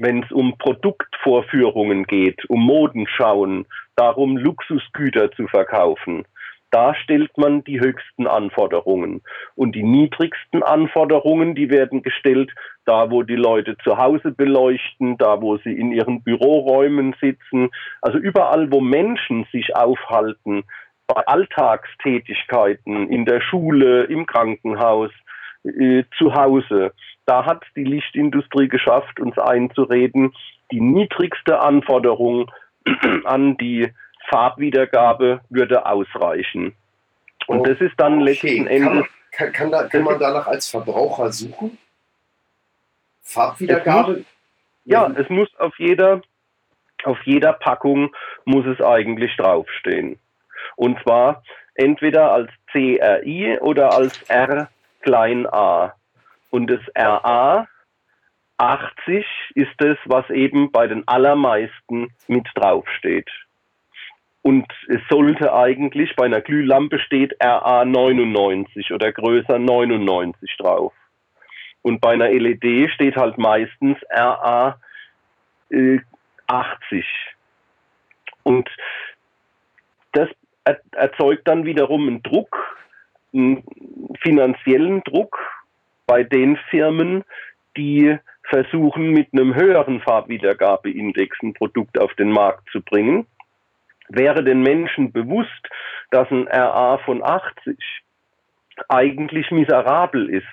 wenn 0.00 0.22
es 0.22 0.32
um 0.32 0.56
Produktvorführungen 0.58 2.04
geht, 2.04 2.48
um 2.48 2.64
Modenschauen, 2.64 3.66
darum 3.96 4.36
Luxusgüter 4.36 5.30
zu 5.32 5.46
verkaufen 5.46 6.24
da 6.70 6.94
stellt 6.94 7.36
man 7.38 7.64
die 7.64 7.80
höchsten 7.80 8.26
Anforderungen. 8.26 9.22
Und 9.54 9.74
die 9.74 9.82
niedrigsten 9.82 10.62
Anforderungen, 10.62 11.54
die 11.54 11.70
werden 11.70 12.02
gestellt, 12.02 12.52
da 12.84 13.10
wo 13.10 13.22
die 13.22 13.36
Leute 13.36 13.76
zu 13.82 13.96
Hause 13.96 14.32
beleuchten, 14.32 15.16
da 15.18 15.40
wo 15.40 15.56
sie 15.58 15.72
in 15.72 15.92
ihren 15.92 16.22
Büroräumen 16.22 17.14
sitzen, 17.20 17.70
also 18.02 18.18
überall, 18.18 18.70
wo 18.70 18.80
Menschen 18.80 19.46
sich 19.52 19.74
aufhalten, 19.76 20.64
bei 21.06 21.26
Alltagstätigkeiten, 21.26 23.08
in 23.08 23.24
der 23.24 23.40
Schule, 23.40 24.04
im 24.04 24.26
Krankenhaus, 24.26 25.10
äh, 25.64 26.04
zu 26.18 26.34
Hause. 26.34 26.92
Da 27.28 27.44
hat 27.44 27.62
die 27.76 27.84
Lichtindustrie 27.84 28.68
geschafft, 28.68 29.20
uns 29.20 29.36
einzureden, 29.36 30.34
die 30.72 30.80
niedrigste 30.80 31.60
Anforderung 31.60 32.50
an 33.24 33.58
die 33.58 33.92
Farbwiedergabe 34.30 35.42
würde 35.50 35.84
ausreichen. 35.84 36.74
Und 37.46 37.66
das 37.66 37.78
ist 37.82 37.92
dann 37.98 38.22
okay. 38.22 38.30
letzten 38.30 38.66
Endes. 38.66 39.06
Kann, 39.32 39.52
kann, 39.52 39.70
da, 39.70 39.82
kann 39.88 40.04
man 40.04 40.18
danach 40.18 40.46
als 40.46 40.70
Verbraucher 40.70 41.30
suchen? 41.30 41.76
Farbwiedergabe? 43.20 44.12
Es 44.12 44.18
muss, 44.18 44.26
ja, 44.84 45.10
es 45.14 45.28
muss 45.28 45.54
auf 45.58 45.78
jeder, 45.78 46.22
auf 47.04 47.18
jeder 47.24 47.52
Packung 47.52 48.10
muss 48.46 48.64
es 48.64 48.80
eigentlich 48.80 49.36
draufstehen. 49.36 50.18
Und 50.76 50.98
zwar 51.02 51.42
entweder 51.74 52.32
als 52.32 52.50
CRI 52.72 53.58
oder 53.60 53.92
als 53.92 54.22
R 54.30 54.70
klein 55.02 55.46
a. 55.46 55.92
Und 56.50 56.68
das 56.68 56.80
RA 56.96 57.66
80 58.58 59.24
ist 59.54 59.80
es, 59.80 59.96
was 60.06 60.28
eben 60.30 60.72
bei 60.72 60.86
den 60.86 61.06
allermeisten 61.06 62.08
mit 62.26 62.46
draufsteht. 62.54 63.30
Und 64.42 64.66
es 64.88 65.00
sollte 65.10 65.52
eigentlich, 65.52 66.16
bei 66.16 66.24
einer 66.24 66.40
Glühlampe 66.40 66.98
steht 66.98 67.34
RA 67.42 67.84
99 67.84 68.92
oder 68.92 69.12
größer 69.12 69.58
99 69.58 70.56
drauf. 70.58 70.92
Und 71.82 72.00
bei 72.00 72.12
einer 72.12 72.30
LED 72.30 72.90
steht 72.90 73.16
halt 73.16 73.38
meistens 73.38 73.98
RA 74.10 74.80
äh, 75.70 75.98
80. 76.46 77.04
Und 78.42 78.68
das 80.12 80.28
erzeugt 80.92 81.46
dann 81.46 81.64
wiederum 81.64 82.08
einen 82.08 82.22
Druck, 82.22 82.56
einen 83.32 83.62
finanziellen 84.22 85.02
Druck 85.04 85.38
bei 86.08 86.24
den 86.24 86.56
Firmen, 86.70 87.22
die 87.76 88.18
versuchen, 88.48 89.12
mit 89.12 89.28
einem 89.32 89.54
höheren 89.54 90.00
Farbwiedergabeindex 90.00 91.36
ein 91.42 91.52
Produkt 91.52 92.00
auf 92.00 92.12
den 92.14 92.30
Markt 92.30 92.68
zu 92.72 92.80
bringen. 92.80 93.26
Wäre 94.08 94.42
den 94.42 94.62
Menschen 94.62 95.12
bewusst, 95.12 95.68
dass 96.10 96.28
ein 96.30 96.48
RA 96.48 96.96
von 97.04 97.22
80 97.22 97.76
eigentlich 98.88 99.50
miserabel 99.50 100.30
ist, 100.30 100.46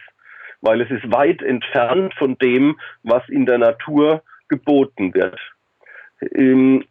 weil 0.60 0.82
es 0.82 0.92
ist 0.92 1.10
weit 1.12 1.42
entfernt 1.42 2.14
von 2.16 2.38
dem, 2.38 2.78
was 3.04 3.28
in 3.30 3.46
der 3.46 3.58
Natur 3.58 4.24
geboten 4.50 5.14
wird. 5.14 5.40
Ähm, 6.34 6.84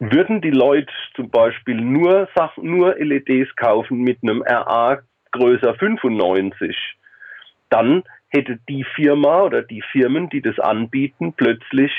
würden 0.00 0.40
die 0.40 0.50
Leute 0.50 0.92
zum 1.14 1.30
Beispiel 1.30 1.76
nur, 1.76 2.28
nur 2.56 2.96
LEDs 2.96 3.54
kaufen 3.54 4.00
mit 4.00 4.18
einem 4.22 4.42
RA 4.42 4.98
größer 5.32 5.74
95, 5.74 6.97
dann 7.70 8.04
hätte 8.28 8.58
die 8.68 8.84
Firma 8.94 9.42
oder 9.42 9.62
die 9.62 9.82
Firmen, 9.92 10.28
die 10.28 10.42
das 10.42 10.58
anbieten, 10.58 11.32
plötzlich 11.32 11.92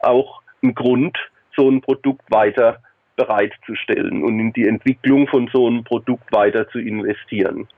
auch 0.00 0.42
einen 0.62 0.74
Grund, 0.74 1.16
so 1.56 1.68
ein 1.68 1.80
Produkt 1.80 2.30
weiter 2.30 2.80
bereitzustellen 3.16 4.22
und 4.22 4.38
in 4.38 4.52
die 4.52 4.66
Entwicklung 4.66 5.26
von 5.28 5.48
so 5.52 5.66
einem 5.66 5.84
Produkt 5.84 6.32
weiter 6.32 6.68
zu 6.68 6.78
investieren. 6.78 7.68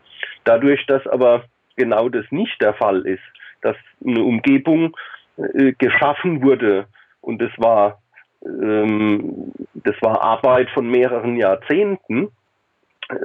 Dadurch, 0.45 0.85
dass 0.87 1.07
aber 1.07 1.45
genau 1.77 2.09
das 2.09 2.27
nicht 2.31 2.61
der 2.61 2.75
Fall 2.75 3.07
ist, 3.07 3.23
dass 3.63 3.77
eine 4.05 4.23
Umgebung 4.23 4.97
äh, 5.37 5.73
geschaffen 5.73 6.43
wurde 6.43 6.87
und 7.23 7.41
das 7.41 7.53
war 7.57 8.01
ähm, 8.45 9.53
das 9.75 9.97
war 10.01 10.23
Arbeit 10.23 10.71
von 10.71 10.91
mehreren 10.91 11.37
Jahrzehnten, 11.37 12.29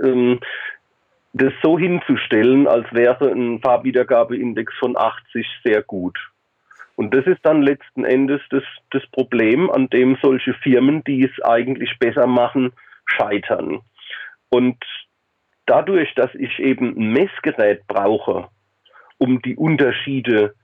ähm, 0.04 0.40
das 1.38 1.52
so 1.62 1.78
hinzustellen, 1.78 2.66
als 2.66 2.88
wäre 2.94 3.30
ein 3.30 3.60
Farbwiedergabeindex 3.60 4.74
von 4.80 4.96
80 4.96 5.46
sehr 5.66 5.84
gut. 5.84 6.18
Und 6.96 7.14
das 7.14 7.26
ist 7.26 7.40
dann 7.44 7.62
letzten 7.62 8.06
Endes 8.06 8.42
das, 8.52 8.64
das 8.92 9.06
Problem, 9.08 9.70
an 9.70 9.90
dem 9.90 10.18
solche 10.22 10.54
Firmen, 10.54 11.04
die 11.04 11.26
es 11.26 11.44
eigentlich 11.44 12.00
besser 12.00 12.26
machen, 12.26 12.72
scheitern. 13.06 13.82
Und 14.48 14.78
dadurch, 15.66 16.16
dass 16.16 16.34
ich 16.36 16.58
eben 16.60 16.96
ein 16.98 17.12
Messgerät 17.12 17.86
brauche, 17.86 18.48
um 19.18 19.42
die 19.42 19.58
Unterschiede 19.58 20.56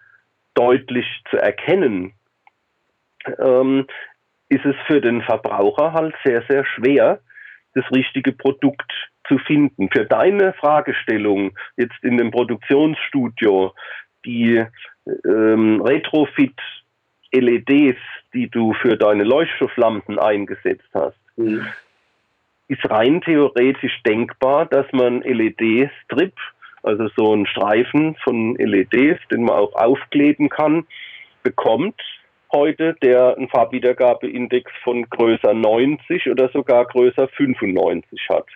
deutlich 0.54 1.06
zu 1.30 1.38
erkennen, 1.38 2.14
ähm, 3.40 3.88
ist 4.48 4.66
es 4.66 4.76
für 4.88 5.02
den 5.02 5.22
Verbraucher 5.22 5.92
halt 5.92 6.16
sehr, 6.24 6.44
sehr 6.50 6.64
schwer, 6.66 7.20
das 7.74 7.86
richtige 7.92 8.32
Produkt 8.32 8.92
zu 9.28 9.38
finden. 9.40 9.90
Für 9.92 10.06
deine 10.06 10.54
Fragestellung 10.54 11.58
jetzt 11.78 12.04
in 12.04 12.18
dem 12.18 12.32
Produktionsstudio, 12.32 13.74
die 14.26 14.64
ähm, 15.26 15.82
Retrofit 15.82 16.60
LEDs, 17.34 18.00
die 18.34 18.50
du 18.50 18.74
für 18.74 18.98
deine 18.98 19.24
Leuchtstofflampen 19.24 20.20
eingesetzt 20.20 20.90
hast, 20.94 21.18
mhm. 21.38 21.66
ist 22.68 22.90
rein 22.90 23.22
theoretisch 23.22 24.02
denkbar, 24.04 24.66
dass 24.66 24.86
man 24.92 25.22
LED-Strip, 25.22 26.34
also 26.84 27.08
so 27.16 27.32
einen 27.32 27.46
Streifen 27.46 28.16
von 28.24 28.56
LEDs, 28.56 29.20
den 29.32 29.44
man 29.44 29.56
auch 29.56 29.74
aufkleben 29.76 30.50
kann, 30.50 30.86
bekommt 31.44 32.00
heute, 32.52 32.96
der 33.02 33.36
einen 33.38 33.50
Farbwiedergabeindex 33.50 34.72
von 34.84 35.10
größer 35.10 35.54
90 35.54 36.30
oder 36.30 36.50
sogar 36.50 36.86
größer 36.86 37.28
95 37.28 38.28
hat. 38.30 38.48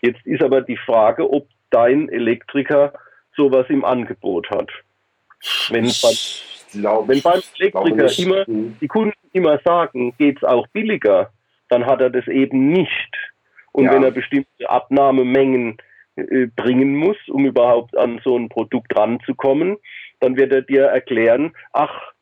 Jetzt 0.00 0.24
ist 0.26 0.42
aber 0.42 0.60
die 0.60 0.76
Frage, 0.76 1.30
ob 1.30 1.48
dein 1.70 2.08
Elektriker 2.08 2.92
sowas 3.36 3.66
im 3.68 3.84
Angebot 3.84 4.48
hat. 4.50 4.70
Wenn, 5.70 5.84
beim, 5.84 7.08
wenn 7.08 7.22
beim 7.22 7.40
Elektriker 7.58 8.18
immer 8.18 8.46
hm. 8.46 8.76
die 8.80 8.88
Kunden 8.88 9.14
immer 9.32 9.58
sagen, 9.64 10.14
geht 10.18 10.38
es 10.38 10.44
auch 10.44 10.66
billiger, 10.68 11.30
dann 11.68 11.86
hat 11.86 12.00
er 12.00 12.10
das 12.10 12.26
eben 12.28 12.68
nicht. 12.68 13.16
Und 13.72 13.86
ja. 13.86 13.92
wenn 13.92 14.04
er 14.04 14.12
bestimmte 14.12 14.68
Abnahmemengen 14.68 15.78
äh, 16.16 16.46
bringen 16.54 16.94
muss, 16.94 17.16
um 17.28 17.44
überhaupt 17.44 17.96
an 17.96 18.20
so 18.22 18.36
ein 18.36 18.48
Produkt 18.48 18.96
ranzukommen, 18.96 19.76
dann 20.20 20.36
wird 20.36 20.52
er 20.52 20.62
dir 20.62 20.84
erklären, 20.84 21.52
ach, 21.72 22.13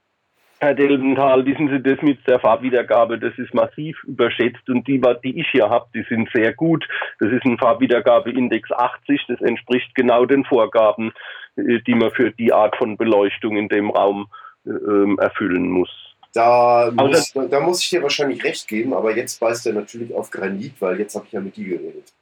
Herr 0.62 0.74
Delventhal, 0.74 1.44
wissen 1.44 1.68
Sie 1.70 1.82
das 1.82 2.00
mit 2.02 2.24
der 2.28 2.38
Farbwiedergabe, 2.38 3.18
das 3.18 3.36
ist 3.36 3.52
massiv 3.52 4.00
überschätzt 4.04 4.68
und 4.68 4.86
die, 4.86 5.02
die 5.24 5.40
ich 5.40 5.48
hier 5.50 5.68
habe, 5.68 5.86
die 5.92 6.04
sind 6.08 6.30
sehr 6.32 6.52
gut. 6.52 6.86
Das 7.18 7.32
ist 7.32 7.44
ein 7.44 7.58
Farbwiedergabeindex 7.58 8.70
80, 8.70 9.24
das 9.26 9.40
entspricht 9.40 9.92
genau 9.96 10.24
den 10.24 10.44
Vorgaben, 10.44 11.12
äh, 11.56 11.80
die 11.80 11.96
man 11.96 12.12
für 12.12 12.30
die 12.30 12.52
Art 12.52 12.76
von 12.76 12.96
Beleuchtung 12.96 13.56
in 13.56 13.68
dem 13.68 13.90
Raum 13.90 14.28
äh, 14.64 15.20
erfüllen 15.20 15.68
muss. 15.68 15.90
Da 16.32 16.92
muss, 16.94 17.32
da 17.32 17.58
muss 17.58 17.82
ich 17.82 17.90
dir 17.90 18.02
wahrscheinlich 18.04 18.44
recht 18.44 18.68
geben, 18.68 18.94
aber 18.94 19.16
jetzt 19.16 19.40
beißt 19.40 19.66
er 19.66 19.72
natürlich 19.72 20.14
auf 20.14 20.30
Granit, 20.30 20.74
weil 20.78 20.96
jetzt 21.00 21.16
habe 21.16 21.26
ich 21.26 21.32
ja 21.32 21.40
mit 21.40 21.56
dir 21.56 21.76
geredet. 21.76 22.12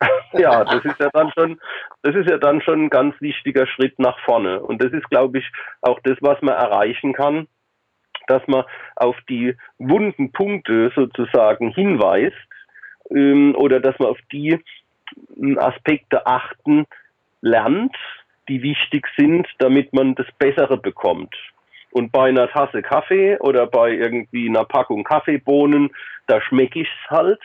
ja, 0.32 0.64
das 0.64 0.84
ist 0.84 0.98
ja 0.98 1.10
dann 1.12 1.30
schon, 1.32 1.60
das 2.02 2.16
ist 2.16 2.28
ja 2.28 2.38
dann 2.38 2.60
schon 2.60 2.86
ein 2.86 2.90
ganz 2.90 3.14
wichtiger 3.20 3.68
Schritt 3.68 4.00
nach 4.00 4.18
vorne. 4.24 4.60
Und 4.60 4.82
das 4.82 4.92
ist, 4.92 5.08
glaube 5.10 5.38
ich, 5.38 5.44
auch 5.80 6.00
das, 6.02 6.16
was 6.20 6.42
man 6.42 6.54
erreichen 6.54 7.12
kann, 7.12 7.46
dass 8.28 8.46
man 8.46 8.64
auf 8.96 9.16
die 9.28 9.54
wunden 9.78 10.32
Punkte 10.32 10.92
sozusagen 10.94 11.70
hinweist 11.70 12.36
ähm, 13.10 13.54
oder 13.56 13.80
dass 13.80 13.98
man 13.98 14.08
auf 14.08 14.18
die 14.32 14.58
ähm, 15.36 15.58
Aspekte 15.58 16.26
achten 16.26 16.86
lernt, 17.40 17.96
die 18.48 18.62
wichtig 18.62 19.06
sind, 19.16 19.46
damit 19.58 19.92
man 19.92 20.14
das 20.14 20.26
Bessere 20.38 20.76
bekommt. 20.78 21.34
Und 21.90 22.12
bei 22.12 22.28
einer 22.28 22.48
Tasse 22.48 22.82
Kaffee 22.82 23.38
oder 23.38 23.66
bei 23.66 23.90
irgendwie 23.90 24.48
einer 24.48 24.64
Packung 24.64 25.04
Kaffeebohnen, 25.04 25.90
da 26.26 26.40
schmecke 26.40 26.80
ich 26.80 26.88
es 26.88 27.10
halt, 27.10 27.40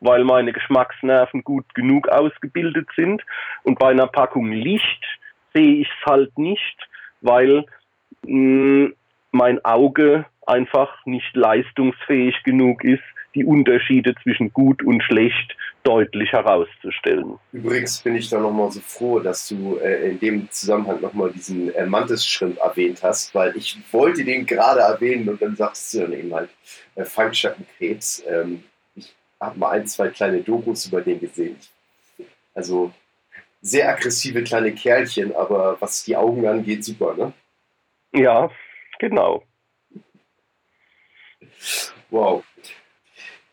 weil 0.00 0.24
meine 0.24 0.52
Geschmacksnerven 0.52 1.44
gut 1.44 1.72
genug 1.74 2.08
ausgebildet 2.08 2.88
sind. 2.96 3.22
Und 3.62 3.78
bei 3.78 3.90
einer 3.90 4.08
Packung 4.08 4.50
Licht 4.50 5.04
sehe 5.54 5.80
ich 5.80 5.88
es 5.88 6.10
halt 6.10 6.36
nicht, 6.36 6.88
weil 7.20 7.64
mh, 8.24 8.86
mm, 8.86 8.94
mein 9.36 9.64
Auge 9.64 10.24
einfach 10.46 11.04
nicht 11.04 11.34
leistungsfähig 11.34 12.42
genug 12.44 12.82
ist, 12.84 13.02
die 13.34 13.44
Unterschiede 13.44 14.14
zwischen 14.22 14.52
gut 14.52 14.82
und 14.82 15.02
schlecht 15.02 15.56
deutlich 15.82 16.32
herauszustellen. 16.32 17.38
Übrigens 17.52 17.98
bin 17.98 18.16
ich 18.16 18.30
da 18.30 18.40
nochmal 18.40 18.70
so 18.72 18.80
froh, 18.80 19.20
dass 19.20 19.46
du 19.48 19.76
äh, 19.76 20.10
in 20.10 20.18
dem 20.18 20.50
Zusammenhang 20.50 21.00
nochmal 21.00 21.30
diesen 21.30 21.72
äh, 21.74 21.84
Mantis-Schrimp 21.84 22.58
erwähnt 22.58 23.02
hast, 23.02 23.34
weil 23.34 23.56
ich 23.56 23.78
wollte 23.92 24.24
den 24.24 24.46
gerade 24.46 24.80
erwähnen 24.80 25.28
und 25.28 25.40
dann 25.40 25.54
sagst 25.54 25.92
du 25.92 26.00
dann 26.00 26.12
eben 26.14 26.34
halt 26.34 26.48
äh, 26.94 27.04
Fangschattenkrebs. 27.04 28.24
Ähm, 28.26 28.64
ich 28.96 29.14
habe 29.38 29.58
mal 29.58 29.70
ein, 29.72 29.86
zwei 29.86 30.08
kleine 30.08 30.40
Dokus 30.40 30.86
über 30.86 31.02
den 31.02 31.20
gesehen. 31.20 31.56
Also 32.54 32.90
sehr 33.60 33.88
aggressive 33.90 34.42
kleine 34.42 34.72
Kerlchen, 34.72 35.36
aber 35.36 35.76
was 35.78 36.04
die 36.04 36.16
Augen 36.16 36.46
angeht, 36.46 36.84
super, 36.84 37.14
ne? 37.14 37.32
Ja, 38.12 38.50
genau. 38.98 39.42
Wow. 42.10 42.44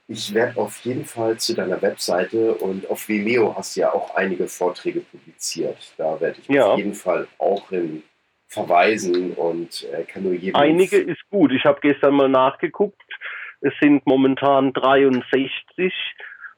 Ich 0.07 0.33
werde 0.33 0.59
auf 0.59 0.79
jeden 0.83 1.05
Fall 1.05 1.37
zu 1.37 1.55
deiner 1.55 1.81
Webseite 1.81 2.53
und 2.55 2.89
auf 2.89 3.07
Vimeo 3.07 3.55
hast 3.55 3.75
du 3.75 3.81
ja 3.81 3.93
auch 3.93 4.15
einige 4.15 4.47
Vorträge 4.47 4.99
publiziert. 4.99 5.93
Da 5.97 6.19
werde 6.19 6.39
ich 6.39 6.47
ja. 6.49 6.67
auf 6.67 6.77
jeden 6.77 6.93
Fall 6.93 7.27
auch 7.39 7.69
hin 7.69 8.03
verweisen 8.47 9.33
und 9.33 9.87
äh, 9.91 10.03
kann 10.03 10.23
nur 10.23 10.33
jedem. 10.33 10.55
Einige 10.55 10.97
ist 10.97 11.27
gut. 11.29 11.51
Ich 11.51 11.65
habe 11.65 11.79
gestern 11.81 12.13
mal 12.13 12.29
nachgeguckt. 12.29 13.01
Es 13.61 13.73
sind 13.81 14.05
momentan 14.05 14.73
63, 14.73 15.93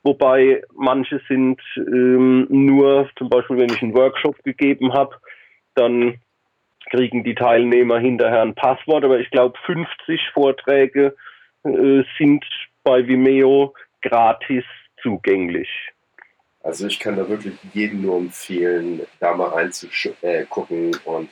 wobei 0.04 0.64
manche 0.74 1.22
sind 1.30 1.62
ähm, 1.78 2.48
nur, 2.50 3.10
zum 3.18 3.30
Beispiel, 3.30 3.58
wenn 3.58 3.70
ich 3.70 3.82
einen 3.82 3.96
Workshop 3.96 4.44
gegeben 4.44 4.92
habe, 4.94 5.16
dann 5.76 6.20
kriegen 6.96 7.24
die 7.24 7.36
Teilnehmer 7.36 8.00
hinterher 8.00 8.42
ein 8.42 8.56
Passwort, 8.56 9.04
aber 9.04 9.20
ich 9.20 9.30
glaube 9.30 9.58
50 9.66 10.30
Vorträge 10.34 11.16
äh, 11.64 12.04
sind 12.18 12.46
bei 12.84 13.06
Vimeo 13.06 13.74
gratis 14.02 14.64
zugänglich. 15.02 15.70
Also 16.64 16.88
ich 16.88 17.00
kann 17.00 17.18
da 17.18 17.28
wirklich 17.28 17.56
jedem 17.74 18.02
nur 18.02 18.18
empfehlen, 18.18 19.02
da 19.20 19.36
mal 19.36 19.50
reinzugucken 19.50 20.96
und 21.04 21.30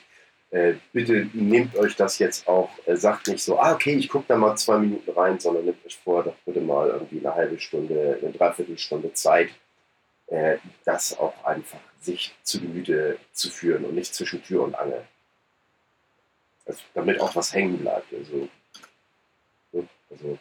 äh, 0.51 0.74
bitte 0.91 1.28
nehmt 1.34 1.76
euch 1.78 1.95
das 1.95 2.20
jetzt 2.20 2.47
auch, 2.47 2.70
äh, 2.86 2.95
sagt 2.95 3.28
nicht 3.30 3.43
so, 3.43 3.57
ah 3.57 3.74
okay, 3.74 3.95
ich 3.95 4.09
gucke 4.09 4.26
da 4.28 4.36
mal 4.36 4.55
zwei 4.55 4.78
Minuten 4.78 5.09
rein, 5.11 5.39
sondern 5.39 5.66
nehmt 5.66 5.84
euch 5.86 5.97
vor, 5.97 6.24
doch 6.24 6.36
bitte 6.45 6.61
mal 6.61 6.89
irgendwie 6.89 7.20
eine 7.20 7.34
halbe 7.34 7.59
Stunde, 7.59 8.20
eine 8.22 8.32
Dreiviertelstunde 8.32 9.14
Zeit, 9.14 9.49
äh, 10.28 10.57
das 10.86 11.18
auch 11.18 11.43
einfach 11.45 11.80
sich 11.99 12.36
zu 12.43 12.59
Gemüte 12.59 13.18
zu 13.32 13.49
führen 13.49 13.86
und 13.86 13.95
nicht 13.95 14.14
zwischen 14.14 14.43
Tür 14.43 14.64
und 14.64 14.76
Angel. 14.76 15.03
Also, 16.66 16.82
damit 16.93 17.20
auch 17.20 17.36
was 17.36 17.53
hängen 17.53 17.80
bleibt. 17.80 18.14
Also, 18.14 18.47
also 20.09 20.38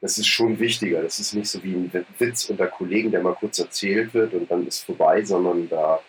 das 0.00 0.16
ist 0.16 0.28
schon 0.28 0.58
wichtiger. 0.58 1.02
Das 1.02 1.18
ist 1.18 1.34
nicht 1.34 1.48
so 1.48 1.62
wie 1.62 1.74
ein 1.74 2.06
Witz 2.18 2.48
unter 2.48 2.66
Kollegen, 2.66 3.10
der 3.10 3.22
mal 3.22 3.34
kurz 3.34 3.58
erzählt 3.58 4.14
wird 4.14 4.32
und 4.32 4.50
dann 4.50 4.66
ist 4.66 4.84
vorbei, 4.84 5.22
sondern 5.22 5.68
da 5.68 6.00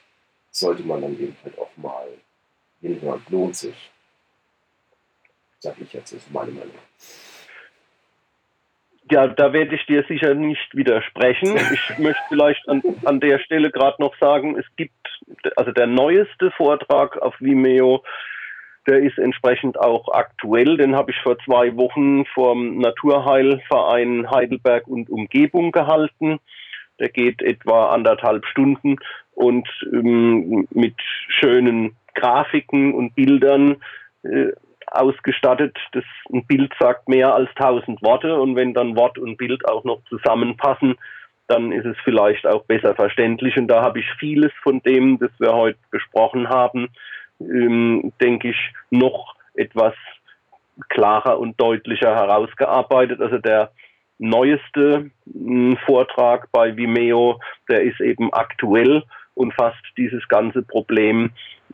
sollte 0.49 0.83
man 0.83 1.01
dann 1.01 1.19
eben 1.19 1.35
halt 1.43 1.57
auch 1.59 1.71
mal 1.75 2.07
hinhören. 2.79 3.21
Lohnt 3.29 3.55
sich. 3.55 3.91
Sag 5.59 5.75
ich 5.79 5.93
jetzt, 5.93 6.11
ist 6.13 6.31
meine 6.31 6.51
Meinung. 6.51 6.73
Ja, 9.11 9.27
da 9.27 9.51
werde 9.51 9.75
ich 9.75 9.85
dir 9.87 10.05
sicher 10.07 10.33
nicht 10.33 10.73
widersprechen. 10.73 11.57
Ich 11.73 11.97
möchte 11.97 12.21
vielleicht 12.29 12.67
an, 12.69 12.81
an 13.03 13.19
der 13.19 13.39
Stelle 13.39 13.71
gerade 13.71 14.01
noch 14.01 14.15
sagen, 14.19 14.57
es 14.57 14.65
gibt, 14.77 14.93
also 15.57 15.71
der 15.71 15.87
neueste 15.87 16.51
Vortrag 16.51 17.17
auf 17.17 17.35
Vimeo 17.39 18.03
der 18.87 18.99
ist 18.99 19.17
entsprechend 19.17 19.79
auch 19.79 20.09
aktuell. 20.13 20.77
Den 20.77 20.95
habe 20.95 21.11
ich 21.11 21.17
vor 21.21 21.37
zwei 21.39 21.75
Wochen 21.77 22.25
vom 22.33 22.79
Naturheilverein 22.79 24.29
Heidelberg 24.31 24.87
und 24.87 25.09
Umgebung 25.09 25.71
gehalten. 25.71 26.39
Der 26.99 27.09
geht 27.09 27.41
etwa 27.41 27.89
anderthalb 27.89 28.45
Stunden 28.45 28.97
und 29.33 29.67
ähm, 29.91 30.67
mit 30.71 30.95
schönen 31.29 31.95
Grafiken 32.15 32.93
und 32.93 33.15
Bildern 33.15 33.77
äh, 34.23 34.51
ausgestattet. 34.87 35.77
Das 35.93 36.03
ein 36.31 36.45
Bild 36.45 36.73
sagt 36.79 37.07
mehr 37.07 37.33
als 37.33 37.49
tausend 37.55 38.01
Worte 38.01 38.39
und 38.39 38.55
wenn 38.55 38.73
dann 38.73 38.95
Wort 38.95 39.17
und 39.17 39.37
Bild 39.37 39.67
auch 39.67 39.83
noch 39.83 40.03
zusammenpassen, 40.09 40.95
dann 41.47 41.71
ist 41.71 41.85
es 41.85 41.97
vielleicht 42.03 42.45
auch 42.47 42.63
besser 42.65 42.95
verständlich. 42.95 43.57
Und 43.57 43.67
da 43.67 43.81
habe 43.81 43.99
ich 43.99 44.05
vieles 44.19 44.51
von 44.63 44.81
dem, 44.83 45.19
das 45.19 45.31
wir 45.39 45.53
heute 45.53 45.79
besprochen 45.91 46.49
haben, 46.49 46.89
ähm, 47.49 48.13
denke 48.21 48.49
ich, 48.49 48.73
noch 48.89 49.35
etwas 49.53 49.93
klarer 50.89 51.39
und 51.39 51.59
deutlicher 51.59 52.15
herausgearbeitet. 52.15 53.21
Also 53.21 53.37
der 53.37 53.71
neueste 54.17 55.11
äh, 55.27 55.75
Vortrag 55.85 56.51
bei 56.51 56.75
Vimeo, 56.75 57.39
der 57.69 57.81
ist 57.83 57.99
eben 57.99 58.31
aktuell 58.33 59.03
und 59.33 59.53
fasst 59.53 59.83
dieses 59.97 60.27
ganze 60.27 60.61
Problem 60.61 61.31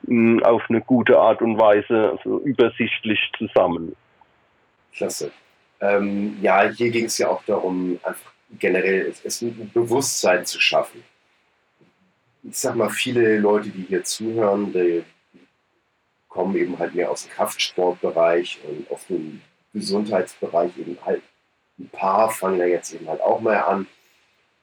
äh, 0.07 0.41
auf 0.43 0.63
eine 0.69 0.81
gute 0.81 1.19
Art 1.19 1.41
und 1.41 1.59
Weise, 1.59 2.11
also 2.17 2.39
übersichtlich 2.41 3.19
zusammen. 3.37 3.95
Klasse. 4.93 5.31
Ähm, 5.79 6.37
ja, 6.41 6.69
hier 6.69 6.89
ging 6.89 7.05
es 7.05 7.17
ja 7.17 7.29
auch 7.29 7.43
darum, 7.43 7.99
einfach 8.03 8.31
generell 8.59 9.13
es, 9.23 9.41
ein 9.41 9.69
Bewusstsein 9.73 10.45
zu 10.45 10.59
schaffen. 10.59 11.03
Ich 12.43 12.57
sag 12.57 12.75
mal, 12.75 12.89
viele 12.89 13.37
Leute, 13.39 13.69
die 13.69 13.83
hier 13.83 14.03
zuhören, 14.03 14.71
die 14.71 15.03
kommen 16.29 16.55
eben 16.55 16.77
halt 16.79 16.95
mehr 16.95 17.09
aus 17.11 17.23
dem 17.23 17.31
Kraftsportbereich 17.31 18.59
und 18.63 18.89
auf 18.91 19.05
dem 19.07 19.41
Gesundheitsbereich 19.73 20.77
eben 20.77 20.97
halt 21.05 21.21
ein 21.79 21.89
paar 21.89 22.29
fangen 22.29 22.59
da 22.59 22.65
jetzt 22.65 22.93
eben 22.93 23.07
halt 23.07 23.21
auch 23.21 23.39
mal 23.39 23.57
an. 23.57 23.87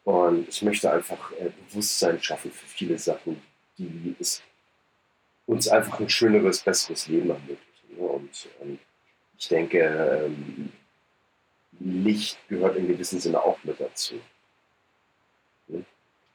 Und 0.05 0.49
ich 0.49 0.63
möchte 0.63 0.91
einfach 0.91 1.33
äh, 1.33 1.51
Bewusstsein 1.69 2.23
schaffen 2.23 2.51
für 2.51 2.67
viele 2.67 2.99
Sachen, 2.99 3.41
die 3.79 4.15
es 4.21 4.43
uns 5.47 5.69
einfach 5.69 6.01
ein 6.01 6.09
schöneres, 6.09 6.61
besseres 6.61 7.07
Leben 7.09 7.31
ermöglichen. 7.31 7.97
Ne? 7.97 8.03
Und 8.03 8.49
ähm, 8.63 8.79
ich 9.39 9.49
denke, 9.49 10.27
ähm, 10.27 10.73
Licht 11.81 12.39
gehört 12.49 12.77
in 12.77 12.89
gewissem 12.89 13.21
Sinne 13.21 13.43
auch 13.43 13.59
mit 13.65 13.81
dazu. 13.81 14.21
Ne? 15.69 15.85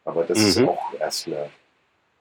Aber 0.06 0.24
das 0.24 0.40
mhm. 0.40 0.48
ist 0.48 0.62
auch 0.62 0.94
erst 1.00 1.28
eine 1.28 1.50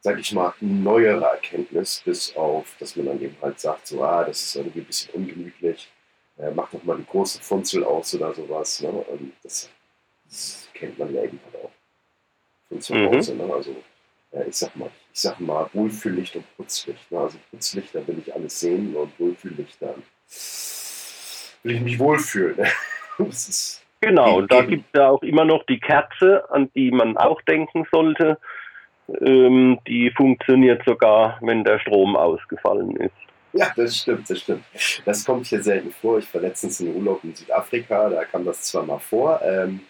sag 0.01 0.19
ich 0.19 0.33
mal, 0.33 0.55
neuere 0.61 1.25
Erkenntnis, 1.25 2.03
bis 2.05 2.35
auf, 2.37 2.77
dass 2.79 2.97
man 2.97 3.07
dann 3.07 3.21
eben 3.21 3.37
halt 3.43 3.59
sagt, 3.61 3.87
so, 3.87 4.03
ah, 4.03 4.25
das 4.25 4.43
ist 4.43 4.57
irgendwie 4.57 4.81
ein 4.81 4.87
bisschen 4.87 5.15
ungemütlich, 5.15 5.91
äh, 6.39 6.51
mach 6.51 6.71
doch 6.71 6.83
mal 6.85 6.97
die 6.97 7.07
große 7.07 7.41
Funzel 7.43 7.85
aus 7.85 8.15
oder 8.15 8.33
sowas. 8.35 8.81
Ne? 8.81 8.91
Und 8.91 9.33
das, 9.43 9.69
das 10.25 10.69
kennt 10.75 10.99
man 10.99 11.13
ja 11.13 11.25
eben 11.25 11.41
halt 11.45 11.65
auch 11.65 11.71
von 12.69 12.81
zu 12.81 12.95
Hause. 12.95 13.35
Mhm. 13.35 13.47
Ne? 13.47 13.55
Also 13.55 13.77
äh, 14.33 14.49
ich 14.49 14.57
sag 14.57 14.77
mal, 14.77 14.91
ich 15.13 15.21
sag 15.21 15.41
mal 15.41 15.69
Wohlfühllicht 15.73 16.37
und 16.37 16.57
Putzlicht. 16.57 17.11
Ne? 17.11 17.19
Also 17.19 17.39
Putzlicht, 17.51 17.95
da 17.95 18.07
will 18.07 18.23
ich 18.25 18.33
alles 18.35 18.61
sehen 18.61 18.95
und 18.95 19.19
Wohlfühllicht, 19.19 19.83
dann 19.83 20.03
will 21.65 21.77
ich 21.77 21.81
mich 21.81 21.99
wohlfühlen. 21.99 22.57
Ne? 22.57 22.71
Genau, 24.01 24.43
da 24.43 24.63
gibt 24.63 24.85
es 24.93 25.01
ja 25.01 25.09
auch 25.09 25.23
immer 25.23 25.45
noch 25.45 25.65
die 25.67 25.81
Kerze, 25.81 26.49
an 26.51 26.71
die 26.77 26.93
man 26.93 27.17
auch 27.17 27.43
denken 27.43 27.85
sollte. 27.91 28.39
Ähm, 29.21 29.79
die 29.87 30.11
funktioniert 30.11 30.83
sogar, 30.85 31.39
wenn 31.41 31.65
der 31.65 31.79
Strom 31.79 32.17
ausgefallen 32.17 32.97
ist. 32.97 33.15
Ja, 33.55 33.73
das 33.75 33.97
stimmt, 33.97 34.29
das 34.29 34.41
stimmt. 34.41 34.65
Das 35.05 35.25
kommt 35.25 35.47
hier 35.47 35.63
selten 35.63 35.91
vor. 35.91 36.19
Ich 36.19 36.33
war 36.35 36.43
letztens 36.43 36.81
in 36.81 36.95
Urlaub 36.95 37.25
in 37.25 37.35
Südafrika, 37.35 38.11
da 38.11 38.25
kam 38.25 38.45
das 38.45 38.63
zwar 38.63 38.85
mal 38.85 38.99
vor, 38.99 39.41
ähm, 39.43 39.81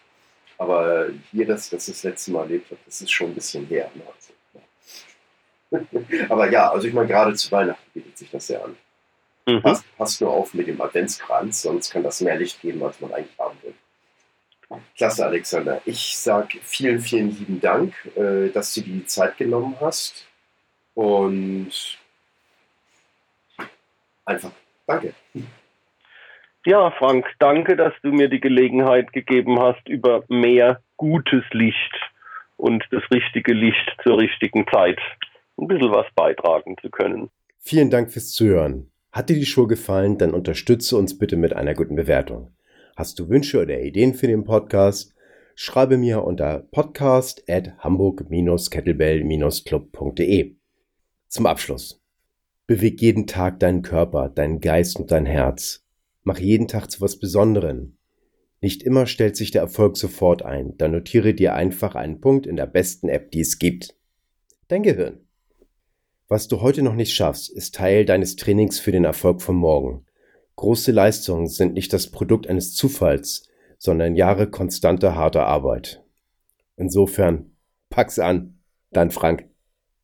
aber 0.56 1.08
hier, 1.30 1.46
dass 1.46 1.64
ich 1.64 1.70
das 1.70 1.86
das 1.86 2.02
letzte 2.04 2.30
Mal 2.30 2.42
erlebt 2.42 2.70
habe, 2.70 2.80
das 2.86 3.00
ist 3.00 3.10
schon 3.10 3.28
ein 3.28 3.34
bisschen 3.34 3.66
her. 3.66 3.90
Ne? 3.94 4.02
Also, 5.70 5.90
ja. 5.90 6.26
aber 6.28 6.50
ja, 6.50 6.70
also 6.70 6.86
ich 6.86 6.94
meine, 6.94 7.08
gerade 7.08 7.34
zu 7.34 7.50
Weihnachten 7.50 7.90
bietet 7.92 8.16
sich 8.16 8.30
das 8.30 8.46
sehr 8.46 8.64
an. 8.64 8.76
Mhm. 9.46 9.62
Passt, 9.62 9.84
passt 9.96 10.20
nur 10.20 10.30
auf 10.30 10.54
mit 10.54 10.68
dem 10.68 10.80
Adventskranz, 10.80 11.62
sonst 11.62 11.90
kann 11.90 12.02
das 12.02 12.20
mehr 12.20 12.36
Licht 12.36 12.60
geben, 12.60 12.82
als 12.82 13.00
man 13.00 13.12
eigentlich 13.12 13.38
haben 13.38 13.56
will. 13.62 13.74
Klasse, 14.96 15.24
Alexander. 15.24 15.80
Ich 15.86 16.18
sage 16.18 16.58
vielen, 16.62 17.00
vielen 17.00 17.30
lieben 17.30 17.60
Dank, 17.60 17.94
äh, 18.16 18.50
dass 18.50 18.74
du 18.74 18.82
dir 18.82 18.94
die 18.94 19.06
Zeit 19.06 19.38
genommen 19.38 19.76
hast. 19.80 20.26
Und 20.94 21.70
einfach 24.24 24.50
danke. 24.86 25.14
Ja, 26.66 26.90
Frank, 26.90 27.26
danke, 27.38 27.76
dass 27.76 27.94
du 28.02 28.10
mir 28.10 28.28
die 28.28 28.40
Gelegenheit 28.40 29.12
gegeben 29.12 29.58
hast, 29.58 29.88
über 29.88 30.24
mehr 30.28 30.82
gutes 30.96 31.44
Licht 31.52 31.94
und 32.56 32.84
das 32.90 33.02
richtige 33.10 33.54
Licht 33.54 33.96
zur 34.02 34.18
richtigen 34.18 34.66
Zeit 34.66 34.98
ein 35.56 35.66
bisschen 35.66 35.92
was 35.92 36.06
beitragen 36.14 36.76
zu 36.82 36.90
können. 36.90 37.30
Vielen 37.58 37.90
Dank 37.90 38.10
fürs 38.12 38.32
Zuhören. 38.32 38.90
Hat 39.12 39.30
dir 39.30 39.36
die 39.36 39.46
Show 39.46 39.66
gefallen, 39.66 40.18
dann 40.18 40.34
unterstütze 40.34 40.96
uns 40.96 41.18
bitte 41.18 41.36
mit 41.36 41.54
einer 41.54 41.74
guten 41.74 41.96
Bewertung. 41.96 42.52
Hast 42.98 43.18
du 43.20 43.28
Wünsche 43.28 43.62
oder 43.62 43.80
Ideen 43.80 44.12
für 44.12 44.26
den 44.26 44.42
Podcast? 44.42 45.14
Schreibe 45.54 45.98
mir 45.98 46.24
unter 46.24 46.66
podcast 46.72 47.48
at 47.48 47.78
hamburg-kettlebell-club.de. 47.78 50.56
Zum 51.28 51.46
Abschluss. 51.46 52.02
Beweg 52.66 53.00
jeden 53.00 53.28
Tag 53.28 53.60
deinen 53.60 53.82
Körper, 53.82 54.28
deinen 54.28 54.58
Geist 54.58 54.98
und 54.98 55.12
dein 55.12 55.26
Herz. 55.26 55.86
Mach 56.24 56.40
jeden 56.40 56.66
Tag 56.66 56.90
zu 56.90 57.00
was 57.00 57.20
Besonderem. 57.20 57.96
Nicht 58.60 58.82
immer 58.82 59.06
stellt 59.06 59.36
sich 59.36 59.52
der 59.52 59.62
Erfolg 59.62 59.96
sofort 59.96 60.42
ein, 60.42 60.76
dann 60.76 60.90
notiere 60.90 61.34
dir 61.34 61.54
einfach 61.54 61.94
einen 61.94 62.20
Punkt 62.20 62.48
in 62.48 62.56
der 62.56 62.66
besten 62.66 63.08
App, 63.08 63.30
die 63.30 63.42
es 63.42 63.60
gibt. 63.60 63.94
Dein 64.66 64.82
Gehirn. 64.82 65.20
Was 66.26 66.48
du 66.48 66.62
heute 66.62 66.82
noch 66.82 66.96
nicht 66.96 67.14
schaffst, 67.14 67.48
ist 67.48 67.76
Teil 67.76 68.04
deines 68.04 68.34
Trainings 68.34 68.80
für 68.80 68.90
den 68.90 69.04
Erfolg 69.04 69.40
von 69.40 69.54
morgen. 69.54 70.04
Große 70.58 70.90
Leistungen 70.90 71.46
sind 71.46 71.74
nicht 71.74 71.92
das 71.92 72.10
Produkt 72.10 72.48
eines 72.48 72.74
Zufalls, 72.74 73.48
sondern 73.78 74.16
Jahre 74.16 74.50
konstanter 74.50 75.14
harter 75.14 75.46
Arbeit. 75.46 76.02
Insofern, 76.74 77.52
pack's 77.90 78.18
an, 78.18 78.58
dein 78.90 79.12
Frank. 79.12 79.47